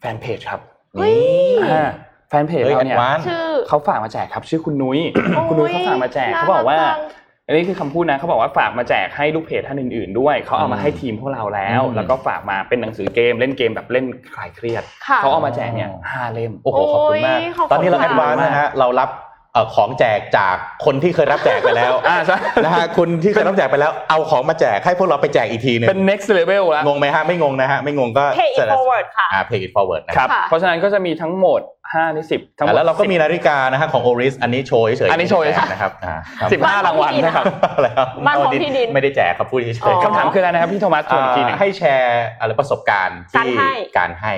[0.00, 0.60] แฟนเพจครับ
[0.94, 1.16] เฮ้ย
[1.64, 1.88] อ่า
[2.28, 4.98] แฟนเพจเฮ้ยเราเนี่ย advance ชื่อเขาฝากมาแจกครับ ชื่อคุณนุ้ย
[5.34, 7.00] โอ้ยคุณนุ้ยเขาฝากมาแจกน่าเขาบอกว่ารักจัง
[7.46, 19.25] อันนี้คือคำพูดนะเขาบอกว่าฝากมาแจกให้ลูกเพจท่านอื่นๆ ด้วยเขาเอามาให้ทีมพวกเราแล้วอืมแล้วก็ฝากมาเป็นหนังสือเกมเล่นเกมแบบเล่นคลายเครียดค่ะเขาเอามาแจกเนี่ยห้าเล่มโอ้โหขอบคุณมากโอ้ยขอบคุณตอนนี้เราค่ะ advance นะฮะเรารับเอ่อ
[19.74, 31.60] ของแจกจากคนที่เคยรับแจกไปแล้วอ่าใช่นะฮะคุณที่เคยรับแจกไปแล้วเอาของมาแจกให้พวกเราไปแจกอีกทีหนึงเป็น next level แล้วงงไหมฮะไม่งงนะฮะไม่งงก็ pay it forward ค่ะอ่า pay it forward นะคครัรับบเพราะฉะนั้นก็จะมีทั้งหมด
[31.92, 37.44] 5ใน10ทั้งหมดแล้วเราก็มี10นาฬิกานะฮะของ Oris อันนี้โชว์เฉยๆอันนี้โชว์เฉยๆนะครับอ่าครับสิบห้ารางวัลนะครับ
[37.76, 44.34] อะไรครับบ้านของพี่ดินไม่ได้แจกครับพูดเฉอ๋ยอๆคำถามคืออะไรนะครับพี่โทมัสทวนอีกทีหนึงอ่าให้แชร์อะไรประสบการณ์การที่ให้การให้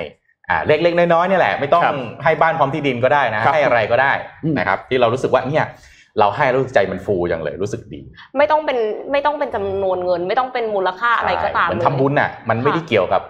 [0.49, 4.11] อ่าเล็กๆน้อยๆเนี่ยแหละไม่ต้องครับให้บ้านพร้อมที่ดินก็ได้นะครับให้อะไรก็ได้
[4.43, 5.65] อืมนะครับที่เรารู้สึกว่าเนี่ย
[6.19, 8.01] เราให้แล้วรู้สึกใจมันฟูจังเลยรู้สึกดี
[8.37, 8.77] ไม่ต้องเป็น
[9.11, 13.23] ไม่ต้องเป็นจำนวนเงิน ไม่ต้องเป็นมูลค่าอะไรก็ตามเหมือนเลยทำบุญน่ะมันไม่ได้เกี่ยวกับ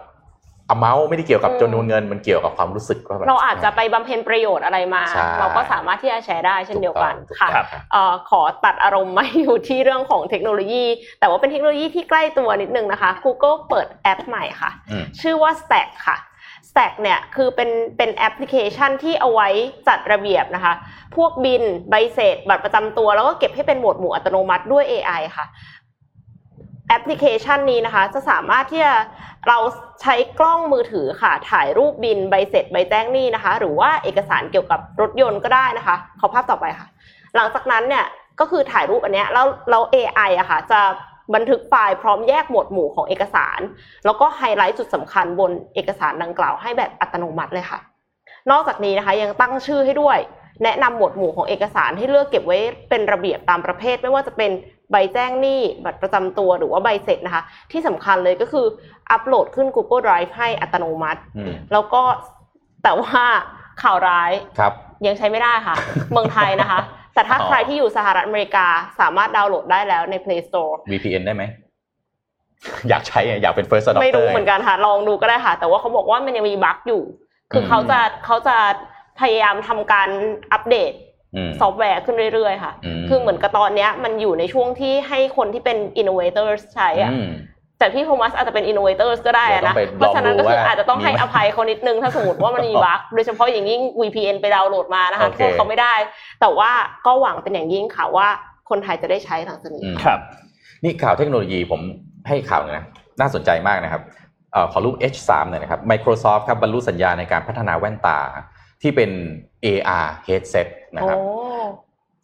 [0.75, 10.85] amount ไม่ได้เกี่ยวกับอืมจำนวนเงินมันเกี่ยวกับความรู้สึกว่าแบบเราอาจจะไปบำเพ็ญประโยชน์อะไรมาใช่เราก็สามารถที่จะแชร์ได้เช่นเดียวกันถูกต้ค่ะองเอ่อขอตัดอารมณ์มาอยู่ที่เรื่องของเทคโนโลยี
[11.19, 16.17] แต่ว่าเป็นเทคโนโลยีที่ใกล้ตัวนิดนึงนะคะ Google เปิดแอปใหม่ค่ะอืมชื่อว่า Stack ค่ะ
[16.69, 19.49] Stack เนี่ยคือเป็นเป็นแอปพลิเคชันที่เอาไว้
[19.87, 20.73] จัดระเบียบนะคะ
[21.15, 25.45] พวกบินใบเสร็จ บัตรประจำตัว แล้วก็เก็บให้เป็นหมวดหมู่อัตโนมัติด้วย AI ค่ะ
[26.87, 28.95] แอปพลิเคชันนี้นะคะ จะสามารถที่จะ
[29.47, 29.57] เรา
[30.01, 36.87] ใช้กล้องมือถือค่ะ ถ่ายรูปบินใบเสร็จใบแจ้งหนี้นะคะ หรือว่าเอกสารเกี่ยวกับรถยนต์ก็ได้นะคะ ขอภาพต่อไปค่ะ
[37.35, 38.05] หลังจากนั้นเนี่ย
[38.39, 40.79] ก็คือถ่ายรูปอันเนี้ยแล้วแล้ว AI อะค่ะ จะ
[41.35, 43.59] บันทึกไฟล์พร้อมแยกหมวดหมู่ของเอกสาร
[44.05, 47.79] แล้วก็ไฮไลท์จุดสำคัญบนเอกสารดังกล่าวให้แบบอัตโนมัติเลยค่ะ
[48.51, 50.17] นอกจากนี้นะคะยังตั้งชื่อให้ด้วย
[50.63, 52.59] แนะนำหมวดหมู่ของเอกสารให้เลือกเก็บไว้
[52.89, 54.51] เป็นระเบียบตามประเภท ไม่ว่าจะเป็น
[54.91, 58.65] ใบแจ้งหนี้บัตรประจำตัวหรือว่าใบเสร็จนะคะ ที่สำคัญเลยก็คือ
[59.11, 62.01] อัปโหลดขึ้น Google Drive ให้อัตโนมัติอืมแล้วก็
[62.83, 63.23] แต่ว่า
[63.81, 64.73] ข่าวร้ายครับ
[65.05, 65.75] ยังใช้ไม่ได้ค่ะ
[66.11, 66.79] เมืองไทยนะคะ
[67.13, 68.67] แต่ถ้าอ๋อใครที่อยู่สหรัฐอเมริกา
[68.99, 71.43] สามารถดาวน์โหลดได้แล้วใน Play Store VPN ได้ไหม
[72.89, 77.03] อยากใช้อะอยากเป็น first adopter ไม่รู้เหมือนกันค่ะ ลองดูก็ได้ค่ะ แต่ว่าเขาบอกว่ามันยังมีบั๊กอยู่
[77.51, 78.57] คืออมเขาจะเขาจะ
[79.19, 80.09] พยายามทำการ
[80.53, 80.91] อัปเดต
[81.35, 87.29] อืมซอฟต์แวร์ขึ้นเรื่อยๆ ค่ะอืมคือเหมือนกับตอนเนี้ยมันอยู่ในช่วงที่ให้คนที่เป็น innovators ใช้อะอืม
[87.79, 95.93] แต่พี่โทมัสอาจจะเป็น innovators ก็ได้อะนะเดี๋ยวต้องไปเพราะฉะนั้นก็คือลองดูว่าอาจจะต้องให้มีไหมอภัยเขานิดนึง ถ้าสมมติว่ามันมีบั๊กโดยเฉพาะอย่างยิ่ง VPN ไปดาวน์โหลดมานะคะโอเคโทษเขาไม่ได้
[96.41, 96.71] แต่ว่า
[97.05, 98.27] ก็หวังเป็นอย่างยิ่งค่ะว่า
[98.69, 100.19] คนไทยจะได้ใช้หลังจากนี้อืมครับ
[100.83, 101.81] นี่ข่าวเทคโนโลยีผม
[102.27, 102.85] ให้ข่าวหนงนะ
[103.19, 104.01] น่าสนใจมากนะครับ
[104.53, 108.19] เอ่อขอรูป H3 หน่อยนะครับ Microsoft ครับบรรลุสัญญาในการพัฒนาแว่นตา
[108.81, 109.09] ที่เป็น
[109.65, 111.29] AR headset นะครับโอ้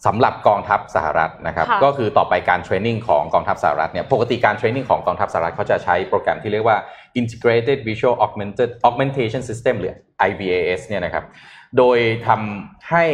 [0.05, 6.77] สำหรับกองทัพสหรัฐนะครับค่ะก็คือต่อไปการเทรนนิ่งของกองทัพสหรัฐเนี่ยปกติการเทรนนิ่งของกองทัพสหรัฐเขาจะใช้โปรแกรมที่เรียกว่า
[7.19, 9.93] Integrated Visual Augmented Augmentation System หรือ
[10.29, 11.25] IVAS เนี่ยนะครับ
[11.77, 11.97] โดย
[12.27, 13.05] ทำให้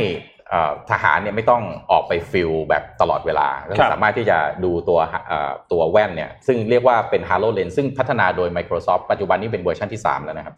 [0.49, 10.55] เอ่อทหารเนี่ยไม่ต้องออกไป field แบบตลอดเวลาก็ครับสามารถที่จะดูตัวเอ่อตัวแว่นเนี่ยซึ่งเรียกว่าเป็น HoloLens ซึ่งพัฒนาโดย Microsoft ปัจจุบันนี้เป็นเวอร์ชันที่ 3 แล้วนะครับ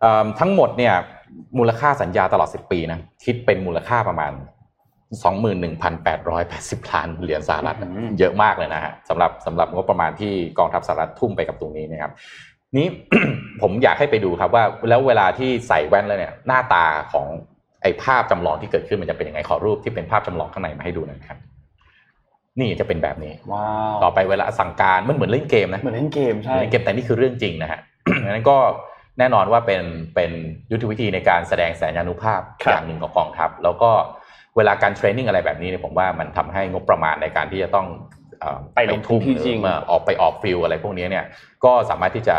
[0.00, 0.94] เอิ่มทั้งหมดเนี่ย
[1.58, 4.32] มูลค่าสัญญาตลอด 10 ปีนะคิดเป็นมูลค่าประมาณ
[5.10, 12.12] 21,880 ล้านเหรียญสหรัฐนะอืมเยอะมากเลยนะฮะสำหรับสำหรับงบประมาณที่กองทัพสหรัฐทุ่มไปกับตรงนี้นะครับ
[12.76, 12.86] นี้
[13.62, 17.26] ผมอยากให้ไปดูครับว่าแล้วเวลาที่ใส่แว่นแล้วเนี่ยหน้าตาของ
[17.82, 21.38] ไอ้ภาพจำลองที่เกิดขึ้นมันจะเป็นยังไงขอรูปที่เป็นภาพจำลองข้างในมาให้ดูหน่อยนะครับ
[22.58, 27.80] นี่จะเป็นแบบนี้ว้าวต่อไปเวลาสั่งการมันเหมือนเล่นเกมนะเหมือนเล่นเกมเหใช่มือนเล่นเกมแต่นี่คือเรื่องจริงนะฮะ
[28.22, 28.56] ดังนั้นก็
[29.18, 29.82] แน่นอนว่าเป็น
[30.14, 30.30] เป็น
[30.70, 33.90] ยุทธวิธีในการแสดงแสนยานุภาพครับอย่างหนึ่งของกองทัพแล้วก็
[34.56, 37.86] เวลาการเทรนนิ่งอะไรแบบนี้เนี่ยผมว่ามันทำให้งบประมาณในการที่จะต้อง
[38.40, 41.24] เอ่อไปลงทุนทุ่มที่จริงหอมาออกไปออกฟิลอะไรพวกนี้เนี่ย
[41.64, 42.36] ก็สามารถที่จะ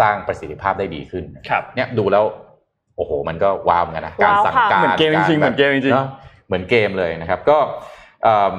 [0.00, 2.24] สร้างประสิทธิภาพได้ดีขึ้นครับเนี่ยดูแล้ว
[2.96, 6.06] โอ้โห มันก็ว้าวเหมือนกันนะการว้าวสั่งค่ะการเหมือนเกมจริงๆเหมือนเกมจริงๆะ
[6.46, 7.58] เหมือนเกมเลยนะครับ ก็
[8.22, 8.56] เอิ่ม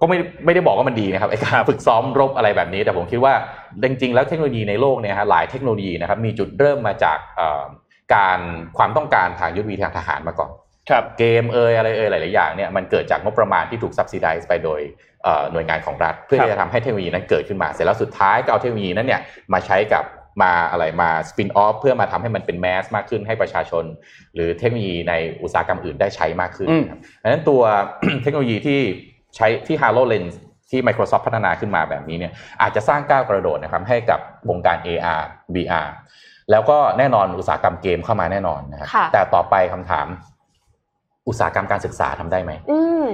[0.00, 3.34] ก็ไม่ไม่ได้บอกว่ามันดีนะครับไอ้การฝึกซ้อมรบอะไรแบบนี้ แต่ผมคิดว่า
[3.82, 7.62] จริงๆแล้วเทคโนโลยีในโลกเนี่ยฮะหลายเทคโนโลยีนะครับมีจุดเริ่มมาจากเอ่อ
[8.14, 8.38] การ
[8.76, 10.61] ความต้องการทางยุทธวิธีทางทหารมาก่อนครับ
[11.18, 14.80] เกมเอยอะไรเอยหลาย ๆ อย่างเนี่ยมันเกิดจากงบประมาณที่ถูก subsidize ไปโดย
[15.24, 19.20] เอ่อหน่วยงานของรัฐ เพื่อครับที่จะทำให้เทคโนโลยีนั้นเกิดขึ้นมา เสร็จแล้วสุดท้ายก็เอาเทคโนโลยีนั้นเนี่ย
[19.52, 20.04] มาใช้กับ
[20.42, 23.84] มาอะไรมา spin off เพื่อมาทำให้มันเป็นแมสมากขึ้นให้ประชาชน
[24.34, 27.62] หรือเทคโนโลยีในอุตสาหกรรมอื่นได้ใช้มากขึ้นอืมครับดังนั้นตัว
[28.22, 28.80] เทคโนโลยีที่
[29.36, 30.34] ใช้ที่ HoloLens
[30.70, 34.20] ที่ Microsoft พัฒนาขึ้นมาแบบนี้เนี่ยอาจจะสร้างก้าวกระโดดนะครับให้กับ
[34.50, 35.22] วงการ AR
[35.54, 35.88] VR
[36.50, 40.06] แล้วก็แน่นอนอุตสาหกรรมเกมเข้ามาแน่นอนนะครับค่ะแต่ต่อไปคำถาม
[41.28, 43.04] อุตสาหกรรมการศึกษาทำได้ไหมอืม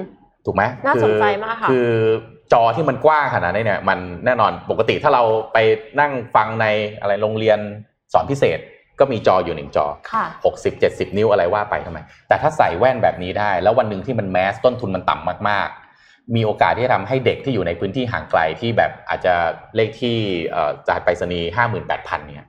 [0.47, 1.93] ถูกไหมน่าคือสนใจมากค่ะคือ
[2.53, 5.59] จอที่มันกว้างขนาดนี้เนี่ยมันแน่นอนปกติถ้าเราไป
[6.01, 6.67] นั่งฟังใน
[7.01, 7.59] อะไรโรงเรียน
[8.13, 8.59] สอนพิเศษ
[9.01, 10.25] ก็มีจออยู่หนึ่งจอค่ะ
[10.57, 11.99] 60 70นิ้วอะไรว่าไปทำไม
[12.29, 19.35] แต่ถ้าใส่แว่นแบบนี้ได้ แล้ววันหนึ่งที่มันแมสต้นทุนมันต่ำมากๆ มีโอกาสที่จะทำให้เด็กที่อยู่ในพื้นที่ห่างไกลที่แบบอาจจะ
[19.77, 20.17] เลขที่
[20.49, 22.49] เอ่อจากไปรษณีย์ห้าหมื่นแปดพันเนี่ย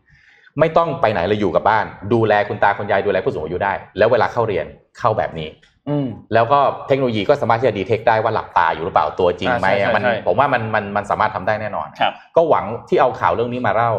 [0.59, 4.65] ไม่ต้องไปไหนเลยอยู่กับบ้าน ดูแลคุณตาคุณยายดูแลผู้สูงอายุได้ แล้วเวลาเข้าเรียน
[4.99, 5.49] เข้าแบบนี้
[5.89, 13.91] อืมแล้วก็เทคโนโลยีก็สามารถที่จะดีเทคได้ว่าหลับตาอยู่หรือเปล่าตัวจริงไหมอ่าใช่ใช่มันใช่ผมว่ามันมันมันสามารถทำได้แน่นอนครับก็หวังที่เอาข่าวเรื่องนี้มาเล่า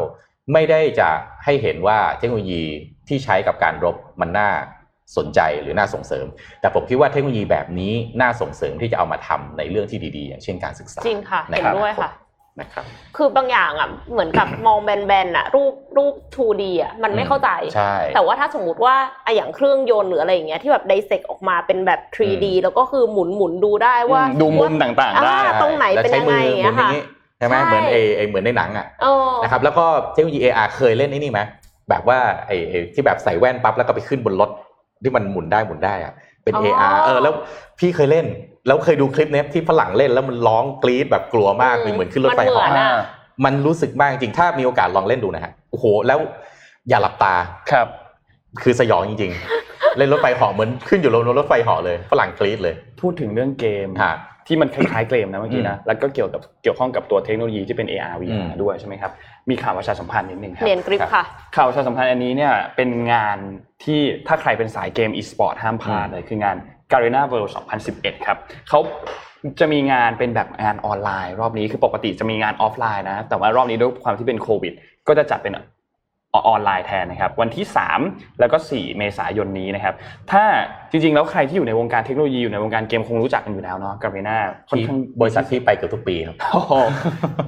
[0.53, 1.09] ไม่ได้จะ
[1.45, 2.63] ให้เห็นว่าเทคโนโลยี
[3.07, 4.49] ที่ใช้กับการรบมันน่า
[5.17, 6.25] สนใจหรือน่าส่งเสริม
[6.61, 12.11] แต่ผมคิดว่าเทคโนโลยีแบบนี้น่าส่งเสริมที่จะเอามาทำในเรื่องที่ดีๆ อย่างเช่นการศึกษาจริงค่ะในเห็นอนาด้วยคตค่ะ
[12.59, 12.85] นะครับ
[13.17, 18.95] คือบางอย่างอะเหมือนกับมองแบนๆอะ รูปรูป 2D อะมันไม่เข้าใจใช่แต่ว่าถ้าสมมุติว่า
[19.25, 27.03] อะอย่างเครื่องยนต์หรืออะไรอย่างเงี้ยที่แบบไดเซกออกมาเป็นแบบ 3D อืมแล้วก็คือหมุนหมุนดูได้ว่าอืมดูมุมต่างๆได้อ่าตรงไหนแล้วเป็นใช้ยังมืไงออย่างหมุเงี้นยอย่าค่ะงนี้
[27.37, 31.41] ใช่ไหมใช่เหมือนไอ้ไอ้เหมือนในหนังอะเออนะครับแล้วก็เทคโนโลยี AR เคยเล่นไอ้นี่ไหม
[31.89, 34.49] แบบว่าไอ้ไอ้ที่แบบใส่แว่นปั๊บแล้วก็ไปขึ้นบนรถ
[35.03, 37.33] ที่มันหมุนได้หมุนได้อะเป็นอ๋อ AR เออแล้ว
[37.79, 38.25] พี่เคยเล่น
[38.67, 43.03] แล้วเคยดูคลิปเนี้ยที่ฝรั่งเล่นแล้วมันร้องกรี๊ดแบบกลัวมากอืมเหมือนขึ้นรถไฟมันเหเหมือนออะ
[43.45, 46.19] มันรู้สึกมากจริงๆถ้ามีโอกาสลองเล่นดูนะฮะโอ้โห แล้ว
[46.89, 47.35] อย่าหลับตา
[47.71, 47.87] ครับ
[48.61, 49.31] คือสยองจริง
[49.63, 54.15] ๆ เล่นรถไฟเหาะเหมือนขึ้นอยู่บนรถไฟเหาะเลยฝรั่งกรี๊ดเลย พูดถึงเรื่องเกมฮะ
[54.47, 59.11] ที่มันคล้ายๆเกมนะเมื่อกี้นะแล้วก็เกี่ยวกับเกี่ยวข้องกับตัวเทคโนโลยีที่เป็น AR อื VR มด้วยใช่ไหมครับ
[59.49, 61.23] มีข่าวประชาสัมพันธ์นิดนึงครับเนียนกริปค่ะ
[61.55, 63.37] ข่าวประชาสัมพันธ์อันนี้เนี่ยเป็นงาน
[63.83, 66.55] ที่ถ้าใครเป็นสายเกม e-sport ห้ามพลาดเลยคืองาน
[66.91, 67.51] Garena World
[67.87, 68.37] 2011 ครับ
[68.69, 68.79] เขา
[69.59, 74.73] จะมีงานเป็นแบบงานออนไลน์ รอบนี้คือปกติจะมีงานออฟไลน์นะ แต่ว่ารอบนี้ด้วยความที่เป็นโควิด
[75.07, 75.53] ก็จะจัดเป็น
[76.35, 77.65] ออนไลน์แทนนะครับวันที่
[78.01, 79.95] 3 แล้วก็ 4 เมษายนนี้นะครับ
[80.31, 80.43] ถ้า
[80.91, 84.37] จริงๆ แล้วใครที่อยู่ในวงการเทคโนโลยีอยู่ในวงการเกมคงรู้จักกันอยู่แล้วเนาะ Garena
[84.69, 86.73] ค่อนที่ข้างบริษัทที่ไปเกือบทุกปีครับโอ้โห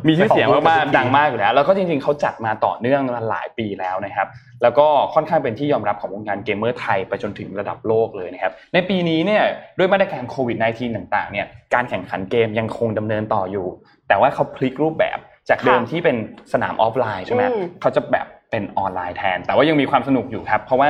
[0.07, 4.27] มีชื่อเสียงขอบคุณมากครับๆดังมากอยู่แล้ว แล้วก็จริงๆเขาจัดมาต่อเนื่องมาหลายปีแล้วนะครับ
[4.63, 9.43] แล้วก็ค่อนข้างเป็นที่ยอมรับของวงการเกมเมอร์ไทยไปจนถึงระดับโลกเลยนะครับในปีนี้เนี่ย
[9.77, 13.67] ด้วยมาตรการโควิด -19 ต่างๆเนี่ยการแข่งขันเกมยังคงดำเนินต่ออยู่
[14.07, 15.19] แต่ว่าเขาพลิกรูปแบบ
[15.49, 16.17] จากเดิมค่ะที่เป็น
[16.53, 20.89] สนามออฟไลน์ใช่ไหมอืมเขาจะแบบ เป็นออนไลน์แทน แต่ว่ายังมีความสนุกอยู่ครับ เพราะว่า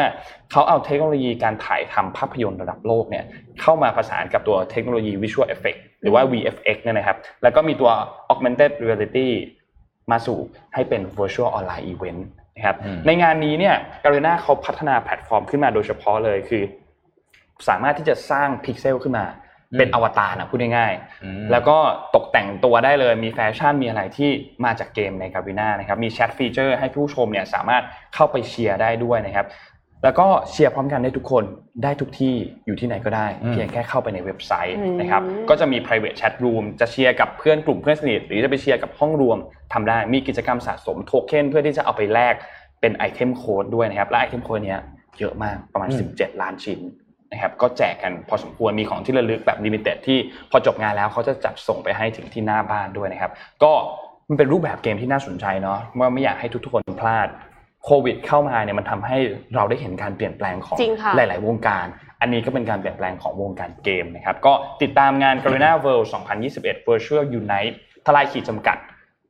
[0.51, 3.25] เขาเอาเทคโนโลยีการถ่ายทำภาพยนตร์ระดับโลกเนี่ย
[3.61, 7.91] เข้ามาประสานกับตัวเทคโนโลยี Visual Effect หรือว่า VFX เนี่ยนะครับ แล้วก็มีตัว
[8.31, 9.27] Augmented Reality
[10.11, 10.37] มาสู่
[10.73, 12.21] ให้เป็น Virtual Online Event
[12.55, 16.63] นะครับอืมในงานนี้เนี่ย Garena เขาพัฒนาแพลตฟอร์มขึ้นมาโดยเฉพาะเลยคือ
[17.69, 19.25] สามารถที่จะสร้างพิกเซลขึ้นมา
[19.77, 20.93] เป็นอวตารนะพูดง่าย
[21.23, 21.77] อืมๆแล้วก็
[22.15, 24.29] ตกแต่งตัวได้เลยมีแฟชั่นมีอะไรที่
[24.65, 27.83] มาจากเกมใน Garena นะครับมี chat feature ให้ผู้ชมเนี่ยสามารถ
[28.15, 29.47] เข้าไปเชียร์ได้ด้วยนะครับ
[30.03, 31.43] แล้วก็เชียร์พร้อมกันได้ทุกคน
[31.83, 39.37] ได้ทุกที่อยู่ที่ไหนก็ได้อืมเพียงแค่เข้าไปในเว็บไซต์อืมนะครับก็จะมี private chat room จะเชียร์กับเพื่อนกลุ่มเพื่อนสนิทหรือจะไปเชียร์กับห้องรวม
[39.73, 42.35] ทำได้มีกิจกรรมสะสมโทเค็นเพื่อที่จะเอาไปแลก
[42.81, 44.81] เป็น item code ด้วยนะครับและ item code เนี้ย
[45.19, 46.79] เยอะมากประมาณอืม17 ล้านชิ้น
[47.33, 50.17] นะครับก็แจกกันพอสมควรมีของที่ระลึกแบบ limited ที่
[50.51, 53.31] พอจบงานแล้วเขาจะจัดส่งไปให้ถึงที่หน้าบ้านด้วยนะครับ
[53.63, 53.71] ก็
[54.29, 57.27] มันเป็นรูปแบบเกมที่น่าสนใจเนาะว่าไม่อยากให้ทุกๆคนพลาด
[57.85, 59.17] โควิดเข้ามาเนี่ยมันทำให้
[59.55, 61.85] เราได้เห็นการเปลี่ยนแปลงของจริงค่ะหลาย ๆ วงการ
[62.21, 66.07] อันนี้ก็เป็นการเปลี่ยนแปลงของวงการเกมนะครับ ก็ติดตามงาน Garena World
[66.47, 67.75] 2021 Virtual Unite
[68.05, 68.77] ทลายขีดจำกัด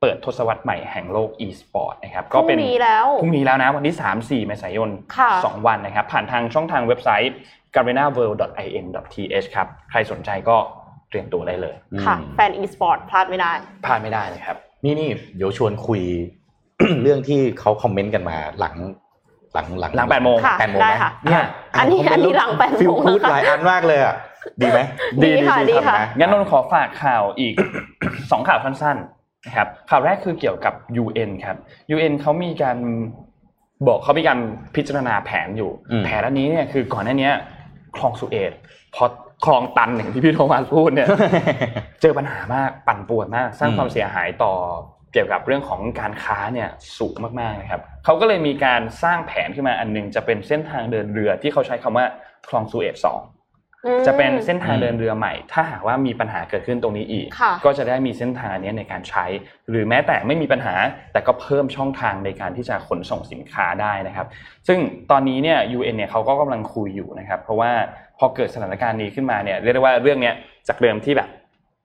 [0.01, 3.95] เปิดทศวรรษใหม่แห่งโลก e-sport นะครับพรุ่งนี้แล้วพรุ่งนี้แล้วนะวันที่
[4.43, 7.33] 3-4 เมษายนค่ะ2วันนะครับ ผ่านทางช่องทางเว็บไซต์
[7.75, 10.57] garenaworld.in.th ครับ ใครสนใจก็
[11.09, 13.51] เตรียมตัวได้เลย ค่ะ แฟนอีสปอร์ตพลาดไม่ได้
[13.85, 16.01] พลาดไม่ได้เลยครับ นี่นี่เดี๋ยวชวนคุย
[17.03, 18.75] เรื่องที่เขาคอมเมนต์กันมาหลัง
[19.53, 21.43] หลังหลังหลัง8โมงค่ะแปดโมงได้ไหมค่ะเนี่ย
[21.79, 24.15] อันนี้คเมต์อันนี้หลังแปดโมงฟิลพูดนะคะหลายอันมากเลยอะ
[24.61, 24.79] ดีไหม
[25.23, 27.53] ดีค่ะดีค่ะนะงั้นนนท์ขอฝากข่าวอีก
[28.31, 31.57] สองข่าวสั้นๆนะครับข่าวแรกคือเกี่ยวกับ UN ครับ
[31.93, 32.77] UN เขามีการ
[33.87, 34.39] บอกเขามีการ
[34.75, 37.31] พิจารณาแผนอยู่อืมแผนอันนี้เนี่ยคือก่อนหน้านี้
[37.97, 38.53] คลองสุเอต
[38.95, 39.05] พอ
[39.45, 41.07] คลองตันอย่างที่พี่โทมัสพูดเนี่ย
[42.01, 44.53] เจอปัญหามากปั่นป่วนมาก สร้างอืมความเสียหายต่อ
[45.13, 52.05] เกี่ยวกับเรื่องของการค้าเนี่ยสูงมากๆนะครับเขาก็เลยมีการสร้างแผนขึ้นมาอันหนึงจะเป็นเส้นทางเดินเรือที่เขาใช้คำว่า
[52.49, 53.32] คลองสุเอตสองอืม
[54.07, 59.25] จะเป็นเส้นทางอืมเดินเรือใหม่ ถ้าหากว่ามีปัญหาเกิดขึ้นตรงนี้อีกค่ะก็จะได้มีเส้นทางอันนี้ในการใช้
[59.69, 60.75] หรือแม้แต่ไม่มีปัญหา
[61.13, 64.27] แต่ก็เพิ่มช่องทางในการที่จะขนส่งสินค้าได้นะครับ
[64.67, 64.79] ซึ่ง
[65.11, 67.71] ตอนนี้เนี่ย UN เนี่ยเขาก็กำลังคุยอยู่นะครับ เพราะว่า
[68.19, 70.35] พอเกิดสถานการณ์นี้ขึ้นมาเนี่ยเรียกได้ว่าเรื่องเนี้ย
[70.67, 71.29] จากเดิมที่แบบ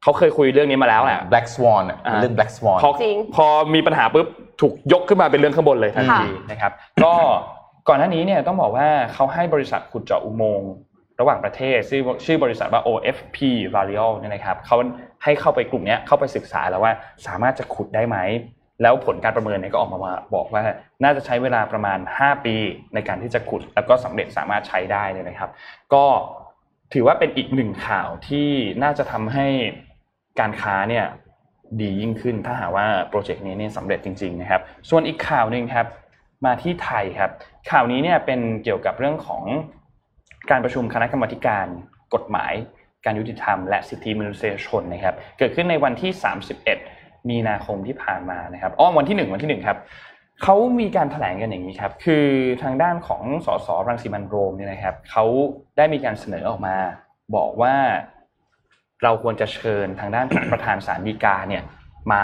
[0.03, 4.27] เขาเคยคุยเรื่องนี้มาแล้วแหละ Black Swan อะอ่าเรื่อง Black Swan พอจริงพอมีปัญหาปุ๊บ
[4.61, 6.73] ถูกยกขึ้นมาเป็นเรื่องข้างบนเลยทันค่ะทีนะครับ
[7.05, 7.15] ก็
[7.89, 10.71] ก่อนหน้านี้เนี่ยต้องบอกว่าเขาให้บริษัทขุดเจาะอุโมงค์
[11.21, 13.37] ระหว่างประเทศชื่อชื่อบริษัทว่า OFP
[13.75, 14.77] Varial เนี่ยนะครับเขา
[15.25, 16.93] ให้เข้าไปกลุ่มนี้เข้าไปศึกษาแล้วว่า
[17.27, 18.17] สามารถจะขุดได้ไหม
[18.83, 20.01] แล้วผลการประเมินเนี่ยก็ออกมา
[20.35, 20.63] บอกว่า
[21.03, 22.57] น่าจะใช้เวลาประมาณ 5 ปี
[22.95, 25.51] ในการที่จะขุด แล้วก็สำเร็จสามารถใช้ได้เลยนะครับ
[25.95, 26.05] ก็
[26.93, 28.49] ถือว่าเป็นอีกหนึ่งข่าวที่
[28.83, 29.47] น่าจะทำให้
[30.41, 31.07] การค้าเนี่ย
[31.81, 35.87] ดียิ่งขึ้น ถ้าหากว่าโปรเจกต์นี้เนี่ยสำเร็จจริงๆนะครับ ส่วนอีกข่าวหนึ่งครับ
[36.45, 37.31] มาที่ไทยครับ
[37.71, 39.43] ข่าวนี้เนี่ยเป็นเกี่ยวกับเรื่องของ
[40.51, 41.67] การประชุมคณะกรรมการ
[42.15, 42.53] กฎหมาย
[43.05, 46.11] การยุติธรรม และสิทธิมนุษยชนนะครับ เกิดขึ้นในวันที่
[46.71, 49.79] 31 มีนาคมที่ผ่านมานะครับอ้อวันที่ 1 วันที่ 1 ครับ
[50.43, 52.27] เขามีการแถลงกันอย่างนี้ครับ คือ
[52.63, 55.25] ทางด้านของสสรังสิมันโรมเนี่ยนะครับเขา
[55.77, 56.77] ได้มีการเสนอออกมา
[57.37, 57.75] บอกว่า
[59.03, 61.63] เราควรจะเชิญทางด้านของประธานศาลฎีกาเนี่ย
[62.13, 62.23] มา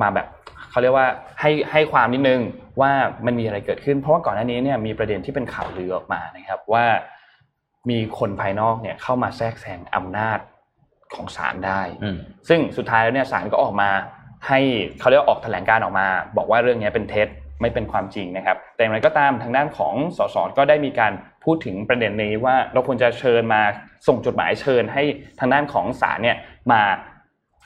[0.00, 0.26] มาแบบ
[0.70, 1.08] เขาเรียกว่า
[1.40, 2.40] ให้ให้ความนิดนึง
[2.80, 2.92] ว่า
[3.26, 6.84] มันมีอะไรเกิดขึ้น เพราะว่าก่อนหน้านี้เนี่ยมีประเด็นที่เป็นข่าวลือออกมานะครับ ว่า
[7.90, 10.38] มีคนภายนอกเนี่ยเข้ามาแทรกแซงอำนาจ
[11.14, 12.16] ของศาลได้อืม
[12.48, 13.90] ซึ่งสุดท้ายแล้วเนี่ยศาลก็ออกมา
[14.48, 14.60] ให้
[14.98, 16.06] เขาเรียกว่าออกแถลงการออกมา
[16.36, 17.28] บอกว่าเรื่องนี้เป็นเท็จ
[17.60, 21.12] ไม่เป็นความจริงนะครับ แต่อย่างไรก็ตามทางด้านของสสก็ได้มีการ
[21.44, 23.62] พูดถึงประเด็นนี้ว่าเราควรจะเชิญมา
[24.06, 25.02] ส่งจดหมายเชิญให้
[25.40, 26.36] ทางด้านของศาลเนี่ย
[26.72, 26.82] มา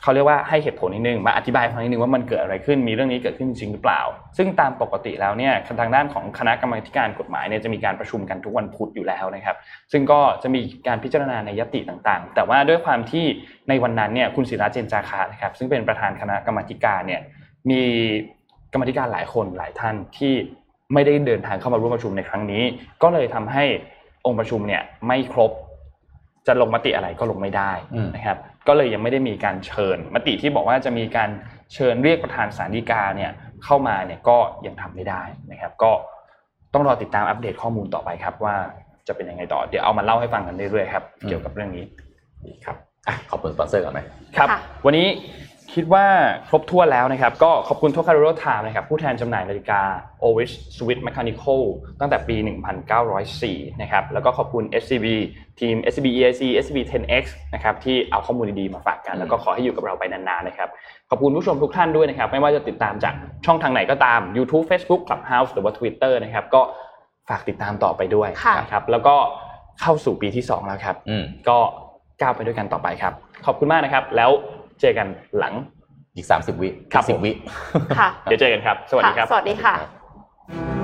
[0.02, 4.00] เขาเรียกว่าให้เหตุผลนิดนึงมาอธิบายฟังนิดนึงว่ามันเกิดอะไรขึ้นมีเรื่องนี้เกิดขึ้นจริงหรือเปล่า
[4.36, 9.56] ซึ่งตามปกติแล้วเนี่ยทางด้านของคณะกรรมการกฎหมายเนี่ยจะมีการประชุมกันทุกวันพุธอยู่แล้วนะครับ
[9.92, 13.24] ซึ่งก็จะมีการพิจารณาในยติต่างๆ แต่ว่าด้วยความที่
[13.68, 17.20] ในวันนั้นเนี่ยคุณศิระเจนจาคานะครับซึ่งเป็นประธานคณะกรรมการเนี่ย
[17.70, 17.82] มี
[18.72, 20.34] กรรมธิการหลายคนหลายท่านที่
[20.94, 22.62] ไม่ได้เดินทางเข้ามาร่วมประชุมในครั้งนี้
[23.02, 23.64] ก็เลยทำให้
[24.26, 25.52] องค์ประชุมเนี่ยไม่ครบ
[26.46, 27.72] จะลงมติอะไรก็ลงไม่ได้
[28.16, 28.38] นะครับ
[28.70, 31.30] ก็เลยยังไม่ได้มีการเชิญ มติที่บอกว่าจะมีการ
[31.74, 33.30] เชิญเรียกประธานศาลฎีกาเนี่ย
[33.64, 35.92] เข้ามาเนี่ยก็ยังทำไม่ได้นะครับ ก็
[36.74, 38.56] ต้องรอติดตามอัปเดตข้อมูลต่อไปครับว่า
[39.08, 41.84] จะเป็นยังไงต่อ เดี๋ยวเอามาเล่าให้ฟังกันเรื่อยๆครับเกี่ยวกับเรื่องนี้
[42.46, 42.76] ดีครับ
[43.08, 44.00] อะขอบคุณสปอนเซอร์ก่อนไหม
[44.36, 45.06] ครับค่ะวันนี้
[45.74, 46.06] คิดว่า
[46.48, 49.80] ครบถ้วนแล้วนะครับ ก็ขอบคุณ t o k a r o t Time นะครับผู้แทนจำหน่ายนาฬิกา
[50.24, 51.62] Ovis Swiss Mechanical
[52.00, 52.36] ตั้งแต่ปี
[53.08, 55.06] 1904 นะครับ แล้วก็ขอบคุณ SCB
[55.60, 57.24] ทีม SCB EIC SCB 10X
[57.54, 60.68] นะครับที่เอาข้อมูลดีๆมาฝากกัน แล้วก็ขอให้อยู่กับเราไปนานๆนะครับ
[61.10, 63.14] ขอบคุณผู้ชมทุกท่านด้วยนะครับ ไม่ว่าจะติดตามจาก
[63.46, 66.62] ช่องทางไหนก็ตาม YouTube Facebook Clubhouse หรือว่า Twitter นะครับก็
[67.28, 69.16] ฝากติดตามต่อไปด้วยค่ะนะครับแล้วก็
[69.80, 71.58] เข้าสู่ปีที่สองแล้วครับอืมก็
[72.20, 73.12] ก้าวไปด้วยกันต่อไปครับ
[73.46, 74.30] ขอบคุณมากนะครับแล้ว
[74.80, 75.06] เจอกัน
[75.38, 75.54] หลัง
[76.16, 77.32] อีกสามสิบวิครับสิบผมวิ
[77.98, 80.79] ค่ะเดี๋ยวเจอกันครับ สวัสดีครับะสวัสดีค่ะอะ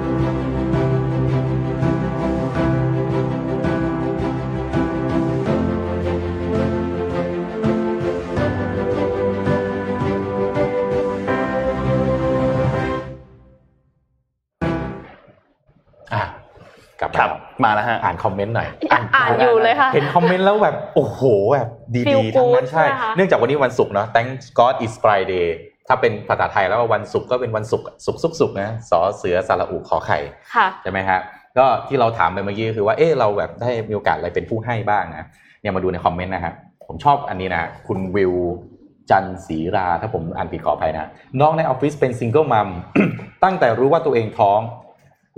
[17.64, 21.20] มารับมาแล้วฮะอ่านคอมเมนต์หน่อยอ่านอยู่เลยค่ะเห็นคอมเมนต์แล้วแบบโอ้โห
[21.52, 24.28] แบบ Feel ดีๆทั้งนั้น good ใช่ใช่ไหมคะเนื่องจากวันนี้วันศุกร์เนาะ Thank
[24.58, 25.46] God is Friday
[25.88, 30.18] ถ้าเป็นภาษาไทยแล้วว่าวันศุกร์ก็เป็นวันศุกร์ศุกร์ศุกร์ศุกร์นะสอเสือสระอุขอไข่
[30.54, 31.18] ค่ะใช่ไหมฮะ
[31.58, 35.26] ก็ที่เราถามไปเมื่อกี้ก็คือว่าเออเราแบบได้มีโอกาสอะไรเป็นผู้ให้บ้างนะ
[35.60, 36.52] เนี่ยมาดูในคอมเมนต์นะฮะ
[36.86, 38.34] ผมชอบอันนี้นะ คุณวิว
[39.10, 41.10] จันศรีรา ถ้าผมอ่านผิดขออภัยนะ
[41.40, 42.68] น้องในออฟฟิศเป็น single mom
[43.44, 44.60] ตั้งแต่รู้ว่าตัวเองท้อง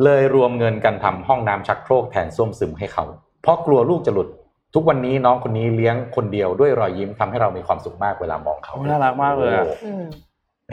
[0.04, 3.04] เลยรวมเงินกันทำห้องน้ำชักโครกแทนส้วมซึมให้เขา
[3.42, 4.28] เพราะกลัวลูกจะหลุด
[4.74, 10.04] ทุกวันนี้น้องคนนี้เลี้ยงคนเดียวด้วยรอยยิ้มทำให้เรามีความสุขมากเวลามองเขาโอ้น่ารักมากเลยอะโอ้อืม
[10.68, 10.72] แห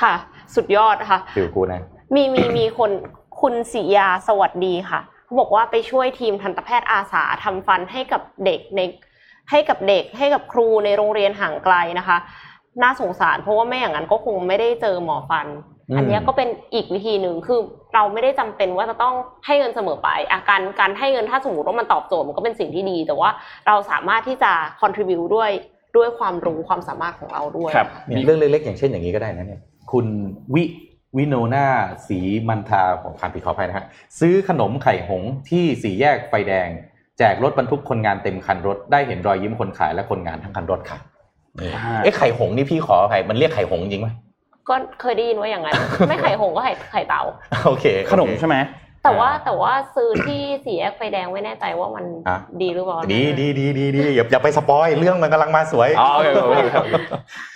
[0.00, 0.14] ค่ะ
[0.54, 1.82] สุดยอดนะคะฟิลกูดนะ
[2.14, 2.90] มีมีมีคน
[3.40, 8.80] คุณศิยาสวัสดีค่ะเขาบอกว่าไปช่วยทีมทันตแพทย์อาสาทำฟันให้กับเด็กใน
[9.50, 12.16] ให้กับเด็กให้กับครูในโรงเรียนห่างไกลนะคะ
[12.82, 15.46] น่าสงสารเพราะว่าไม่อย่างนั้นก็คงไม่ได้เจอหมอฟัน
[15.90, 17.60] อืมอันเนี้ยก็เป็นอีกวิธีหนึ่งคือ
[17.94, 19.14] เราไม่ได้จำเป็นว่าจะต้อง
[19.46, 23.30] ให้เงินเสมอไปอาการการให้เงินถ้าสมมติว่ามันตอบโจทย์มันก็เป็นสิ่งที่ดี แต่ว่า
[23.66, 25.50] เราสามารถที่จะ contribu ด้วย
[25.96, 29.60] ด้วยความรู้ความสามารถของเราด้วยครับเนี่ยเรื่องเล็กๆอย่างเช่นอย่างนี้ก็ได้นะเนี่ย
[29.92, 30.06] คุณ
[30.54, 30.64] วิ
[31.16, 31.66] วิโนนา
[32.08, 32.18] สี
[32.48, 33.86] มันทาของผ่านผิดขออภัยนะฮะ
[34.20, 36.68] ซื้อขนมไข่หงส์ที่สี่แยกไฟแดง
[37.18, 40.98] แจกรถบรรทุกคนงานเต็มคันรถ ได้เห็นรอยยิ้มคนขายและคนงานทั้งคันรถค่ะ
[41.60, 44.08] นี่อ่าเอ๊ะไข่หงส์นี่พี่ขออภัยมันเรียกไข่หงส์จริงไหม
[44.68, 45.76] ก็เคยได้ยินว่าอย่างนั้น
[46.08, 47.22] ไม่ไข่หงส์ก็ไข่ไข่เต่า
[47.66, 48.56] โอเค ขนมใช่ไหม
[49.04, 56.84] แต่ว่าแต่ว่าซื้อที่สี่แยกไฟแดงไม่แน่ใจว่ามันอะดีหรือเปล่านะดีดีดีดีดีอย่าอย่าไปสปอยเรื่องมันกำลังมาสวยอ๋อโอเคโอเคครับ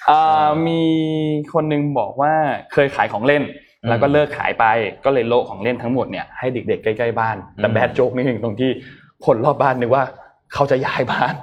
[0.08, 0.80] เอ่อมี
[1.52, 2.32] คนหนึงบอกว่า
[2.72, 3.42] เคยขายของเล่น
[3.82, 4.64] อืมแล้วก็เลิกขายไป
[5.04, 8.70] ก็เลยโละของเล่นทั้งหมดเนี่ยให้เด็กๆใกล้ๆบ้านแต่อืมแบดโจ๊กนี่ถึงตรงที่
[9.26, 10.04] คนรอบบ้านนึกว่า
[10.54, 11.34] เขาจะย้ายบ้าน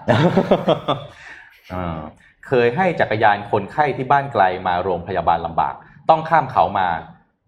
[1.73, 1.99] อ่า
[2.47, 5.73] เคยให้จักรยานคนไข้ที่บ้านไกลมาโรงพยาบาลลำบาก
[6.09, 6.87] ต้องข้ามเขามา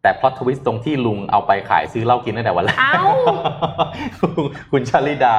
[0.01, 3.03] แต่ plot twist ตรงที่ลุงเอาไปขายซื้อเหล้ากินตั้งแต่วันแรกเอ้า
[4.71, 5.35] คุณชลิดา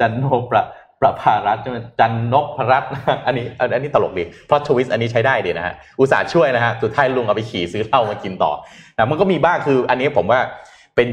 [0.00, 0.64] จันโนประ
[1.00, 2.90] ประภารัตน์ใช่ไหมจันนพรัตน์
[3.26, 8.52] อันนี้อันอันนี้ตลกดี plot twist อันนี้ใช้ได้ดีนะฮะอุตส่าห์ช่วยนะฮะสุดท้ายลุงเอาไปขี่ซื้อเหล้ามากินต่อ
[8.96, 10.40] แต่มันก็มีบ้างคือ อันนี้ผมว่า
[10.96, 11.08] เป็น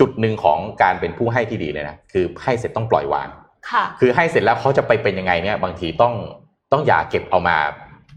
[0.00, 3.28] จุดหนึ่งของการเป็นผู้ให้ที่ดีเลยนะคือให้เสร็จต้องปล่อยวาง
[3.70, 6.14] ค่ะ คือให้เสร็จแล้วเขาจะไปเป็นยังไงเนี่ยบางทีต้อง
[6.72, 7.56] ต้องอย่าเก็บเอามา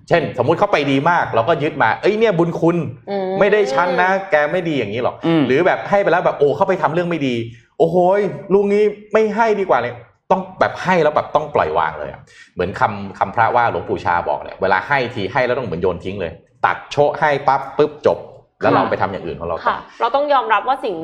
[0.09, 2.77] เช่น สมมุติเขาไปดีมาก เราก็ยึดมา เอ้ยเนี่ยบุญคุณ
[3.09, 7.35] อืมไม่ได้ชั้นนะ แกไม่ดีอย่างนี้หรอกอืมหรือแบบให้ไปแล้วแบบโอ้เขาไปทำเรื่องไม่ดี
[7.80, 8.19] โอ้โหย
[8.53, 9.93] ลุงนี้ไม่ให้ดีกว่าเลย
[10.31, 12.21] ต้องแบบให้แล้วแบบต้องปล่อยวางเลยอะ
[12.53, 16.31] เหมือนคำคำพระว่าหลวงปู่ชาบอกเนี่ยเวลาให้ทีให้แล้วต้องเหมือนโยนทิ้งเลย
[16.65, 18.17] ตัดโชะให้ปั๊บปุ๊บจบ
[18.61, 20.95] แล้วเราไปทำอย่างอื่นของเราต่อค่ะเราต้องยอมรับว่าสิ่ง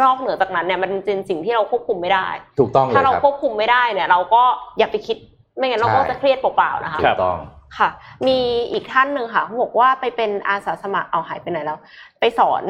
[0.00, 2.26] นอกเหนือจากนั้นเนี่ยมันเป็นสิ่งที่เราควบคุมไม่ได้
[2.58, 4.42] ถูกต้องเลยถ้าเราครับควบคุมไม่ได้เนี่ย เราก็
[4.78, 5.16] อย่าไปคิด
[5.58, 7.38] ไม่งั้นเราก็ใช่จะเครียดเปล่าๆนะคะถูกต้อง
[7.78, 7.88] ค่ะ
[8.26, 8.38] มี
[8.72, 11.78] อีกท่านหนึ่งค่ะเขาบอกว่าไปเป็นอาสาสมัครเอาหายไปไหนแล้ว
[12.20, 12.62] ไปสอน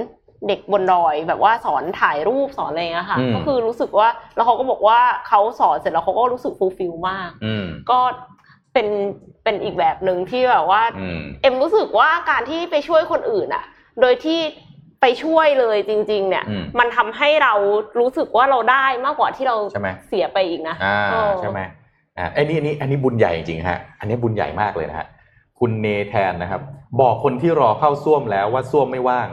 [0.49, 7.99] เด็กบนดอยแบบว่าสอนถ่ายรูปสอนอะไรอย่างเงี้ยค่ะอืมก็คือรู้สึกว่าแล้วเขาก็บอกว่าเขาสอนเสร็จแล้วเขาก็รู้สึกฟูลฟิลมากอืมก็
[8.73, 8.89] เป็น
[9.45, 13.65] เป็นอีกแบบหนึ่งที่แบบว่าอืมเอ็มรู้สึกว่าการที่ไปช่วยคนอื่นอะ
[14.01, 14.41] โดยที่
[15.01, 17.55] ไปช่วยเลยจริง ๆ เนี่ยอืมมันทำให้เรา
[18.01, 21.61] รู้สึกว่าเราได้มากกว่าที่เราใช่ไหมเสียไปอีกนะอ่าเออใช่ไหม
[22.19, 25.07] อ่าไอ้นี่อันนี้อันนี้บุญใหญ่จริงๆฮะอันนี้บุญใหญ่มากเลยนะฮะ
[25.63, 26.63] คุณเนแทนนะครับ
[27.01, 29.27] บอกคนที่รอเข้าส้วมแล้วว่าส้วมไม่ว่าง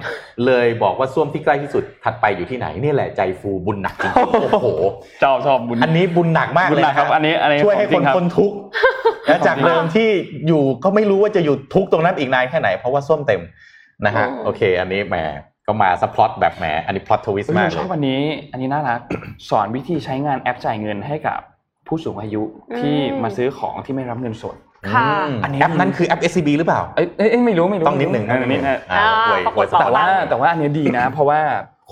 [0.45, 4.67] เลยบอกว่าส้วมที่ใกล้ที่สุดถัดไปอยู่ที่ไหนนี่แหละใจฟูบุญหนักจริงๆโอ้โห
[5.23, 8.55] ชอบชอบบุญอันนี้บุญหนักมากบุญเลยหนักครับะอันนี้อันนี้ช่วยให้ของจริคนงครับคนทุกข์
[9.27, 10.09] และจากเดิมที่
[10.47, 13.41] อยู่ก็ไม่รู้ว่าจะอยู่ทุกข์ตรงนั้นอีกนานแค่ไหนเพราะว่าส้วมเต็ม
[14.05, 15.15] นะฮะอืมโอเค อันนี้แหม
[15.67, 18.21] ก็มาซัพพลอตแบบแหมอันนี้พลอตทวิสเฮ้ยมากผมเลชอยบอันนี้
[18.51, 18.99] อันนี้น่ารัก
[19.49, 21.39] สอนวิธีใช้งานแอปจ่ายเงินให้กับ
[21.87, 22.43] ผู้สูงอายุ
[22.79, 24.55] ที่มาซื้อของที่ไม่รับเงินสด
[24.93, 31.41] ค่ะอืมอันนี้แอปนั้นคือแอป SCB หรือเปล่า เอ้ยเอ้ยเอ้ยไม่รู้ไม่รู้ต้องนิดหนึ่งเออนิดหนึ่งอ่าอ่าอวยปรากอวฏยบอกแต่ว่าได้แต่ว่าอันนี้ดีนะ เพราะว่า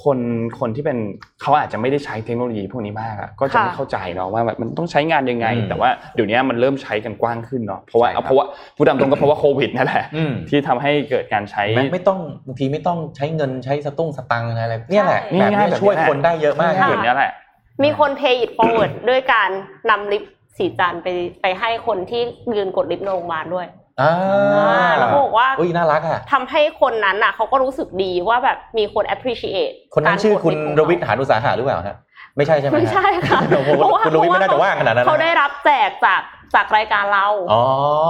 [0.03, 0.19] คน
[0.59, 0.97] คนที่เป็น
[1.41, 8.45] เขาอาจจะไม่ได้ใช้เทคโนโลยีพวกนี้มากอะก็จะไม่ค่ะเข้าใจเนาะว่าแบบมันต้องใช้งานยังไงอืมแต่ว่าเดี๋ยวนี้มันเริ่มใช้กันกว้างขึ้นเนาะเพราะว่าใช่ครับเอาเพราะว่า
[8.75, 17.31] พูดตามตรงก็เพราะว่าโควิดนั่นแหละอืมที่ทำให้เกิดการใช้แม้ไม่ต้องบางทีไม่ต้องใช้เงินใช้สตุ้งสตังค์อะไรเนี่ยแหละนี่แบบง่ายเนี้ยแบบช่วยนี้แหละคนได้เยอะมากง่ายแบบนี้แหละ
[17.83, 19.49] มีคน pay it forward ด้วยการ
[19.89, 21.07] นำลิฟต์สีจันทร์ไป
[21.41, 22.21] ไปให้คนที่
[22.55, 23.67] ยืนกดลิฟต์ในโรงพยาบาลด้วย
[24.01, 24.13] อ่า
[24.53, 31.97] อ่าแล้วเขาบอกว่าอุ้ยน่ารักอะทำให้คนนั้นน่ะเขาก็รู้สึกดีว่าแบบมีคน appreciate คนนั้นชื่อคุณการกดรลิฟต์ของวิทย์หานุสาหะหรือเปล่าฮะ
[32.37, 36.21] ไม่ใช่ใช่ไหมฮไม่ใช่ค่ะโอ้โหเพราะว่าคุณรวิทย์ไม่น่าจะว่างขนาดนั้นนะเขาได้รับแจกจาก
[36.55, 37.61] จากรายการเราอ๋อ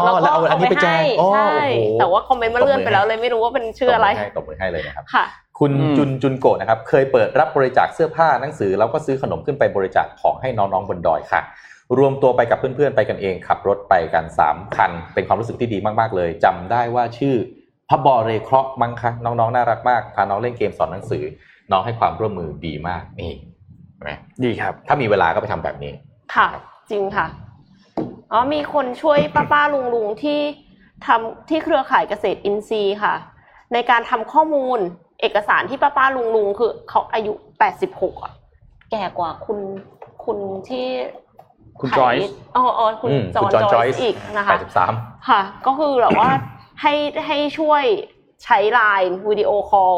[0.04, 5.26] แล้วแล้วก็เอาอันนี้ไปแจกให้อ๋อใช่โอ้โหแต่ว่าคอมเมนต์มาเลื่อนไปแล้วเลยไม่รู้ว่าเป็นชื่ออะไรตบมืให้ตบมือให้เลยนะครับค่ะ
[5.60, 11.42] คุณอืมจุนจุนโกะนะครับเคยเปิดรับบริจาคเสื้อผ้าหนังสือ แล้วก็ซื้อขนมขึ้นไปบริจาคของให้น้องๆบนดอยค่ะ
[11.98, 17.36] รวมตัวไปกับเพื่อนๆไปกันเองขับรถไปกันสามคัน เป็นความรู้สึกที่ดีมากๆเลยจำได้ว่าชื่อ
[17.90, 21.24] พับบอเรเคราะห์มั้งคะน้องๆน่ารักมากพาน้องเล่นเกมสอนหนังสือ
[21.72, 23.32] น้องให้ความร่วมมือดีมากนี่
[23.94, 24.12] เห็นไหม
[24.44, 25.94] ดีครับ ถ้ามีเวลาก็ไปทำแบบนี้
[26.36, 26.48] ค่ะ
[26.92, 27.28] จริงค่ะ
[28.32, 30.40] อ๋อมีคนช่วยป้าป้าลุงลุงๆที่
[31.06, 33.14] ทำที่เครือข่ายเกษตรอินทรีย์ค่ะ
[33.74, 34.80] ในการทำข้อมูล
[35.24, 38.34] เอกสารที่ป้าป้าลุงลุงๆคือเขาอายุแปดสิบหกอะ
[38.92, 39.60] แก่กว่าคุณ
[40.26, 40.38] คุณ
[40.70, 40.88] ที่
[41.80, 44.94] คุณไถ Joyce อ๋ออ๋อคุณอืมจอคุห์ณนจอห์นจอย Joyce อีกนะคะแปดสิบสาม
[45.30, 46.30] ค่ะ ก็คือแบบว่า
[46.82, 46.94] ให้
[47.28, 47.84] ให้ช่วย
[48.44, 49.94] ใช้ไลน์วิดีโอคอล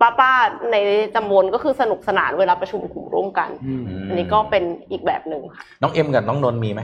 [0.00, 0.76] ป้าป้าๆใน
[1.16, 3.50] ตำบลก็คือสนุกสนานเวลาประชุมกลุ่มร่วมกัน
[4.08, 6.82] อันนี้ก็เป็นอีกแบบหนึ่งค่ะ น้องเอ็มกับน้องนนท์มีไหม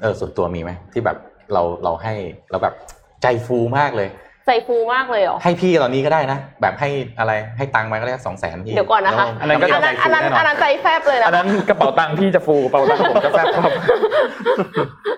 [0.00, 1.16] เออส่วนตัวมีไหมที่แบบ
[1.52, 2.14] เราเราให้
[2.50, 2.74] เราแบบ
[3.22, 4.08] ใจฟูมากเลย
[4.48, 6.88] ใจฟูมากเลยเหรอให้พี่ตอนนี้ก็ได้นะ แบบให้
[7.18, 13.72] อะไรให้ตังค์มาก็ได้สองแสนพี่เดี๋ยวก่อนนะคะอันนั้นก็อันนั้นอันนั้นอันนั้นใจแฟบเลยอันนะนั้นกระเป๋าตังค์พี่จะฟูกระเป๋าตังค์ผมจะแฟบครับ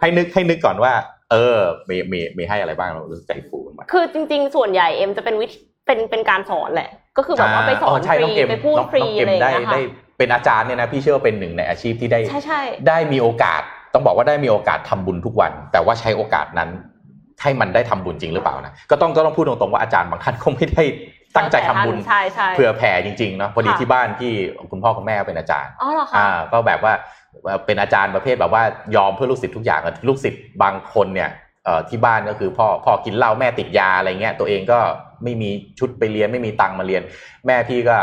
[0.01, 0.93] ให้นึกให้นึกก่อนว่า
[1.33, 1.59] เออ
[1.89, 9.81] มีมีมีให้อะไรบ้างเรารู้สึกใจฟูมากคือจริง ๆ ส่วนใหญ่เอ็มจะเป็นวิธีเป็นเป็นการสอนแหละ ก็คือแบบว่าไปสอนใช่ฟน้รีองเอ็มไปพูดน้องฟรีน้องเอ็อะมไรอย่างได้เงี้ยค่ะได้
[10.19, 13.63] เป็นอาจารย์เนี่ยนะพี่เชื่อว่าเป็นหนึ่งในอาชีพที่ได้ใช่ใช่ได้มีโอกาส
[13.95, 16.71] ต้องบอกว่าได้มีโอกาสทำบุญทุกวัน แต่ว่าใช้โอกาสนั้น
[17.43, 20.85] ให้มันได้ทำบุญจริงหรือเปล่านะก็ต้องก็ต้องพูดตรงๆว่าอาจารย์บางท่านคงไม่ได้
[21.37, 24.33] ตั้งใจทำบุญใช่ใช่เผื่อแผ่จริงๆเนาะพอดีค่ะที่บ้านที่
[24.71, 26.93] คุณพ่อคุณแม่เป็นอาจารย์อ๋อเหรอคะอ่าก็แบบว่า
[27.67, 28.63] เป็นอาจารย์ประเภทแบบว่า
[28.97, 31.31] ยอมเพื่อลูกศิษย์ทุกอย่างอะลูกศิษย์บางคนเนี่ย
[31.65, 34.79] เอ่อที่บ้านก็คือพ่อพ่อกินเหล้าแม่ติดยาอะไรเงี้ยตัวเองก็
[35.23, 37.03] ไม่มีชุดไปเรียนไม่มีตังค์มาเรียน
[37.47, 37.97] แม่พี่ก็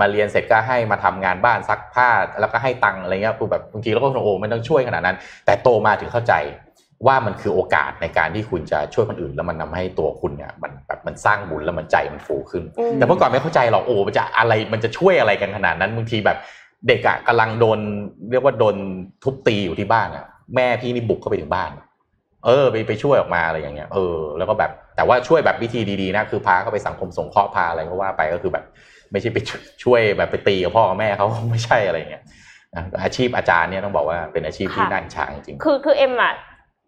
[0.00, 2.08] มาเรียนเสร็จก็ให้มาทำงานบ้านซักผ้า
[2.40, 5.16] แล้วก็ให้ตังค์อะไรเงี้ยคือแบบบางทีเราก็โอ้ไม่ต้องช่วยขนาดนั้น
[5.46, 6.34] แต่โตมาถึงเข้าใจ
[7.06, 16.38] ว่ามันคือโอกาสในการที่คุณจะช่วยคนอื่น แล้วมันทำให้ตัวคุณเนี่ยมันแบบมันสร้างบุญแล้วมันใจมันฟูขึ้นอืมแต่เมื่อก่อนไม่เข้าใจหรอกโอ้มันจะอะไรมันจะช่วยอะไรกันขนาดนั้นบางทีแบบ
[16.88, 17.78] เด็กอะกำลังโดน
[18.30, 18.76] เรียกว่าโดน
[19.24, 21.70] ทุบตีอยู่ที่บ้านอะแม่พี่นี่บุกเข้าไปถึงบ้าน
[22.46, 28.64] เออ ไปไปช่วยออกมาอะไรอย่างเงี้ยเออแล้วก็แบบแต่ว่าช่วยแบบวิธีดีๆนะคือพาเขาไปสังคมสงเคราะห์พาอะไรก็ว่าไปก็คือแบบ
[29.12, 32.22] ไม่ใช่ไปช่วยช่วยแบบไปตีกับพ่อกับแม่เขาไม่ใช่อะไรอย่างเงี้ย
[32.74, 36.34] นะอาชีพอาจารย์เนี่ยต้องบอกว่าเป็นอาชีพที่ค่ะน่าอิจฉาจริงคือคือเอ็มอะ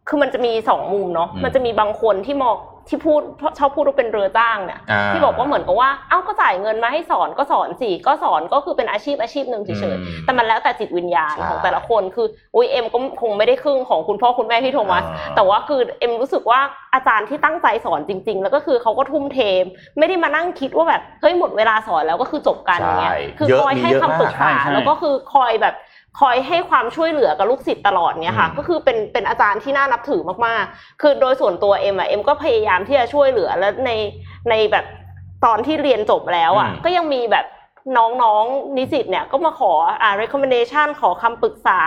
[0.08, 2.56] คือมันจะมีสองมุมเนาะอืมมันจะมีบางคนที่มอง
[2.88, 3.22] ที่พูด
[3.58, 9.86] ชอบพูดว่าเป็นเรือจ้างเนี่ยอ่าที่บอกว่าเหมือนกับว่าเอ้าก็จ่ายเงินมาให้สอนก็สอนสิก็สอนก็คือเป็นอาชีพอาชีพหนึ่งเฉยอื
[10.16, 16.60] มๆแต่มันแล้วแต่จิตวิญญาณใช่ของแต่ละคนคืออุ้ยเอ็มก็คงไม่ได้ครึ่งของคุณพ่อคุณแม่พี่โทมัสอ่าแต่ว่าคือเอ็มรู้สึกว่า
[16.94, 19.38] อาจารย์ที่ตั้งใจสอนจริง ๆ แล้วก็คือเขาก็ทุ่มเท
[19.98, 25.74] ไม่ได้มานั่งคิดว่าแบบเฮ้ยหมดเวลาสอนแล้วก็คือจบกันอย่างเงี้ยใช่คือเยอะคอยมีให้เยอะคำปรึกมากษาใช่ใช่แล้วก็คือคอยแบบ
[26.20, 33.90] คอยให้ความช่วยเหลือกับลูกศิษย์ตลอดเนี่ยค่ะอืมก็คือเป็นเป็นอาจารย์ที่น่านับถือมากๆ คือโดยส่วนตัวเอ็มอะเอ็มก็พยายามที่จะช่วยเหลือแล้วใน
[34.50, 34.84] ในแบบ
[35.44, 37.46] ตอนที่เรียนจบแล้วอะอืมก็ยังมีแบบ
[37.98, 39.72] น้องๆนิสิตเนี่ยก็มาขอ
[40.02, 41.80] อ่า recommendation ขอคำปรึกษา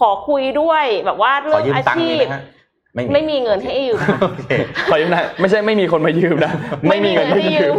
[0.00, 2.34] ขอคุยด้วยแบบว่าขเรื่อองยืมอาตังค์ชีมีพ
[2.94, 4.50] ไหมฮะไม่มีเงินให้ยืมโอเค
[4.90, 6.52] ขอยืมหนะไม่ใช่ไม่มีคนมายืมนะ
[6.88, 7.74] ไม่มีเงินให้ยืม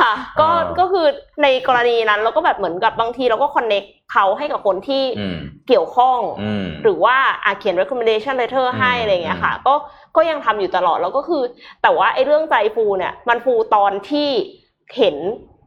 [0.00, 1.06] ค่ะ ก็อ่าก็คือ
[1.42, 3.82] ในกรณีนั้นเราก็แบบเหมือนกับบางทีเราก็คอนเน็ก
[4.12, 5.38] เขาให้กับคนที่อืม
[5.68, 9.74] เกี่ยวข้องอืมหรือว่าอาเขียน recommendation letter ให้อืมอะไรอย่างเงี้ยค่ะ ก็
[10.16, 11.42] ก็ยังทำอยู่ตลอดแล้วก็คือ
[11.82, 14.28] แต่ว่าไอ้เรื่องใจฟูเนี่ย มันฟูตอนที่
[14.96, 15.16] เห็น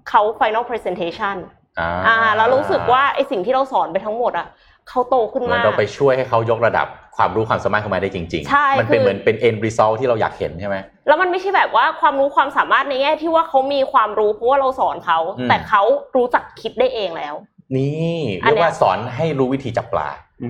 [0.09, 1.37] เขา final presentation
[1.79, 4.47] อ่าอ่าแล้วรู้สึกว่าไอ้สิ่งที่เราสอนไปทั้งหมดอะ
[4.91, 6.87] เขาโตขึ้นเหมือนมากเราไปช่วยให้เขายกระดับ
[7.17, 10.77] ความรู้ความสามารถเข้ามาได้จริงใช่มันเป็นคือเหมือนเป็น end result ที่เราอยากเห็นใช่ไหม
[11.07, 15.83] แล้วมันไม่ใช่แบบว่าความรู้ความสามารถในแง่ที่ว่าเขามีความรู้เพราะว่าเราสอนเขาอืมแต่เขา
[16.15, 17.35] รู้จักคิดได้เองแล้ว
[17.75, 20.07] นี่อันเรียเนี้ยกว่าสอนให้รู้วิธีจับปลา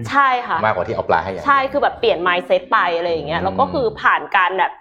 [0.09, 4.71] ใช่ค่ะมากกว่าที่เอาปลาให้อย่างเดียวใช่คือแบบเปลี่ยน mindset ไปอะไรอย่างเงี้ยอืมแล้วก็คือผ่านการแบบ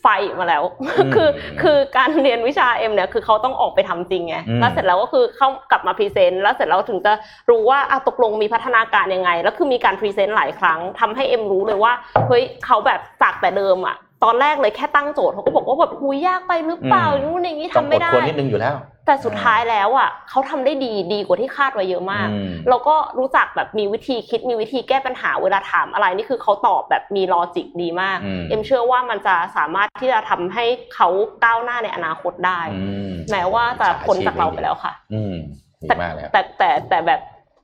[0.00, 0.06] ไฟ
[0.38, 1.28] มาแล้วอืมคือ
[1.62, 7.12] คือการเรียนวิชาเอ็มเนี่ยคือเขาต้องออกไปทำจริงไงอืมแล้วเสร็จแล้วก็คือเข้ากลับมา present แล้วเสร็จแล้วถึงจะ
[7.50, 11.92] รู้ว่าอะตกลงมีพัฒนาการยังไง แล้วคือมีการ present หลายครั้งทำให้เอ็มรู้เลยว่า
[12.28, 18.74] เฮ้ยเขาแบบจากแต่เดิมอะ ตอนแรกเลยแค่ตั้งโจทย์เขาก็บอกว่าแบบหุยยากไปหรือเปล่าอืมนู่นอย่างนี้ต้องทำอไม่ดได้ทนนิดนึงอยู่แล้ว
[19.06, 30.64] แต่สุดท้ายแล้วอะเขาทำได้ดีดีกว่าที่คาดไว้เยอะมากอืมแล้วก็รู้จักแบบมีวิธีคิดมีวิธีแก้ปัญหาเวลาถามอะไรนี่คือเขาตอบแบบมี logic ดีมากอืมเอ็มเชื่อว่ามันจะสามารถที่จะทำให้
[30.94, 31.08] เขา
[31.44, 35.34] ก้าวหน้าในอนาคตได้อืมแม้ว่าจะพ้นจากเราไปแล้วค่ะ อืม
[35.82, 37.20] ดีแต่มากเลยครับแต่แต่แต่แบบ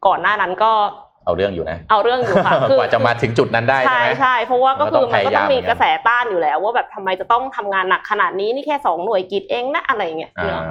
[0.06, 0.72] ก่อนหน้านั้นก็
[1.24, 10.62] เอาเรื่องอยู่นะ เอาเรื่องอยู่ค่ะกว่าจะมาถึงจุดนั้นได้ใช่ใช่ไหมใช่เพราะว่าก็มันก็คือมันก็ต้องพยายามต้องมีเหมือนกันกระแสต้านอยู่แล้ว ว่าแบบทำไมจะต้องทำงานหนักขนาดนี้นี่แค่สองหน่วยกิจเองนะอะไรอย่างเงี้ยอ่าเนอะ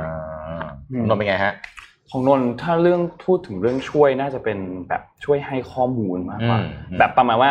[0.92, 1.54] อืมนนท์เป็นไงฮะ
[2.10, 4.58] ของนนท์ถ้าเรื่องพูดถึงเรื่องช่วยน่าจะเป็น
[4.90, 7.50] แบบช่วยให้ข้อมูลมากกว่าอืมแบบประมาณว่า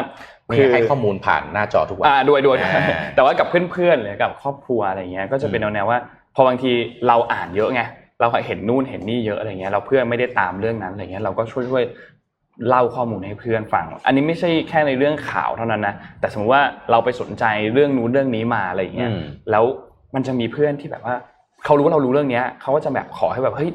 [0.48, 2.82] นี่ให้ข้อมูลผ่านหน้าจอทุกวันอ่าด้วยด้วยอ่า
[3.14, 5.98] แต่ว่ากับเพื่อนๆหรือกับครอบครัวอะไรเงี้ยก็จะเป็นอืมแนวๆว่า
[6.34, 6.72] พอบางที
[7.08, 7.82] เราอ่านเยอะไง
[8.20, 12.11] เราเห็นนู่นเห็นนี่เยอะอะไรเงี้ยเราเพื่อนไม่ได้ตามเรื่องนั้นอะไรเงี้ยเราก็ช่วยช่วยๆ
[12.68, 19.20] เล่าข้อมูลให้เพื่อนฟัง อันนี้ไม่ใช่แค่ในเรื่องข่าวเท่านั้นนะ แต่สมมติว่าเราไปสนใจเรื่องนู้นเรื่องนี้มาอะไรเงี้ยอืม
[19.50, 19.64] แล้ว
[20.14, 21.14] มันจะมีเพื่อนที่แบบว่า
[21.64, 23.70] เขารู้ว่าเรารู้เรื่องเนี้ย เขาก็จะแบบขอให้แบบเฮ้ย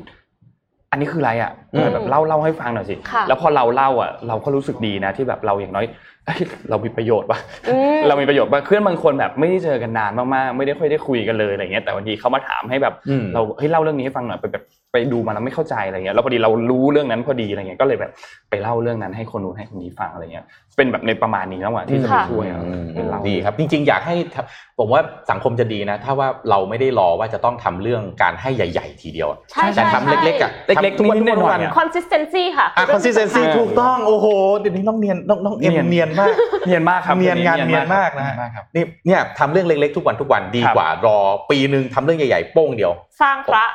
[0.91, 5.85] อันนี้คืออะไรอะเออแบบเล่าเล่าให้ฟังหน่อยสิค่ะแล้วพอเราเล่าอะเราก็รู้สึกดีนะที่แบบเราอย่างน้อย
[6.26, 7.39] เอ้ยเรามีประโยชน์ว่ะ
[7.69, 18.11] อืมเรามีประโยชน์ว่ะเพื่อนบางคนแบบไม่ได้เจอกันนานมากๆไม่ได้ค่อยได้คุยกันเลยอะไรเงี้ยแต่วันทีเขามาถามให้แบบอืมเราเฮ้ยเล่าเรื่องนี้ให้ฟังหน่อยไปแบบไปดูมาแล้วไม่เข้าใจอะไรเงี้ยแล้วพอดีเรารู้เรื่องนั้นพอดีอะไรเงี้ยก็เลยแบบ
[18.49, 20.45] ไปเล่าเรื่องนั้นให้คนนู้นให้คนนี้ฟังอะไรเงี้ย
[20.77, 34.28] เป็นแบบในประมาณนี้แล้วอะที่จะไปค่ะช่วยอะอืมเป็นเราดีครับ จริง ๆ อยากให้ทำผมว่าสังคมจะดีนะ ถ้าว่าเราไม่ได้รอว่าจะต้องทำเรื่องการให้ใหญ่ ๆ ทีเดียวอะใช่แต่ใช่ทำเล็กๆอะเล็กๆทุกวันทำนิดๆหน่อยๆๆอะ consistency ค่ะ อะ consistency อ่าถูกต้องโอ้โห
[34.60, 36.34] เดี๋ยวนี้น้องเนียนน้องน้องเอ็มเนียน เนียนมาก
[36.66, 41.18] เนียนมากครับเนียนงานเนียนมากนะเยนมากครับ นี่เนี่ยทำเรื่องเล็กๆ ทุกวันทุกวันดีครับกว่ารอ
[41.52, 43.66] ปีหนึ่งทำเรื่องใหญ่ๆโป้งเดียว สร้างพระ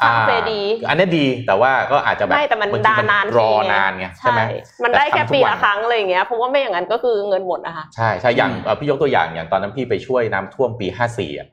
[0.00, 4.42] สร้างเจดีย์อันนี้ดีแต่ว่าก็อาจจะแบบไม่แต่มันบางทีดานานรอทีไงนานไงใช่ไหม
[4.84, 11.48] มันได้แค่ต่ทำทุกปีวัละนครั้งอะไรอย่างเงี้ยเพราะว่าไม่อย่างนั้นก็คือเงินหมดนะคะใช่ใช่อย่างอืมเอ่อพี่ยกตัวอย่างอย่างตอนนั้นพี่ไปช่วยน้ำท่วมปีห้าสี่อะ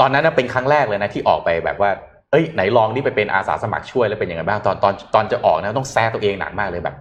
[0.00, 1.90] ตอนนั้นน่ะเป็นครั้งแรกเลยนะที่ออกไปแบบว่า
[2.36, 6.96] เอ้ยไหนลองที่ไปเป็นอาสาสมัครช่วยแล้วเป็นยังไงบ้างตอนตอนตอนจะออกนะต้องแซ่ตัวเองหนักมากเลยแบบ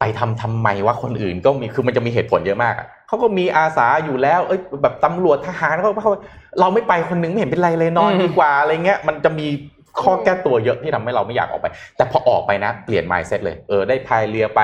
[0.00, 6.12] ไปทำทำไมว่าคนอื่นก็มีคือมันจะมีเหตุผลเยอะมากอะเขาก็มีอาสาอยู่แล้วเอ้ยแบบตำรวจทหารเขาเขา
[6.60, 9.46] เราไม่ไปคนนึงไม่เห็นเป็นไรเลยนอนอืมดีกว่าอะไรเงี้ยมันจะมี
[10.02, 11.66] ข้อแก้ตัวเยอะที่ทำให้เราไม่อยากออกไป
[11.96, 14.60] แต่พอออกไปนะเปลี่ยน mindset เลยเออได้พายเรือไป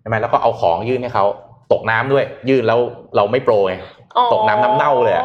[0.00, 1.24] ใช่ไหมแล้วก็เอาของยื่นให้เขา
[1.72, 2.80] ตกน้ำด้วย ยื่นแล้ว
[3.16, 3.74] เราไม่โปรไง
[4.16, 5.24] อ๋อตกน้ำน้ำเน่าเลยอะ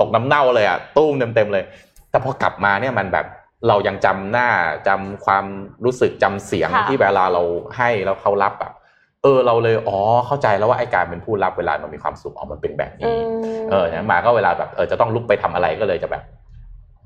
[0.00, 1.64] ตกน้ำเน่าเลยอะตุ้มเต็มๆเลย
[2.10, 3.26] แต่พอกลับมาเนี่ยมันแบบ
[3.68, 4.48] เรายังจำหน้า
[4.88, 5.44] จำความ
[5.84, 7.42] รู้สึกจำเสียงค่ะที่เวลาเรา
[7.76, 8.72] ให้แล้วเขารับอะ
[9.22, 13.24] เออเราเลยอ๋อเข้าใจแล้วว่าไอ้การเป็นผู้รับเวลามันมีความสุขอ๋อมันเป็นแบบอืนี้ม
[13.70, 16.22] เออเนี่ยมาก็เวลาแบบเออจะต้องลุกไปทำอะไรก็เลยจะแบบ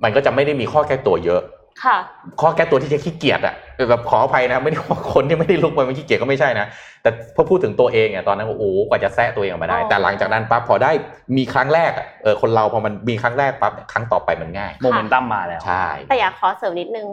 [0.05, 1.43] มันก็จะไม่ได้มีข้อแก้ตัวเยอะ
[1.83, 1.97] ค่ะ
[2.41, 6.67] ข้อแก้ตัวที่จะขี้เกียจอะเออแบบขออภัยนะ ไม่ได้ว่าคนที่ไม่ได้ลุกไปมันขี้เกียจก็ไม่ใช่นะ
[7.03, 10.91] แต่พอพูดถึงตัวเองเนี่ยตอนนั้นโอ้โหกว่าจะแซะตัวเองออกมาได้อ๋อแต่หลังจากนั้นปั๊บพอได้
[11.37, 17.07] มีครั้งแรกอะเออคนเราพอมันมีครั้งแรกปั๊บครั้งต่อไปมันง่ายโมเมนตัมมาแล้วใช่แต่อยากขอเสริมนิดนึง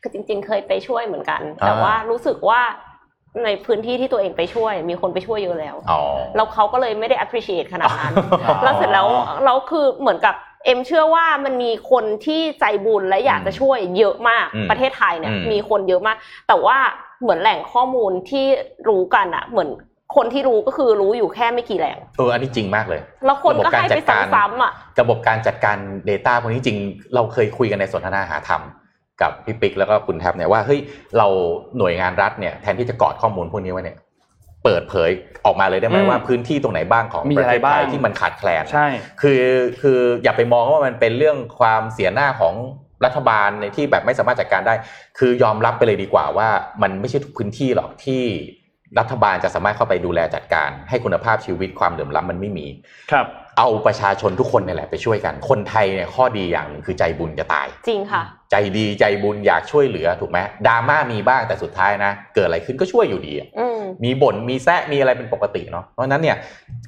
[0.00, 2.60] คือจริง ๆ เคยไปช่วยเหมือนกันอ่าแต่ว่ารู้สึกว่า
[3.44, 6.00] ในพื้นที่ที่ตัวเองไปช่วย มีคนไปช่วยเยอะแล้วอ๋อ
[6.36, 8.14] แล้วเขาก็เลยไม่ได้ appreciate ขนาดนั้น
[8.44, 9.06] อ๋อแล้วเสร็จแล้ว
[9.44, 10.34] เราคือเหมือนกับ
[10.64, 16.16] เอ็มเชื่อว่ามันมีคนที่ใจบุญและอยากจะช่วยเยอะมากอืมประเทศไทยเนี่ยอืมมีคนเยอะมาก
[16.48, 16.78] แต่ว่า
[17.22, 18.44] เหมือนแหล่งข้อมูลที่
[18.88, 19.70] รู้กันอะเหมือน
[20.16, 25.76] คนที่รู้ก็คือรู้อยู่แค่ไม่กี่แหล่งเอออันนี้จริงมากเลย แล้วคนก็ให้ไประบบการจัดการซ้ำๆอะระบบการจัดการ
[26.10, 26.78] Data พวกนี้จริง
[27.14, 28.62] เราเคยคุยกันในสนทนาหาธรรม
[29.22, 30.80] กับพี่ปิ๊กแล้วก็คุณแท็บเนี่ยว่าเฮ้ย
[31.18, 31.26] เรา
[31.78, 33.96] หน่วยงานรัฐเนี่ยแทนที่จะกอดข้อมูลพวกนี้ไว้เนี่ย
[34.64, 35.10] เปิดเผย
[35.46, 38.86] ออกมาเลยได้ไหมอืมว่าพื้นที่ตรงไหนบ้างของมีประอะไรเทศไทยบ้างที่มันขาดแคลนใช่
[39.22, 39.44] คือ
[39.80, 42.54] คืออย่าไปมองว่ามันเป็นเรื่องความเสียหน้าของ
[43.04, 44.74] รัฐบาลในที่แบบไม่สามารถจัดการได้
[45.18, 46.48] คือยอมรับไปเลยดีกว่าว่า
[46.82, 48.22] มันไม่ใช่ทุกพื้นที่หรอกที่
[48.98, 52.66] รัฐบาลจะสามารถเข้าไปดูแลจัดการ ให้คุณภาพชีวิตความเหลื่อมล้ำมันไม่มี
[53.12, 53.26] ครับ
[53.60, 66.36] เอาประชาชนทุกคนเนี่ยแหละไปช่วยกัน คนไทยเนี่ยข้อดีอย่างหนึ่งคือใจบุญจะตาย จริงค่ะ ใจดีใจบุญอยากช่วยเหลือถูกไหมดราม่ามีบ้างแต่สุดท้ายนะ เกิดอะไรขึ้นก็ช่วยอยู่ดีอะอืมมีบ่นมีแซะมีอะไรเป็นปกติเนาะเพราะฉะนั้นเนี่ย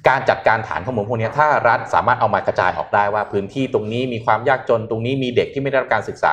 [0.09, 6.33] การจัดการฐานข้อมูลพวกเนี้ยถ้ารัฐสามารถเอามากระจายออกได้ว่าพื้นที่ตรงนี้มีความยากจนตรงนี้มีเด็กที่ไม่ได้รับการศึกษา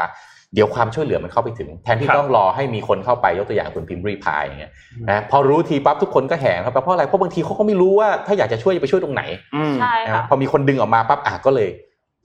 [0.54, 4.72] เดี๋ยวความช่วยเหลือมันเข้าไปถึง แทนที่ครับต้องรอให้มีคนเข้าไปยกตัวอย่างคุณพิมพ์รีพายอย่างเงี้ย
[5.10, 9.24] นะพอรู้ทีปั๊บทุกคนก็แห่ครับเพราะอะไรเพราะบางทีเขาก็ไม่รู้ว่าถ้าอยากจะช่วยจะไปช่วยตรงไหน
[9.56, 11.70] อืมใช่นะค่ะพอมีคนดึงออกมาปั๊บอะก็เลย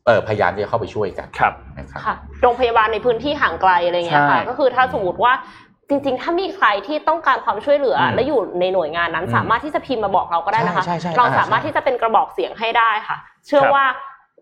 [0.07, 5.33] เออพยายามที่จะเข้าไปช่วยกันครับนะครับค่ะโรงพยาบาลในพื้นที่ห่างไกลอะไรเงี้ยค่ะใช่ก็คือถ้าสมมติว่า
[5.89, 13.85] จริงๆ ถ้ามีใครที่ต้องการความช่วยเหลืออมและอยู่ในหน่วยงานนั้นอืมสามารถที่จะพิมพ์มาบอกเราก็ได้นะคะใช่ใช่ใช่เราอ่าสามารถใช่ที่จะเป็นกระบอกเสียงให้ได้ค่ะ เชื่อครับว่า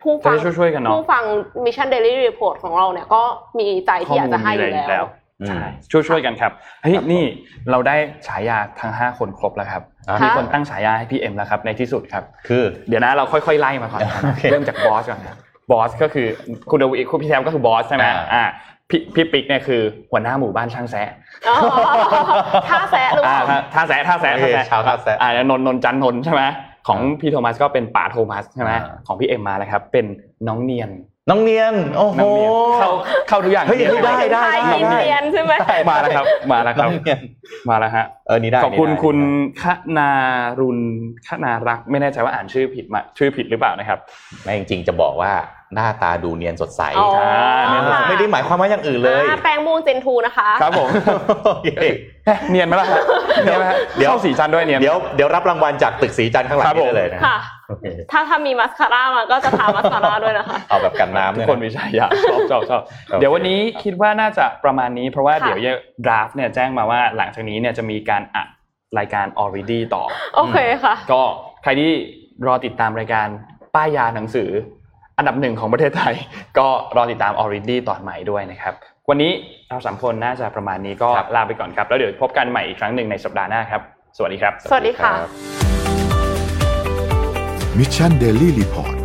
[0.03, 1.25] ผู้จะฟังได้ช่วยๆกันเนาะผู้ฟัง
[1.65, 3.23] Mission Daily Report ของเราเนี่ยก็
[3.59, 5.07] มีใจที่อยากจะให้อยู่แล้ว
[5.41, 6.53] อืมใช่ช่วยช่วยๆกันครับ
[6.83, 7.25] เฮ้ยนี่
[7.71, 7.97] เราได้
[8.27, 15.37] ฉายาทั้ง 5 คนครบแล้วครับอะมีคนตั้งฉายาให้พี่เอ็มแล้วครับในที่สุดครับ คือเดี๋ยวนะเราค่อยๆไล่มาก่อนนะครับโอเคเริ่มจากบอสก่อนนะ
[15.71, 16.27] บอสก็คือ
[16.71, 18.45] คุณดวีคุณพี่แซมก็คือบอสใช่ไหมอ่าอ่า
[18.91, 21.09] พี่พี่ปิ๊กเนี่ยคือหัวหน้าหมู่บ้านช่างแซะ
[21.49, 21.57] อ๋อ
[22.69, 26.43] ท่าแซะหรือเปอ่าล่าท่าแซะท่าแซะโอเคท่าแซะชาวท่าแซะอ่านนท์นนท์จันนนท์ใช่ไหม
[26.87, 30.07] ของพี่โทมัสก็เป็นป๋าโทมัสใช่ไหมอ่าของพี่เอ็มมาแล้วครับเป็น
[30.49, 30.93] น้องเนียน
[31.31, 32.91] น้องเนียนโอ้โหน้องเนียนเข้า
[33.29, 35.53] เข้าทุกอย่างเฮ้ยเฮ้ยได้ได้ไทยได้อินเดียนใช่ไหม
[35.91, 37.21] มาแล้วครับ มาแล้วคน้รัอบงเนียน
[37.69, 39.29] มาแล้วฮะเออนี่ได้ขอบคุณนี่ได้คุณนี่
[39.59, 39.65] ไค
[39.99, 40.11] นา
[40.61, 40.79] รุณ
[41.29, 45.33] คนารักษ์ไม่แน่ใจว่าอ่านชื่อผิดมาชื่อผิดหรือเปล่านะครับด้ไม่จริงๆจะบอกว่า
[45.75, 47.09] หน้าตาดูเนียนสดใสอ๋อ
[47.69, 50.89] เนียนสดใสไม่ได้หมายความว่าอย่างอื่นเลย อ่าแปลงมูนเจนทูนะคะ ครับผม
[51.47, 51.69] โอเค
[52.51, 53.01] เนียนไหมล่ะฮะ
[53.45, 57.37] เนียนไหมฮะเดี๋ยว เข้าสีจันทร์ด้วยเนียน เดี๋ยวเดี๋ยวรับรางวัลจากตึกสีจันทร์ข้างหลังครับผม นี่ได้เลยนะค่ะ
[57.69, 68.49] โอเคถ้าถ้ามีมัสคาร่ามาก็จะทามัสคาร่าด้วยนะคะ เอาแบบกันน้ำทุเนี่กยคนมีฉายาชอบชอบชอบโอเค เดี๋ยววันนี้คิดว่าน่าจะประมาณนี้ เพราะว่าค่ะ เดี๋ยวดราฟเนี่ยแจ้งมาว่าหลังจากนี้เนี่ยจะมีการอัด
[68.99, 70.03] รายการ already ต่อ
[70.37, 71.23] โอเคค่ะ ก็
[71.63, 71.93] ใครที่
[72.47, 73.29] รอติดตามรายการ
[73.75, 74.51] ป้ายยาหนังสือ
[75.23, 76.15] อันดับหนึ่งของประเทศไทย
[76.59, 78.75] ก็รอติดตาม already ตอนใหม่ด้วยนะครับ
[79.09, 79.33] วันนี้
[79.69, 83.83] เราสามคนน่าจะประมาณนี้ก็ลาไปก่อนครับ แล้วเดี๋ยวพบกันใหม่อีกครั้งหนึ่งในสัปดาห์หน้าครับ
[84.17, 85.13] สวัสดีครับ สวัสดีค่ะ
[87.79, 89.02] Mission Daily Report